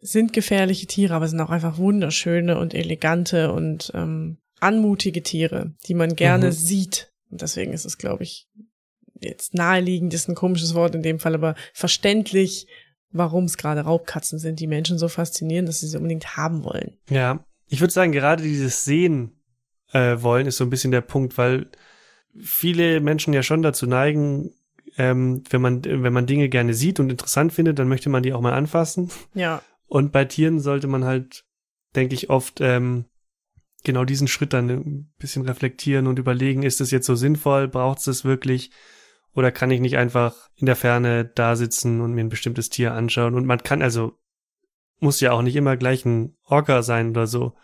sind 0.00 0.32
gefährliche 0.32 0.86
Tiere, 0.86 1.14
aber 1.14 1.26
sind 1.26 1.40
auch 1.40 1.50
einfach 1.50 1.78
wunderschöne 1.78 2.58
und 2.58 2.74
elegante 2.74 3.52
und 3.52 3.90
ähm, 3.94 4.38
anmutige 4.60 5.22
Tiere, 5.22 5.74
die 5.88 5.94
man 5.94 6.14
gerne 6.14 6.46
Mhm. 6.48 6.52
sieht. 6.52 7.10
Und 7.30 7.42
deswegen 7.42 7.72
ist 7.72 7.84
es, 7.86 7.98
glaube 7.98 8.22
ich, 8.22 8.46
jetzt 9.20 9.54
naheliegend 9.54 10.12
ist 10.14 10.28
ein 10.28 10.34
komisches 10.34 10.74
Wort 10.74 10.94
in 10.94 11.02
dem 11.02 11.18
Fall, 11.18 11.34
aber 11.34 11.54
verständlich, 11.72 12.66
warum 13.14 13.44
es 13.44 13.56
gerade 13.56 13.80
Raubkatzen 13.80 14.38
sind, 14.38 14.60
die 14.60 14.66
Menschen 14.66 14.98
so 14.98 15.08
faszinieren, 15.08 15.64
dass 15.64 15.80
sie 15.80 15.86
sie 15.86 15.96
unbedingt 15.96 16.36
haben 16.36 16.64
wollen. 16.64 16.98
Ja, 17.08 17.44
ich 17.68 17.80
würde 17.80 17.92
sagen, 17.92 18.12
gerade 18.12 18.42
dieses 18.42 18.84
Sehen 18.84 19.40
äh, 19.92 20.20
wollen 20.20 20.46
ist 20.46 20.58
so 20.58 20.64
ein 20.64 20.70
bisschen 20.70 20.90
der 20.90 21.00
Punkt, 21.00 21.38
weil 21.38 21.70
viele 22.38 23.00
Menschen 23.00 23.32
ja 23.32 23.42
schon 23.42 23.62
dazu 23.62 23.86
neigen, 23.86 24.50
ähm, 24.98 25.42
wenn 25.48 25.62
man 25.62 25.84
wenn 25.84 26.12
man 26.12 26.26
Dinge 26.26 26.48
gerne 26.48 26.74
sieht 26.74 27.00
und 27.00 27.10
interessant 27.10 27.52
findet, 27.52 27.78
dann 27.78 27.88
möchte 27.88 28.10
man 28.10 28.22
die 28.22 28.32
auch 28.32 28.40
mal 28.40 28.52
anfassen. 28.52 29.10
Ja, 29.34 29.62
Und 29.86 30.12
bei 30.12 30.24
Tieren 30.24 30.60
sollte 30.60 30.88
man 30.88 31.04
halt, 31.04 31.44
denke 31.94 32.14
ich, 32.14 32.30
oft 32.30 32.60
ähm, 32.60 33.04
genau 33.84 34.04
diesen 34.04 34.28
Schritt 34.28 34.52
dann 34.52 34.68
ein 34.68 35.12
bisschen 35.18 35.42
reflektieren 35.42 36.06
und 36.06 36.18
überlegen, 36.18 36.62
ist 36.62 36.80
es 36.80 36.90
jetzt 36.90 37.06
so 37.06 37.14
sinnvoll, 37.14 37.68
braucht 37.68 37.98
es 37.98 38.04
das 38.04 38.24
wirklich? 38.24 38.70
Oder 39.34 39.50
kann 39.50 39.70
ich 39.70 39.80
nicht 39.80 39.96
einfach 39.96 40.50
in 40.56 40.66
der 40.66 40.76
Ferne 40.76 41.24
da 41.24 41.56
sitzen 41.56 42.00
und 42.00 42.12
mir 42.14 42.22
ein 42.22 42.28
bestimmtes 42.28 42.70
Tier 42.70 42.92
anschauen? 42.94 43.34
Und 43.34 43.46
man 43.46 43.62
kann 43.62 43.82
also, 43.82 44.12
muss 45.00 45.20
ja 45.20 45.32
auch 45.32 45.42
nicht 45.42 45.56
immer 45.56 45.76
gleich 45.76 46.04
ein 46.04 46.36
Orca 46.44 46.82
sein 46.82 47.10
oder 47.10 47.26
so. 47.26 47.54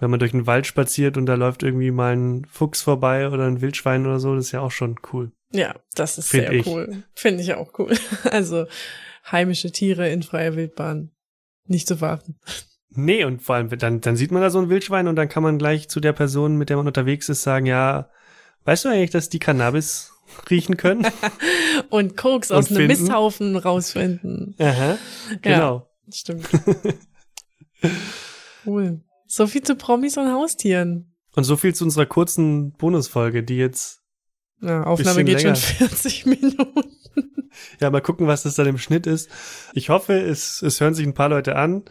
Wenn 0.00 0.10
man 0.10 0.18
durch 0.18 0.32
den 0.32 0.46
Wald 0.46 0.66
spaziert 0.66 1.16
und 1.16 1.26
da 1.26 1.34
läuft 1.34 1.62
irgendwie 1.62 1.90
mal 1.90 2.16
ein 2.16 2.46
Fuchs 2.46 2.82
vorbei 2.82 3.28
oder 3.28 3.46
ein 3.46 3.60
Wildschwein 3.60 4.06
oder 4.06 4.18
so, 4.18 4.34
das 4.34 4.46
ist 4.46 4.52
ja 4.52 4.60
auch 4.60 4.72
schon 4.72 4.96
cool. 5.12 5.30
ja, 5.52 5.76
das 5.94 6.18
ist 6.18 6.30
Find 6.30 6.48
sehr 6.48 6.52
ich. 6.52 6.66
cool. 6.66 7.04
Finde 7.14 7.42
ich 7.42 7.54
auch 7.54 7.78
cool. 7.78 7.94
Also 8.30 8.66
heimische 9.30 9.70
Tiere 9.72 10.08
in 10.08 10.22
freier 10.22 10.56
Wildbahn 10.56 11.10
nicht 11.66 11.86
zu 11.86 12.00
warten. 12.00 12.38
Nee, 12.90 13.24
und 13.24 13.42
vor 13.42 13.56
allem, 13.56 13.68
dann, 13.78 14.00
dann 14.00 14.16
sieht 14.16 14.30
man 14.30 14.42
da 14.42 14.50
so 14.50 14.60
ein 14.60 14.68
Wildschwein 14.68 15.08
und 15.08 15.16
dann 15.16 15.28
kann 15.28 15.42
man 15.42 15.58
gleich 15.58 15.88
zu 15.88 16.00
der 16.00 16.12
Person, 16.12 16.56
mit 16.56 16.70
der 16.70 16.76
man 16.76 16.86
unterwegs 16.86 17.28
ist, 17.28 17.42
sagen, 17.42 17.66
ja, 17.66 18.08
weißt 18.64 18.84
du 18.84 18.88
eigentlich, 18.88 19.10
dass 19.10 19.28
die 19.28 19.38
Cannabis 19.38 20.13
riechen 20.50 20.76
können? 20.76 21.06
Und 21.90 22.16
Koks 22.16 22.50
Und 22.50 22.56
aus 22.58 22.68
einem 22.68 22.76
finden. 22.88 23.02
Misthaufen 23.02 23.56
rausfinden. 23.56 24.54
Aha, 24.58 24.98
genau. 25.42 25.88
Stimmt. 26.12 26.48
cool. 28.66 29.00
So 29.26 29.46
viel 29.46 29.62
zu 29.62 29.74
Promis 29.76 30.16
und 30.16 30.30
Haustieren. 30.30 31.14
Und 31.34 31.44
so 31.44 31.56
viel 31.56 31.74
zu 31.74 31.84
unserer 31.84 32.06
kurzen 32.06 32.72
Bonusfolge, 32.72 33.42
die 33.42 33.56
jetzt, 33.56 34.02
Ja, 34.60 34.84
Aufnahme 34.84 35.24
geht 35.24 35.42
länger. 35.42 35.56
schon 35.56 35.76
40 35.88 36.26
Minuten. 36.26 36.84
ja, 37.80 37.90
mal 37.90 38.00
gucken, 38.00 38.26
was 38.26 38.44
das 38.44 38.54
dann 38.54 38.66
im 38.66 38.78
Schnitt 38.78 39.06
ist. 39.06 39.28
Ich 39.72 39.88
hoffe, 39.88 40.12
es, 40.14 40.62
es 40.62 40.80
hören 40.80 40.94
sich 40.94 41.06
ein 41.06 41.14
paar 41.14 41.28
Leute 41.28 41.56
an. 41.56 41.84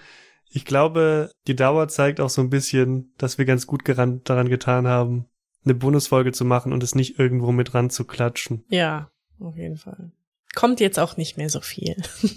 Ich 0.50 0.66
glaube, 0.66 1.32
die 1.48 1.56
Dauer 1.56 1.88
zeigt 1.88 2.22
auch 2.22 2.30
so 2.30 2.42
ein 2.42 2.50
bisschen, 2.50 3.14
dass 3.18 3.38
wir 3.38 3.46
ganz 3.46 3.66
gut 3.68 3.84
geran, 3.84 4.22
daran 4.24 4.50
getan 4.50 4.88
haben, 4.88 5.26
eine 5.66 5.76
Bonusfolge 5.76 6.32
zu 6.32 6.46
machen 6.46 6.74
und 6.74 6.84
es 6.84 6.96
nicht 6.96 7.20
irgendwo 7.20 7.52
mit 7.52 7.74
ran 7.74 7.90
zu 7.90 8.06
klatschen. 8.06 8.64
Ja, 8.70 9.12
auf 9.40 9.56
jeden 9.56 9.78
Fall. 9.78 10.12
Kommt 10.56 10.80
jetzt 10.80 11.00
auch 11.00 11.18
nicht 11.18 11.38
mehr 11.38 11.50
so 11.50 11.62
viel. 11.62 11.96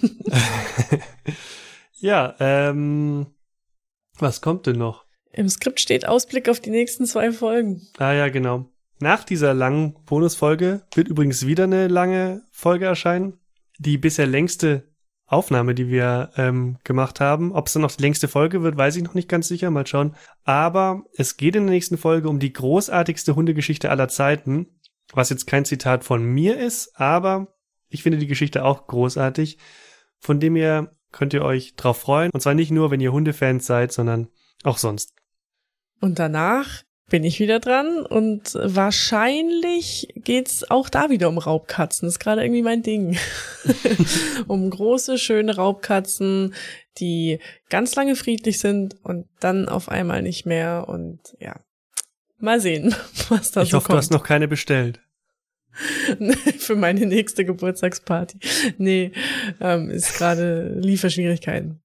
ja, 1.94 2.34
ähm, 2.40 3.26
was 4.18 4.40
kommt 4.40 4.66
denn 4.66 4.78
noch? 4.78 5.04
Im 5.32 5.48
Skript 5.48 5.80
steht 5.80 6.08
Ausblick 6.08 6.48
auf 6.48 6.60
die 6.60 6.70
nächsten 6.70 7.04
zwei 7.04 7.30
Folgen. 7.30 7.86
Ah 7.98 8.12
ja, 8.12 8.28
genau. 8.28 8.70
Nach 8.98 9.24
dieser 9.24 9.52
langen 9.52 9.94
Bonusfolge 10.06 10.86
wird 10.94 11.08
übrigens 11.08 11.46
wieder 11.46 11.64
eine 11.64 11.88
lange 11.88 12.42
Folge 12.50 12.86
erscheinen. 12.86 13.38
Die 13.78 13.98
bisher 13.98 14.26
längste 14.26 14.88
Aufnahme, 15.26 15.74
die 15.74 15.88
wir 15.88 16.30
ähm, 16.36 16.78
gemacht 16.84 17.20
haben. 17.20 17.52
Ob 17.52 17.66
es 17.66 17.72
dann 17.72 17.82
noch 17.82 17.90
die 17.90 18.02
längste 18.02 18.28
Folge 18.28 18.62
wird, 18.62 18.76
weiß 18.76 18.96
ich 18.96 19.02
noch 19.02 19.14
nicht 19.14 19.28
ganz 19.28 19.48
sicher. 19.48 19.70
Mal 19.70 19.86
schauen. 19.86 20.14
Aber 20.44 21.02
es 21.16 21.36
geht 21.36 21.56
in 21.56 21.64
der 21.64 21.74
nächsten 21.74 21.98
Folge 21.98 22.28
um 22.28 22.38
die 22.38 22.52
großartigste 22.52 23.34
Hundegeschichte 23.34 23.90
aller 23.90 24.08
Zeiten. 24.08 24.80
Was 25.12 25.30
jetzt 25.30 25.46
kein 25.46 25.64
Zitat 25.64 26.04
von 26.04 26.24
mir 26.24 26.58
ist, 26.58 26.98
aber 26.98 27.54
ich 27.88 28.02
finde 28.02 28.18
die 28.18 28.26
Geschichte 28.26 28.64
auch 28.64 28.86
großartig. 28.86 29.58
Von 30.18 30.40
dem 30.40 30.56
her 30.56 30.90
könnt 31.12 31.32
ihr 31.32 31.42
euch 31.42 31.74
drauf 31.76 32.00
freuen. 32.00 32.30
Und 32.32 32.40
zwar 32.40 32.54
nicht 32.54 32.70
nur, 32.70 32.90
wenn 32.90 33.00
ihr 33.00 33.12
Hundefans 33.12 33.66
seid, 33.66 33.92
sondern 33.92 34.28
auch 34.64 34.78
sonst. 34.78 35.14
Und 36.00 36.18
danach 36.18 36.82
bin 37.08 37.22
ich 37.22 37.38
wieder 37.38 37.60
dran 37.60 38.04
und 38.04 38.54
wahrscheinlich 38.54 40.08
geht's 40.16 40.68
auch 40.68 40.88
da 40.88 41.08
wieder 41.08 41.28
um 41.28 41.38
Raubkatzen. 41.38 42.06
Das 42.06 42.14
ist 42.14 42.18
gerade 42.18 42.42
irgendwie 42.42 42.62
mein 42.62 42.82
Ding. 42.82 43.16
um 44.48 44.68
große, 44.68 45.16
schöne 45.18 45.54
Raubkatzen, 45.54 46.54
die 46.98 47.38
ganz 47.70 47.94
lange 47.94 48.16
friedlich 48.16 48.58
sind 48.58 48.96
und 49.04 49.28
dann 49.38 49.68
auf 49.68 49.88
einmal 49.88 50.22
nicht 50.22 50.46
mehr. 50.46 50.86
Und 50.88 51.20
ja, 51.38 51.60
mal 52.38 52.60
sehen, 52.60 52.94
was 53.28 53.52
da 53.52 53.62
ich 53.62 53.70
so 53.70 53.76
hoffe, 53.76 53.84
du 53.84 53.92
kommt. 53.92 53.98
hast 53.98 54.10
noch 54.10 54.24
keine 54.24 54.48
bestellt. 54.48 55.00
Für 56.58 56.74
meine 56.74 57.06
nächste 57.06 57.44
Geburtstagsparty. 57.44 58.38
Nee, 58.78 59.12
ähm, 59.60 59.90
ist 59.90 60.16
gerade 60.16 60.74
Lieferschwierigkeiten. 60.80 61.82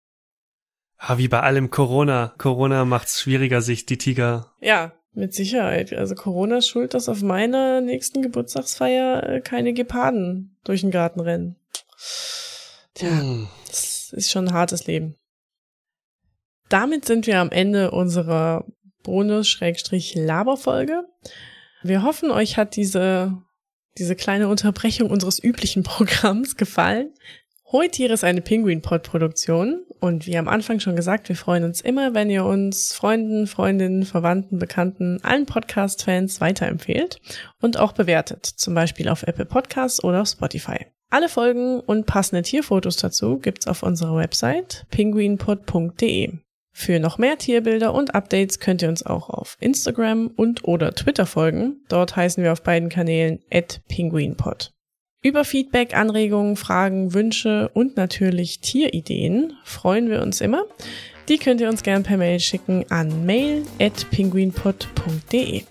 Ah, 0.97 1.17
wie 1.17 1.27
bei 1.27 1.41
allem 1.41 1.69
Corona. 1.69 2.33
Corona 2.37 2.85
macht's 2.85 3.21
schwieriger, 3.21 3.61
sich 3.61 3.85
die 3.85 3.97
Tiger. 3.97 4.53
Ja, 4.61 4.93
mit 5.13 5.33
Sicherheit. 5.33 5.93
Also 5.93 6.15
Corona 6.15 6.57
ist 6.57 6.67
schuld, 6.67 6.93
dass 6.93 7.09
auf 7.09 7.21
meiner 7.21 7.81
nächsten 7.81 8.21
Geburtstagsfeier 8.21 9.23
äh, 9.23 9.41
keine 9.41 9.73
Geparden 9.73 10.57
durch 10.63 10.81
den 10.81 10.91
Garten 10.91 11.19
rennen. 11.19 11.57
Tja, 12.93 13.09
Hm. 13.09 13.47
das 13.67 14.13
ist 14.13 14.31
schon 14.31 14.47
ein 14.47 14.53
hartes 14.53 14.87
Leben. 14.87 15.15
Damit 16.69 17.05
sind 17.05 17.27
wir 17.27 17.39
am 17.39 17.51
Ende 17.51 17.91
unserer 17.91 18.65
Bonus-Laberfolge. 19.03 21.03
Wir 21.83 22.03
hoffen, 22.03 22.31
euch 22.31 22.57
hat 22.57 22.75
diese, 22.75 23.37
diese 23.97 24.15
kleine 24.15 24.47
Unterbrechung 24.47 25.09
unseres 25.09 25.43
üblichen 25.43 25.83
Programms 25.83 26.55
gefallen. 26.55 27.13
Heutier 27.71 28.11
ist 28.11 28.25
eine 28.25 28.41
Penguin-Pod-Produktion 28.41 29.85
und 30.01 30.27
wie 30.27 30.37
am 30.37 30.49
Anfang 30.49 30.81
schon 30.81 30.97
gesagt, 30.97 31.29
wir 31.29 31.37
freuen 31.37 31.63
uns 31.63 31.79
immer, 31.79 32.13
wenn 32.13 32.29
ihr 32.29 32.43
uns 32.43 32.91
Freunden, 32.91 33.47
Freundinnen, 33.47 34.03
Verwandten, 34.03 34.59
Bekannten, 34.59 35.23
allen 35.23 35.45
Podcast-Fans 35.45 36.41
weiterempfehlt 36.41 37.21
und 37.61 37.79
auch 37.79 37.93
bewertet, 37.93 38.45
zum 38.45 38.73
Beispiel 38.73 39.07
auf 39.07 39.23
Apple 39.23 39.45
Podcasts 39.45 40.03
oder 40.03 40.23
auf 40.23 40.27
Spotify. 40.27 40.85
Alle 41.11 41.29
Folgen 41.29 41.79
und 41.79 42.05
passende 42.05 42.41
Tierfotos 42.41 42.97
dazu 42.97 43.37
gibt's 43.37 43.67
auf 43.67 43.83
unserer 43.83 44.17
Website 44.17 44.85
penguinpod.de. 44.91 46.33
Für 46.73 46.99
noch 46.99 47.17
mehr 47.17 47.37
Tierbilder 47.37 47.93
und 47.93 48.15
Updates 48.15 48.59
könnt 48.59 48.81
ihr 48.81 48.89
uns 48.89 49.05
auch 49.05 49.29
auf 49.29 49.55
Instagram 49.61 50.27
und 50.35 50.65
oder 50.65 50.93
Twitter 50.93 51.25
folgen. 51.25 51.85
Dort 51.87 52.17
heißen 52.17 52.43
wir 52.43 52.51
auf 52.51 52.63
beiden 52.63 52.89
Kanälen 52.89 53.39
@penguinpod. 53.87 54.73
Über 55.23 55.45
Feedback, 55.45 55.95
Anregungen, 55.95 56.55
Fragen, 56.55 57.13
Wünsche 57.13 57.69
und 57.75 57.95
natürlich 57.95 58.59
Tierideen 58.59 59.53
freuen 59.63 60.09
wir 60.09 60.23
uns 60.23 60.41
immer. 60.41 60.65
Die 61.29 61.37
könnt 61.37 61.61
ihr 61.61 61.69
uns 61.69 61.83
gern 61.83 62.01
per 62.01 62.17
Mail 62.17 62.39
schicken 62.39 62.85
an 62.89 63.23
mail@penguinpod.de. 63.27 65.61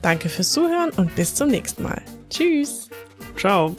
Danke 0.00 0.30
fürs 0.30 0.52
Zuhören 0.52 0.88
und 0.96 1.14
bis 1.16 1.34
zum 1.34 1.48
nächsten 1.48 1.82
Mal. 1.82 2.00
Tschüss. 2.30 2.88
Ciao. 3.36 3.76